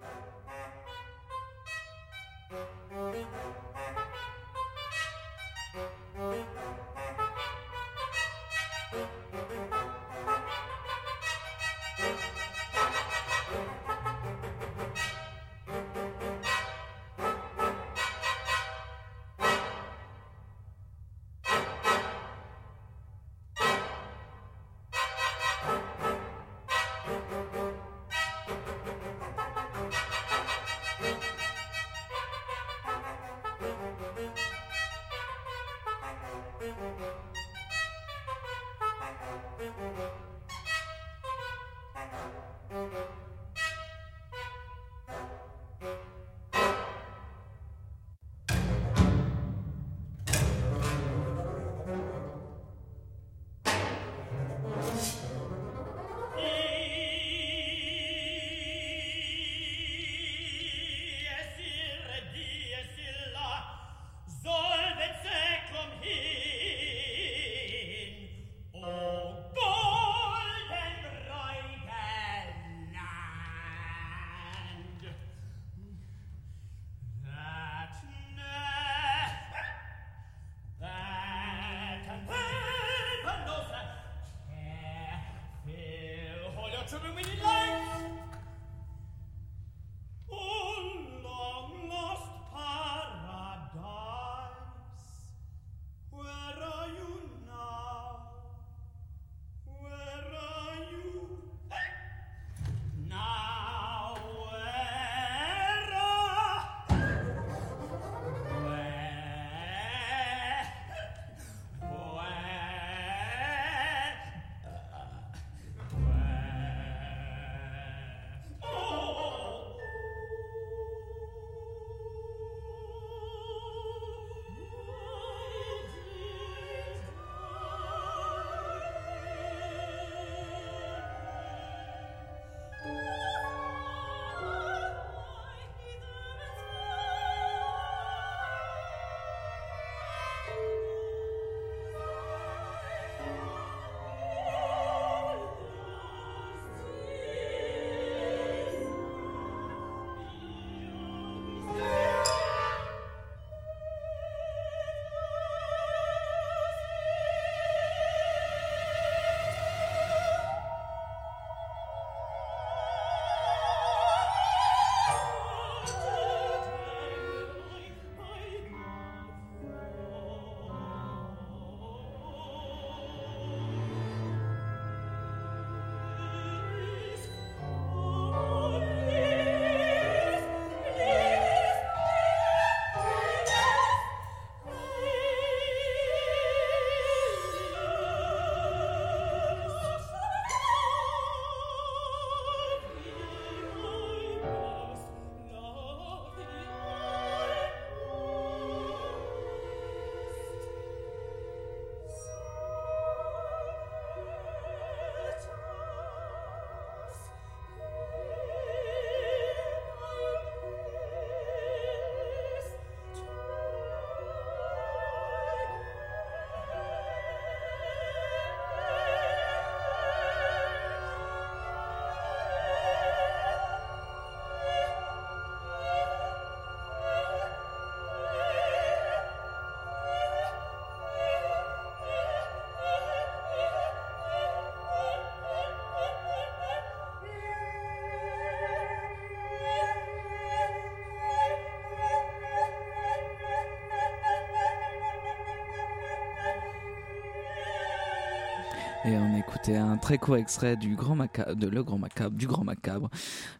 Et 249.13 249.17
on 249.17 249.37
écoutait 249.37 249.75
un 249.75 249.97
très 249.97 250.17
court 250.17 250.37
extrait 250.37 250.75
du 250.75 250.95
Grand 250.95 251.15
Macabre, 251.15 251.55
de 251.55 251.67
Le 251.67 251.83
Grand 251.83 251.99
Macabre, 251.99 252.35
du 252.35 252.47
Grand 252.47 252.63
Macabre, 252.63 253.11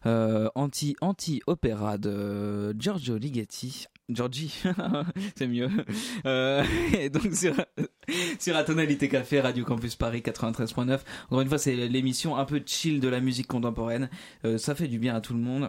euh, 0.04 0.48
anti 0.56 0.96
anti 1.00 1.42
opéra 1.46 1.96
de 1.96 2.74
Giorgio 2.76 3.16
Ligeti. 3.16 3.86
Giorgi, 4.08 4.52
c'est 5.36 5.46
mieux. 5.46 5.68
Euh, 6.26 6.64
et 6.98 7.08
donc 7.08 7.32
sur 7.34 7.54
sur 8.40 8.52
la 8.52 8.64
tonalité 8.64 9.08
café 9.08 9.40
Radio 9.40 9.64
Campus 9.64 9.94
Paris 9.94 10.22
93.9. 10.26 10.98
Encore 11.26 11.40
une 11.40 11.48
fois, 11.48 11.58
c'est 11.58 11.76
l'émission 11.76 12.36
un 12.36 12.46
peu 12.46 12.60
chill 12.66 12.98
de 12.98 13.08
la 13.08 13.20
musique 13.20 13.46
contemporaine. 13.46 14.10
Euh, 14.44 14.58
ça 14.58 14.74
fait 14.74 14.88
du 14.88 14.98
bien 14.98 15.14
à 15.14 15.20
tout 15.20 15.34
le 15.34 15.40
monde. 15.40 15.68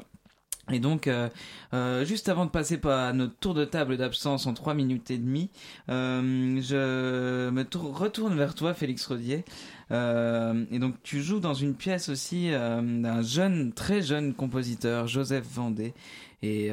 Et 0.72 0.80
donc, 0.80 1.08
euh, 1.08 1.30
euh, 1.76 2.04
juste 2.06 2.28
avant 2.28 2.46
de 2.46 2.50
passer 2.50 2.80
par 2.80 3.14
notre 3.14 3.36
tour 3.38 3.54
de 3.54 3.66
table 3.66 3.98
d'absence 3.98 4.48
en 4.48 4.54
3 4.56 4.74
minutes 4.74 5.12
et 5.12 5.20
demie, 5.20 5.52
euh, 5.90 6.60
je 6.60 7.50
me 7.52 7.64
tour- 7.64 7.96
retourne 7.96 8.36
vers 8.36 8.56
toi, 8.56 8.74
Félix 8.74 9.06
Rodier. 9.06 9.46
Et 9.92 10.80
donc, 10.80 10.96
tu 11.04 11.22
joues 11.22 11.40
dans 11.40 11.54
une 11.54 11.76
pièce 11.76 12.10
aussi 12.10 12.50
d'un 12.50 13.22
jeune, 13.22 13.74
très 13.74 14.02
jeune 14.02 14.34
compositeur, 14.34 15.08
Joseph 15.08 15.46
Vendée. 15.46 15.94
Et 16.42 16.72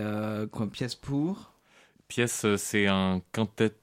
quoi, 0.51 0.66
pièce 0.68 0.95
pour? 0.95 1.53
Pièce, 2.09 2.47
c'est 2.57 2.86
un 2.86 3.20
quintet 3.32 3.74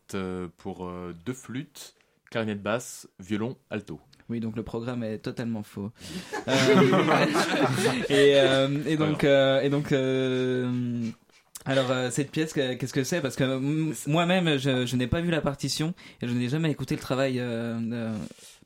pour 0.58 0.92
deux 1.26 1.34
flûtes, 1.34 1.96
clarinette 2.30 2.62
basse, 2.62 3.08
violon, 3.20 3.56
alto. 3.70 4.00
Oui, 4.30 4.40
donc 4.40 4.56
le 4.56 4.64
programme 4.64 5.04
est 5.04 5.18
totalement 5.20 5.64
faux. 5.64 5.92
Euh, 6.48 8.04
et, 8.10 8.36
euh, 8.40 8.68
et 8.88 8.98
donc, 8.98 9.24
euh, 9.24 9.62
et 9.62 9.70
donc, 9.70 9.92
euh, 9.92 10.72
alors 11.66 11.92
euh, 11.92 12.10
cette 12.10 12.32
pièce, 12.32 12.54
que- 12.54 12.74
qu'est-ce 12.76 12.94
que 12.94 13.04
c'est? 13.04 13.22
Parce 13.22 13.36
que 13.36 13.60
moi-même, 14.10 14.58
je, 14.58 14.86
je 14.86 14.96
n'ai 14.96 15.08
pas 15.08 15.22
vu 15.22 15.30
la 15.30 15.42
partition 15.42 15.94
et 16.22 16.28
je 16.28 16.34
n'ai 16.34 16.50
jamais 16.50 16.72
écouté 16.72 16.96
le 16.96 17.02
travail. 17.02 17.40
euh, 17.40 17.80
de- 17.80 18.18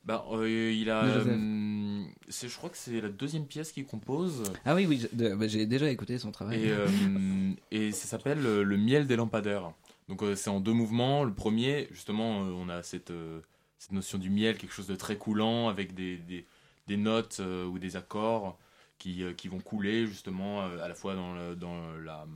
Bah, 0.04 0.24
euh, 0.32 0.72
il 0.72 0.90
a, 0.90 1.04
euh, 1.04 2.02
c'est, 2.28 2.48
je 2.48 2.56
crois 2.56 2.70
que 2.70 2.76
c'est 2.76 3.00
la 3.00 3.08
deuxième 3.08 3.46
pièce 3.46 3.72
qu'il 3.72 3.84
compose. 3.86 4.42
Ah 4.64 4.74
oui, 4.74 4.86
oui, 4.88 5.06
bah, 5.12 5.46
j'ai 5.48 5.66
déjà 5.66 5.88
écouté 5.90 6.18
son 6.18 6.30
travail. 6.30 6.64
Et, 6.64 6.70
euh, 6.70 6.86
et 7.70 7.90
ça 7.92 8.06
s'appelle 8.06 8.42
Le 8.42 8.76
miel 8.76 9.06
des 9.06 9.16
lampadaires. 9.16 9.72
Donc 10.08 10.22
euh, 10.22 10.34
c'est 10.36 10.50
en 10.50 10.60
deux 10.60 10.72
mouvements. 10.74 11.24
Le 11.24 11.32
premier, 11.32 11.88
justement, 11.90 12.44
euh, 12.44 12.50
on 12.54 12.68
a 12.68 12.82
cette, 12.82 13.10
euh, 13.10 13.40
cette 13.84 13.92
notion 13.92 14.16
du 14.16 14.30
miel, 14.30 14.56
quelque 14.56 14.72
chose 14.72 14.86
de 14.86 14.96
très 14.96 15.18
coulant, 15.18 15.68
avec 15.68 15.92
des, 15.94 16.16
des, 16.16 16.46
des 16.86 16.96
notes 16.96 17.40
euh, 17.40 17.66
ou 17.66 17.78
des 17.78 17.96
accords 17.96 18.58
qui, 18.98 19.22
euh, 19.22 19.34
qui 19.34 19.48
vont 19.48 19.60
couler, 19.60 20.06
justement, 20.06 20.62
euh, 20.62 20.82
à 20.82 20.88
la 20.88 20.94
fois 20.94 21.14
dans 21.14 21.34
le, 21.34 21.54
dans 21.54 21.92
la, 21.98 22.26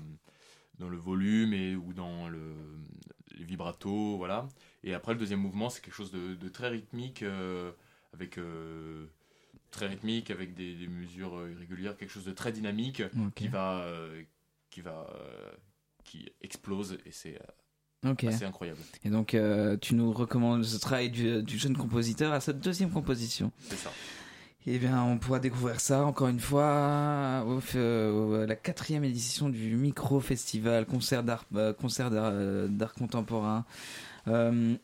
dans 0.79 0.91
le 0.91 0.99
volume 0.99 1.55
et, 1.55 1.75
ou 1.75 1.95
dans 1.95 2.29
le, 2.29 2.55
les 3.39 3.45
vibratos, 3.45 4.19
voilà. 4.19 4.47
Et 4.85 4.93
après, 4.93 5.15
le 5.15 5.19
deuxième 5.19 5.41
mouvement, 5.41 5.71
c'est 5.71 5.81
quelque 5.81 5.95
chose 5.95 6.13
de, 6.13 6.35
de 6.35 6.49
très 6.51 6.69
rythmique, 6.69 7.25
avec... 8.13 8.39
très 9.71 9.87
rythmique 9.87 10.31
avec 10.31 10.55
des, 10.55 10.75
des 10.75 10.89
mesures 10.89 11.49
irrégulières 11.49 11.97
quelque 11.97 12.11
chose 12.11 12.25
de 12.27 12.33
très 12.33 12.53
dynamique 12.53 13.03
qui 13.35 13.49
va 13.49 13.87
qui 14.71 14.81
va 14.81 15.07
qui 16.05 16.31
explose 16.43 16.99
et 17.05 17.13
c'est 17.13 17.39
euh, 18.05 18.13
Ok. 18.13 18.25
assez 18.25 18.45
incroyable 18.45 18.79
Et 19.05 19.11
donc, 19.11 19.35
euh, 19.35 19.77
tu 19.81 19.95
nous 19.95 20.13
recommandes 20.13 20.65
ce 20.65 20.79
travail 20.79 21.11
du, 21.11 21.43
du 21.43 21.59
jeune 21.59 21.77
compositeur 21.77 22.33
à 22.33 22.41
sa 22.41 22.53
deuxième 22.53 22.91
composition. 22.91 23.51
c'est 23.69 23.77
ça 23.77 23.91
Eh 24.67 24.79
bien, 24.79 25.03
on 25.03 25.19
pourra 25.19 25.39
découvrir 25.41 25.81
ça 25.81 26.05
encore 26.05 26.29
une 26.29 26.41
fois 26.41 27.45
au, 27.47 27.61
euh, 27.77 28.47
la 28.47 28.55
quatrième 28.57 29.05
édition 29.05 29.49
du 29.49 29.77
Micro 29.77 30.21
Festival 30.21 30.85
concert 30.87 31.23
d'art, 31.25 31.45
euh, 31.55 31.73
concert 31.73 32.11
d'art, 32.11 32.31
euh, 32.33 32.69
contemporain. 32.99 33.65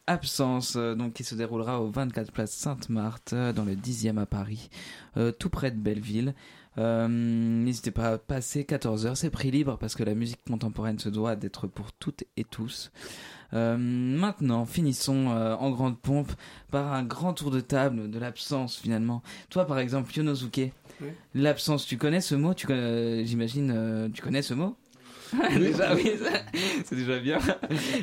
Absence, 0.07 0.75
donc 0.77 1.12
qui 1.12 1.23
se 1.23 1.35
déroulera 1.35 1.83
au 1.83 1.91
24 1.91 2.33
place 2.33 2.53
Sainte-Marthe, 2.53 3.35
dans 3.55 3.65
le 3.65 3.75
10e 3.77 4.17
à 4.19 4.25
Paris, 4.25 4.71
tout 5.39 5.51
près 5.51 5.71
de 5.71 5.77
Belleville. 5.77 6.35
Euh, 6.79 7.07
N'hésitez 7.09 7.91
pas 7.91 8.09
à 8.12 8.18
passer 8.18 8.64
14 8.64 9.07
heures, 9.07 9.16
c'est 9.16 9.31
prix 9.31 9.51
libre 9.51 9.77
parce 9.79 9.95
que 9.95 10.03
la 10.03 10.14
musique 10.14 10.41
contemporaine 10.49 10.99
se 10.99 11.09
doit 11.09 11.37
d'être 11.37 11.66
pour 11.66 11.93
toutes 11.93 12.25
et 12.37 12.45
tous. 12.45 12.91
Euh, 13.53 13.77
maintenant, 13.79 14.66
finissons 14.66 15.31
euh, 15.31 15.55
en 15.55 15.70
grande 15.70 15.99
pompe 16.01 16.33
par 16.72 16.93
un 16.93 17.05
grand 17.05 17.33
tour 17.35 17.51
de 17.53 17.61
table 17.61 18.11
de 18.11 18.18
l'absence 18.18 18.77
finalement. 18.77 19.22
Toi, 19.51 19.66
par 19.66 19.79
exemple, 19.79 20.12
Yonosuke, 20.16 20.72
Oui. 21.01 21.09
L'absence, 21.35 21.87
tu 21.87 21.97
connais 21.97 22.20
ce 22.20 22.35
mot? 22.35 22.55
Tu 22.55 22.66
connais- 22.66 23.25
J'imagine, 23.25 23.72
euh, 23.75 24.09
tu 24.12 24.22
connais 24.22 24.43
ce 24.43 24.55
mot? 24.55 24.77
Déjà, 25.57 25.95
oui, 25.97 26.12
c'est 26.85 26.95
déjà 26.95 27.18
bien. 27.18 27.39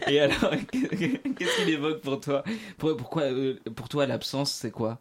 Et 0.08 0.20
alors, 0.20 0.52
qu'est-ce 0.72 1.56
qu'il 1.64 1.70
évoque 1.70 2.02
pour 2.02 2.20
toi? 2.20 2.44
Pour, 2.78 2.98
Pourquoi, 2.98 3.24
euh, 3.24 3.56
pour 3.76 3.88
toi, 3.88 4.06
l'absence, 4.06 4.52
c'est 4.52 4.72
quoi? 4.72 5.00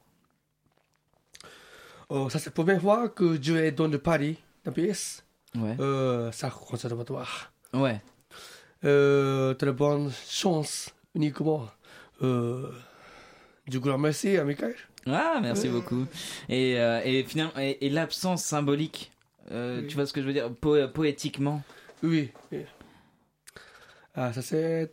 Oh, 2.11 2.29
ça, 2.29 2.39
c'est 2.39 2.47
la 2.51 2.53
première 2.53 2.81
fois 2.81 3.09
que 3.09 3.39
je 3.41 3.53
vais 3.53 3.71
dans 3.73 3.87
le 3.89 3.99
Paris, 3.99 4.37
la 4.65 4.73
pièce. 4.73 5.25
Ouais. 5.57 5.77
Euh, 5.81 6.31
ça, 6.33 6.51
conservatoire. 6.51 7.53
Ouais. 7.73 8.01
Euh, 8.85 9.55
très 9.55 9.73
bonne 9.73 10.11
chance, 10.29 10.91
uniquement. 11.15 11.69
Euh, 12.23 12.71
du 13.67 13.79
grand 13.81 13.99
merci 13.99 14.37
à 14.37 14.45
Michael. 14.45 14.75
Ah, 15.07 15.39
merci 15.41 15.69
Ouais. 15.69 15.73
beaucoup. 15.75 16.07
Et, 16.49 16.79
euh, 16.81 17.01
et 17.05 17.23
finalement, 17.25 17.53
et, 17.59 17.87
et 17.87 17.91
l'absence 17.91 18.43
symbolique, 18.45 19.13
euh, 19.51 19.81
Oui. 19.83 19.87
tu 19.87 19.95
vois 19.95 20.07
ce 20.07 20.13
que 20.13 20.21
je 20.21 20.27
veux 20.27 20.33
dire, 20.33 20.51
po- 20.53 20.89
poétiquement? 20.89 21.63
Oui. 22.03 22.31
oui. 22.53 22.65
Ah, 24.15 24.33
ça 24.33 24.43
c'est 24.43 24.93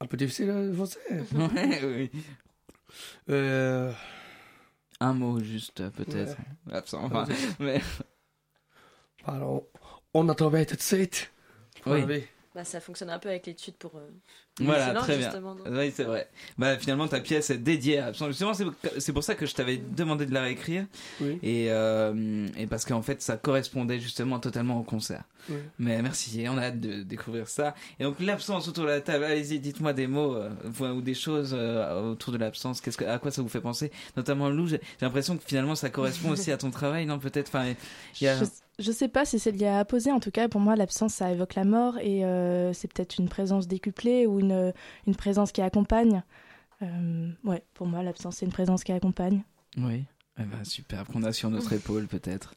un 0.00 0.06
peu 0.06 0.16
difficile 0.16 0.50
à 0.50 0.76
penser. 0.76 0.98
Ouais, 1.34 1.80
oui. 1.84 2.10
Euh, 3.30 3.92
Un 5.00 5.12
mot 5.14 5.40
juste, 5.40 5.88
peut-être. 5.90 6.36
L'absence. 6.66 7.10
Enfin, 7.12 7.26
mais 7.58 7.80
pardon. 9.24 9.66
On 10.14 10.28
a 10.28 10.34
trouvé 10.34 10.64
tout 10.66 10.76
de 10.76 10.80
suite. 10.80 11.32
oui. 11.86 12.24
Bah, 12.54 12.64
ça 12.64 12.80
fonctionne 12.80 13.10
un 13.10 13.18
peu 13.18 13.28
avec 13.28 13.46
l'étude 13.46 13.74
pour. 13.74 13.96
euh, 13.96 14.08
Voilà, 14.60 14.94
très 14.94 15.16
bien. 15.18 15.32
Oui, 15.68 15.90
c'est 15.92 16.04
vrai. 16.04 16.28
Bah, 16.56 16.78
finalement, 16.78 17.08
ta 17.08 17.18
pièce 17.20 17.50
est 17.50 17.58
dédiée 17.58 17.98
à 17.98 18.06
l'absence. 18.06 18.28
Justement, 18.28 18.54
c'est 18.54 18.64
c'est 19.00 19.12
pour 19.12 19.24
ça 19.24 19.34
que 19.34 19.44
je 19.44 19.54
t'avais 19.54 19.76
demandé 19.76 20.24
de 20.24 20.32
la 20.32 20.42
réécrire. 20.42 20.86
Oui. 21.20 21.40
Et, 21.42 21.66
euh, 21.72 22.46
et 22.56 22.68
parce 22.68 22.84
qu'en 22.84 23.02
fait, 23.02 23.20
ça 23.22 23.36
correspondait 23.36 23.98
justement 23.98 24.38
totalement 24.38 24.78
au 24.78 24.84
concert. 24.84 25.24
Oui. 25.50 25.56
Mais 25.80 26.00
merci, 26.00 26.42
et 26.42 26.48
on 26.48 26.56
a 26.56 26.66
hâte 26.66 26.80
de 26.80 27.02
découvrir 27.02 27.48
ça. 27.48 27.74
Et 27.98 28.04
donc, 28.04 28.20
l'absence 28.20 28.68
autour 28.68 28.84
de 28.84 28.90
la 28.90 29.00
table, 29.00 29.24
allez-y, 29.24 29.58
dites-moi 29.58 29.92
des 29.92 30.06
mots 30.06 30.36
euh, 30.36 30.50
ou 30.92 31.00
des 31.02 31.14
choses 31.14 31.54
euh, 31.58 32.12
autour 32.12 32.32
de 32.32 32.38
l'absence. 32.38 32.80
Qu'est-ce 32.80 32.96
que, 32.96 33.04
à 33.04 33.18
quoi 33.18 33.32
ça 33.32 33.42
vous 33.42 33.48
fait 33.48 33.60
penser? 33.60 33.90
Notamment 34.16 34.48
Lou, 34.48 34.68
j'ai 34.68 34.80
j'ai 35.00 35.06
l'impression 35.06 35.36
que 35.36 35.42
finalement, 35.44 35.74
ça 35.74 35.90
correspond 35.90 36.30
aussi 36.30 36.52
à 36.52 36.56
ton 36.56 36.70
travail, 36.70 37.04
non 37.04 37.18
Peut-être? 37.18 37.48
Enfin, 37.48 37.74
il 38.20 38.24
y 38.24 38.28
a. 38.28 38.38
Je, 38.38 38.44
je 38.78 38.92
sais 38.92 39.08
pas 39.08 39.24
si 39.24 39.38
c'est 39.38 39.52
lié 39.52 39.66
à 39.66 39.84
poser. 39.84 40.10
En 40.12 40.20
tout 40.20 40.30
cas, 40.30 40.48
pour 40.48 40.60
moi, 40.60 40.76
l'absence, 40.76 41.14
ça 41.14 41.30
évoque 41.30 41.54
la 41.54 41.64
mort 41.64 41.98
et 41.98 42.24
euh, 42.24 42.72
c'est 42.72 42.92
peut-être 42.92 43.18
une 43.18 43.28
présence 43.28 43.68
décuplée 43.68 44.26
ou 44.26 44.40
une, 44.40 44.72
une 45.06 45.14
présence 45.16 45.52
qui 45.52 45.62
accompagne. 45.62 46.22
Euh, 46.82 47.30
ouais, 47.44 47.62
pour 47.74 47.86
moi, 47.86 48.02
l'absence, 48.02 48.36
c'est 48.36 48.46
une 48.46 48.52
présence 48.52 48.84
qui 48.84 48.92
accompagne. 48.92 49.42
Oui. 49.76 50.04
Eh 50.38 50.42
ben, 50.42 50.64
super, 50.64 51.04
qu'on 51.06 51.22
a 51.22 51.32
sur 51.32 51.48
notre 51.50 51.72
épaule, 51.72 52.08
peut-être. 52.08 52.54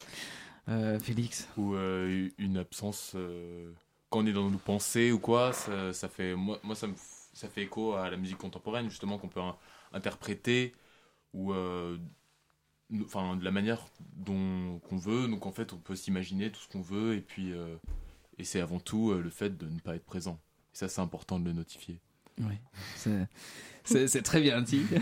Euh, 0.68 0.98
Félix 0.98 1.48
Ou 1.56 1.74
euh, 1.74 2.28
une 2.38 2.58
absence. 2.58 3.12
euh, 3.14 3.72
quand 4.10 4.20
on 4.20 4.26
est 4.26 4.32
dans 4.32 4.50
nos 4.50 4.58
pensées 4.58 5.12
ou 5.12 5.18
quoi, 5.18 5.52
ça, 5.52 5.92
ça 5.92 6.08
fait. 6.08 6.34
Moi, 6.34 6.58
moi 6.64 6.74
ça, 6.74 6.88
me, 6.88 6.94
ça 7.32 7.48
fait 7.48 7.62
écho 7.62 7.94
à 7.94 8.10
la 8.10 8.16
musique 8.16 8.38
contemporaine, 8.38 8.90
justement, 8.90 9.18
qu'on 9.18 9.28
peut 9.28 9.40
in- 9.40 9.56
interpréter. 9.92 10.72
Ou. 11.32 11.52
Enfin, 13.02 13.36
de 13.36 13.44
la 13.44 13.50
manière 13.50 13.86
dont 14.16 14.78
qu'on 14.88 14.96
veut. 14.96 15.28
Donc, 15.28 15.46
en 15.46 15.52
fait, 15.52 15.72
on 15.72 15.78
peut 15.78 15.96
s'imaginer 15.96 16.50
tout 16.50 16.60
ce 16.60 16.68
qu'on 16.68 16.82
veut. 16.82 17.14
Et 17.16 17.20
puis. 17.20 17.52
euh, 17.52 17.76
et 18.38 18.44
c'est 18.44 18.60
avant 18.60 18.78
tout 18.78 19.10
euh, 19.10 19.20
le 19.20 19.30
fait 19.30 19.56
de 19.58 19.66
ne 19.66 19.80
pas 19.80 19.96
être 19.96 20.04
présent. 20.06 20.40
Et 20.72 20.76
ça, 20.76 20.88
c'est 20.88 21.00
important 21.00 21.38
de 21.40 21.44
le 21.44 21.52
notifier. 21.52 22.00
C'est- 23.88 24.22
très 24.22 24.40
bien 24.40 24.60
dit. 24.60 24.82
Bah, 24.90 24.98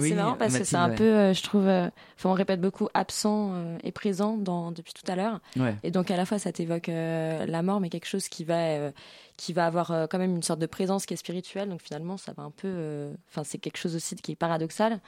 Oui, 0.00 0.08
c'est 0.10 0.14
marrant 0.14 0.34
parce 0.36 0.56
que 0.58 0.64
c'est 0.64 0.76
un 0.76 0.90
ouais. 0.90 0.94
peu, 0.94 1.04
euh, 1.04 1.34
je 1.34 1.42
trouve, 1.42 1.66
euh, 1.66 1.88
enfin, 2.16 2.30
on 2.30 2.34
répète 2.34 2.60
beaucoup 2.60 2.88
absent 2.94 3.50
euh, 3.54 3.78
et 3.82 3.92
présent 3.92 4.36
dans, 4.36 4.70
depuis 4.72 4.92
tout 4.92 5.10
à 5.10 5.16
l'heure. 5.16 5.40
Ouais. 5.56 5.74
Et 5.82 5.90
donc 5.90 6.10
à 6.10 6.16
la 6.16 6.24
fois 6.26 6.38
ça 6.38 6.52
t'évoque 6.52 6.88
euh, 6.88 7.46
la 7.46 7.62
mort, 7.62 7.80
mais 7.80 7.88
quelque 7.88 8.06
chose 8.06 8.28
qui 8.28 8.44
va, 8.44 8.58
euh, 8.58 8.90
qui 9.36 9.52
va 9.52 9.66
avoir 9.66 9.90
euh, 9.90 10.06
quand 10.08 10.18
même 10.18 10.34
une 10.36 10.42
sorte 10.42 10.60
de 10.60 10.66
présence 10.66 11.06
qui 11.06 11.14
est 11.14 11.18
spirituelle. 11.18 11.68
Donc 11.68 11.82
finalement 11.82 12.16
ça 12.16 12.32
va 12.36 12.42
un 12.42 12.50
peu, 12.50 12.68
euh, 12.68 13.12
enfin 13.30 13.44
c'est 13.44 13.58
quelque 13.58 13.78
chose 13.78 13.94
aussi 13.96 14.16
qui 14.16 14.32
est 14.32 14.36
paradoxal. 14.36 15.00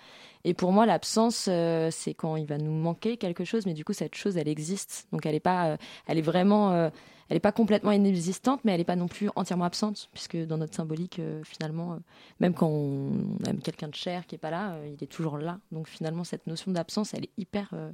Et 0.45 0.55
pour 0.55 0.73
moi 0.73 0.87
l'absence, 0.87 1.47
euh, 1.51 1.91
c'est 1.91 2.15
quand 2.15 2.37
il 2.37 2.47
va 2.47 2.59
nous 2.59 2.71
manquer 2.73 3.17
quelque 3.17 3.45
chose, 3.45 3.67
mais 3.67 3.75
du 3.75 3.85
coup 3.85 3.93
cette 3.93 4.15
chose 4.15 4.37
elle 4.37 4.49
existe. 4.49 5.07
Donc 5.13 5.27
elle 5.27 5.35
est 5.35 5.41
pas, 5.41 5.67
euh, 5.67 5.77
elle 6.07 6.19
est 6.19 6.23
vraiment, 6.23 6.73
euh, 6.73 6.91
elle 7.31 7.37
est 7.39 7.41
pas 7.41 7.53
complètement 7.53 7.93
inexistante, 7.93 8.61
mais 8.65 8.73
elle 8.73 8.81
est 8.81 8.85
pas 8.85 8.97
non 8.97 9.09
plus 9.09 9.31
entièrement 9.37 9.65
absente, 9.65 10.09
puisque 10.13 10.37
dans 10.37 10.59
notre 10.59 10.75
symbolique 10.75 11.19
euh, 11.21 11.43
finalement, 11.45 11.95
euh, 11.95 11.97
même 12.41 12.53
quand 12.53 12.69
on 12.69 13.39
aime 13.47 13.61
quelqu'un 13.61 13.89
de 13.89 13.95
cher 13.95 14.27
qui 14.27 14.35
est 14.35 14.39
pas 14.39 14.51
là, 14.51 14.73
euh, 14.73 14.95
il 14.95 15.03
est 15.03 15.07
toujours 15.07 15.39
là. 15.39 15.59
Donc 15.73 15.89
finalement 15.89 16.25
cette 16.25 16.47
notion 16.47 16.71
d'absence 16.73 17.15
elle 17.15 17.25
est 17.25 17.31
hyper 17.39 17.71
euh, 17.73 17.91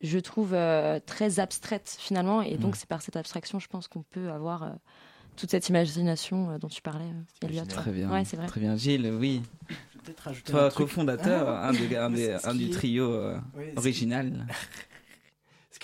je 0.00 0.18
trouve 0.18 0.54
euh, 0.54 1.00
très 1.04 1.40
abstraite 1.40 1.96
finalement 1.98 2.42
et 2.42 2.56
donc 2.56 2.72
Ouais. 2.72 2.78
c'est 2.78 2.88
par 2.88 3.02
cette 3.02 3.16
abstraction 3.16 3.58
je 3.58 3.68
pense 3.68 3.88
qu'on 3.88 4.02
peut 4.02 4.30
avoir 4.30 4.62
euh, 4.62 4.70
toute 5.36 5.50
cette 5.50 5.68
imagination 5.68 6.50
euh, 6.50 6.58
dont 6.58 6.68
tu 6.68 6.80
parlais 6.82 7.04
euh, 7.06 7.46
Elliot. 7.48 7.64
Très 7.64 7.90
bien. 7.90 8.10
Ouais, 8.12 8.24
c'est 8.24 8.36
vrai. 8.36 8.46
Très 8.46 8.60
bien. 8.60 8.76
Gilles, 8.76 9.10
oui. 9.18 9.42
Peut-être 10.04 10.20
rajouter 10.20 10.52
Toi, 10.52 10.66
un 10.66 10.68
truc. 10.68 10.86
cofondateur, 10.86 11.48
Ah, 11.48 11.68
un, 11.68 11.72
des- 11.72 11.96
un, 11.96 12.10
des- 12.10 12.38
ce 12.38 12.46
un 12.48 12.52
qui 12.52 12.58
du 12.58 12.70
trio 12.70 13.10
euh, 13.12 13.38
Oui, 13.56 13.64
original. 13.76 14.46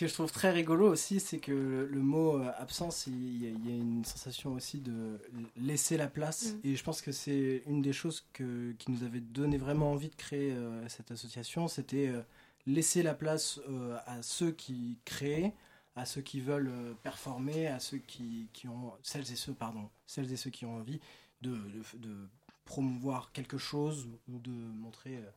Ce 0.00 0.06
que 0.06 0.08
je 0.08 0.14
trouve 0.14 0.32
très 0.32 0.50
rigolo 0.50 0.88
aussi, 0.90 1.20
c'est 1.20 1.40
que 1.40 1.52
le, 1.52 1.86
le 1.86 2.00
mot 2.00 2.38
euh, 2.38 2.50
absence, 2.56 3.06
il 3.06 3.42
y, 3.42 3.46
a, 3.46 3.50
il 3.50 3.68
y 3.68 3.70
a 3.70 3.76
une 3.76 4.02
sensation 4.02 4.54
aussi 4.54 4.80
de 4.80 5.20
laisser 5.58 5.98
la 5.98 6.06
place. 6.06 6.54
Mm. 6.54 6.60
Et 6.64 6.74
je 6.76 6.82
pense 6.82 7.02
que 7.02 7.12
c'est 7.12 7.62
une 7.66 7.82
des 7.82 7.92
choses 7.92 8.26
que, 8.32 8.72
qui 8.78 8.92
nous 8.92 9.02
avait 9.04 9.20
donné 9.20 9.58
vraiment 9.58 9.92
envie 9.92 10.08
de 10.08 10.14
créer 10.14 10.52
euh, 10.52 10.88
cette 10.88 11.10
association, 11.10 11.68
c'était 11.68 12.08
euh, 12.08 12.22
laisser 12.66 13.02
la 13.02 13.12
place 13.12 13.60
euh, 13.68 13.98
à 14.06 14.22
ceux 14.22 14.52
qui 14.52 14.96
créent, 15.04 15.52
à 15.96 16.06
ceux 16.06 16.22
qui 16.22 16.40
veulent 16.40 16.72
euh, 16.72 16.94
performer, 17.02 17.66
à 17.66 17.78
ceux 17.78 17.98
qui, 17.98 18.48
qui 18.54 18.68
ont 18.68 18.94
celles 19.02 19.30
et 19.30 19.36
ceux 19.36 19.52
pardon, 19.52 19.90
celles 20.06 20.32
et 20.32 20.36
ceux 20.36 20.48
qui 20.48 20.64
ont 20.64 20.76
envie 20.76 21.00
de, 21.42 21.50
de, 21.50 21.98
de 21.98 22.16
promouvoir 22.64 23.32
quelque 23.32 23.58
chose 23.58 24.08
ou 24.30 24.38
de 24.38 24.50
montrer 24.50 25.18
euh, 25.18 25.30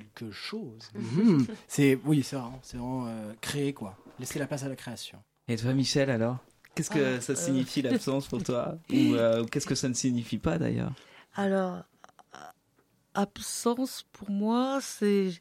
quelque 0.00 0.30
chose. 0.30 0.90
Mhm. 0.94 1.46
c'est 1.68 1.98
oui, 2.04 2.22
c'est 2.22 2.36
vraiment, 2.36 2.58
c'est 2.62 2.76
vraiment 2.76 3.06
euh, 3.06 3.32
créer 3.40 3.72
quoi, 3.74 3.96
laisser 4.18 4.38
la 4.38 4.46
place 4.46 4.62
à 4.62 4.68
la 4.68 4.76
création. 4.76 5.18
Et 5.48 5.56
toi, 5.56 5.72
Michel, 5.74 6.10
alors? 6.10 6.38
Qu'est-ce 6.74 6.90
que 6.90 7.16
Ah, 7.16 7.20
ça 7.20 7.32
euh. 7.32 7.36
signifie 7.36 7.82
l'absence 7.82 8.26
pour 8.28 8.42
toi? 8.42 8.78
Ou 8.90 8.94
euh, 9.14 9.44
qu'est-ce 9.44 9.66
que 9.66 9.74
ça 9.74 9.88
ne 9.88 9.94
signifie 9.94 10.38
pas 10.38 10.56
d'ailleurs? 10.58 10.92
Alors, 11.34 11.82
absence 13.14 14.04
pour 14.12 14.30
moi, 14.30 14.78
c'est 14.80 15.32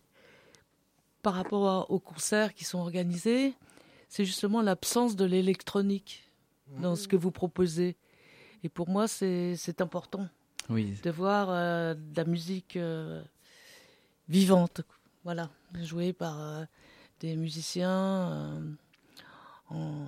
par 1.21 1.35
rapport 1.35 1.67
à- 1.69 1.91
aux 1.91 1.99
concerts 1.99 2.53
qui 2.53 2.63
sont 2.65 2.79
organisés, 2.79 3.53
c'est 4.09 4.25
justement 4.25 4.61
l'absence 4.61 5.15
de 5.15 5.25
l'électronique 5.25 6.23
dans 6.79 6.95
ce 6.95 7.07
que 7.07 7.15
vous 7.15 7.31
proposez. 7.31 7.95
Et 8.63 8.69
pour 8.69 8.89
moi, 8.89 9.07
c'est 9.07 9.55
c'est 9.55 9.81
important 9.81 10.27
Oui. 10.69 10.95
de 11.03 11.11
voir 11.11 11.47
euh, 11.49 11.93
de 11.93 12.17
la 12.17 12.25
musique 12.25 12.75
euh, 12.75 13.21
vivante, 14.31 14.81
voilà, 15.23 15.49
jouée 15.83 16.13
par 16.13 16.39
euh, 16.41 16.63
des 17.19 17.35
musiciens 17.35 17.89
euh, 18.31 18.59
en, 19.69 19.75
en- 19.75 20.07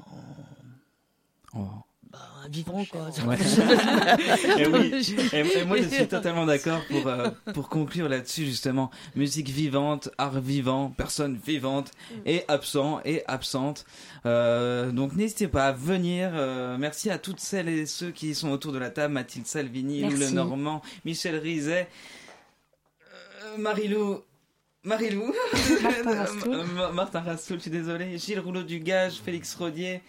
Oh. 1.56 1.68
bah, 2.12 2.20
vivants, 2.50 2.84
quoi. 2.92 3.10
Ouais. 3.28 3.38
et, 4.58 4.66
oui. 4.68 5.16
et, 5.34 5.60
et 5.60 5.66
moi, 5.66 5.78
je 5.78 5.88
suis 5.88 6.08
totalement 6.18 6.48
d'accord 6.48 6.82
pour, 6.90 7.06
euh, 7.06 7.30
pour 7.54 7.70
conclure 7.70 8.10
là-dessus, 8.10 8.46
justement. 8.46 8.90
Musique 9.16 9.50
vivante, 9.50 10.10
art 10.18 10.40
vivant, 10.42 10.92
personne 10.98 11.38
vivante, 11.38 11.92
et 12.26 12.44
absent 12.48 13.02
et 13.06 13.22
absente. 13.28 13.86
Euh, 14.26 14.92
donc, 14.92 15.16
n'hésitez 15.16 15.48
pas 15.48 15.68
à 15.68 15.72
venir. 15.74 16.32
Euh, 16.34 16.76
merci 16.80 17.12
à 17.12 17.20
toutes 17.20 17.40
celles 17.40 17.70
et 17.70 17.86
ceux 17.86 18.10
qui 18.10 18.34
sont 18.34 18.50
autour 18.50 18.72
de 18.72 18.80
la 18.80 18.90
table. 18.90 19.14
Mathilde 19.14 19.46
Salvini, 19.46 20.02
Lou. 20.02 20.18
Lenormand, 20.18 20.82
Michel 21.06 21.36
Rizet, 21.36 21.88
euh, 23.54 23.58
Marilou. 23.62 24.20
Marilou, 24.86 25.32
Martin 25.82 26.16
Rastoul. 26.18 26.54
Euh, 26.56 26.64
Ma- 26.76 26.92
Martin 26.92 27.22
Rastoul, 27.22 27.58
je 27.58 27.62
suis 27.64 27.72
désolé, 27.72 28.18
Gilles 28.18 28.40
Rouleau 28.40 28.64
du 28.64 28.80
Gage, 28.80 29.14
Félix 29.24 29.56
Rodier, 29.56 30.02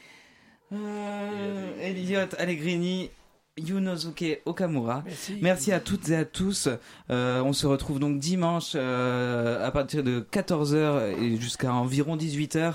euh, 0.72 1.70
Elliot 1.80 2.26
Allegrini, 2.38 3.10
Yunosuke 3.56 4.40
Okamura. 4.46 5.04
Merci 5.40 5.70
à 5.70 5.78
toutes 5.78 6.08
et 6.08 6.16
à 6.16 6.24
tous. 6.24 6.68
Euh, 7.10 7.40
on 7.42 7.52
se 7.52 7.66
retrouve 7.68 8.00
donc 8.00 8.18
dimanche 8.18 8.72
euh, 8.74 9.64
à 9.64 9.70
partir 9.70 10.02
de 10.02 10.26
14h 10.32 11.20
et 11.22 11.36
jusqu'à 11.40 11.72
environ 11.72 12.16
18h. 12.16 12.74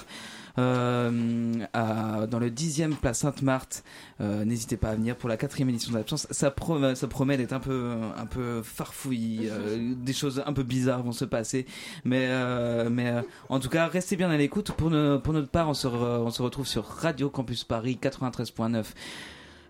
Euh, 0.59 1.53
à- 1.73 2.27
dans 2.27 2.39
le 2.39 2.49
10e 2.49 2.95
place 2.95 3.19
Sainte-Marthe. 3.19 3.83
Euh, 4.21 4.43
N'hésitez 4.45 4.77
pas 4.77 4.89
à 4.89 4.95
venir 4.95 5.15
pour 5.15 5.29
la 5.29 5.37
quatrième 5.37 5.69
édition 5.69 5.91
de 5.91 5.97
l'absence. 5.97 6.27
Ça 6.31 6.51
promet, 6.51 6.95
ça 6.95 7.07
promet 7.07 7.37
d'être 7.37 7.53
un 7.53 7.59
peu, 7.59 7.93
un 8.17 8.25
peu 8.25 8.61
farfouillis. 8.61 9.47
euh, 9.49 9.93
des 9.97 10.13
choses 10.13 10.43
un 10.45 10.53
peu 10.53 10.63
bizarres 10.63 11.03
vont 11.03 11.11
se 11.11 11.25
passer. 11.25 11.65
Mais, 12.05 12.27
euh, 12.29 12.89
mais 12.89 13.09
euh, 13.09 13.21
en 13.49 13.59
tout 13.59 13.69
cas, 13.69 13.87
restez 13.87 14.15
bien 14.15 14.29
à 14.29 14.37
l'écoute. 14.37 14.71
Pour, 14.73 14.89
no- 14.89 15.19
pour 15.19 15.33
notre 15.33 15.49
part, 15.49 15.69
on 15.69 15.73
se, 15.73 15.87
re- 15.87 16.19
on 16.19 16.29
se 16.31 16.41
retrouve 16.41 16.67
sur 16.67 16.85
Radio 16.85 17.29
Campus 17.29 17.63
Paris 17.63 17.97
93.9. 18.01 18.83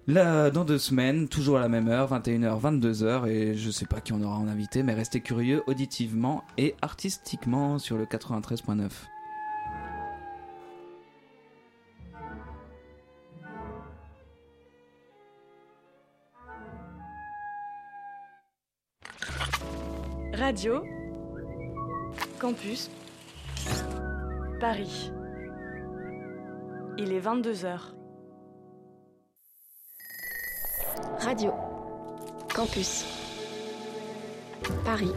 Là, 0.07 0.49
dans 0.49 0.65
deux 0.65 0.79
semaines, 0.79 1.27
toujours 1.27 1.57
à 1.57 1.59
la 1.59 1.69
même 1.69 1.87
heure, 1.87 2.09
21h, 2.11 2.59
22h, 2.59 3.27
et 3.27 3.55
je 3.55 3.69
sais 3.69 3.85
pas 3.85 4.01
qui 4.01 4.11
on 4.11 4.21
aura 4.23 4.37
en 4.37 4.47
invité, 4.47 4.81
mais 4.81 4.95
restez 4.95 5.21
curieux 5.21 5.61
auditivement 5.67 6.43
et 6.57 6.73
artistiquement 6.81 7.77
sur 7.77 7.95
le 7.95 8.05
93.9. 8.05 8.89
Radio 20.39 20.85
Campus 22.39 22.89
Paris. 24.61 25.11
Il 26.97 27.11
est 27.11 27.19
22h. 27.19 27.93
Radio 31.19 31.51
Campus 32.55 33.05
Paris 34.85 35.11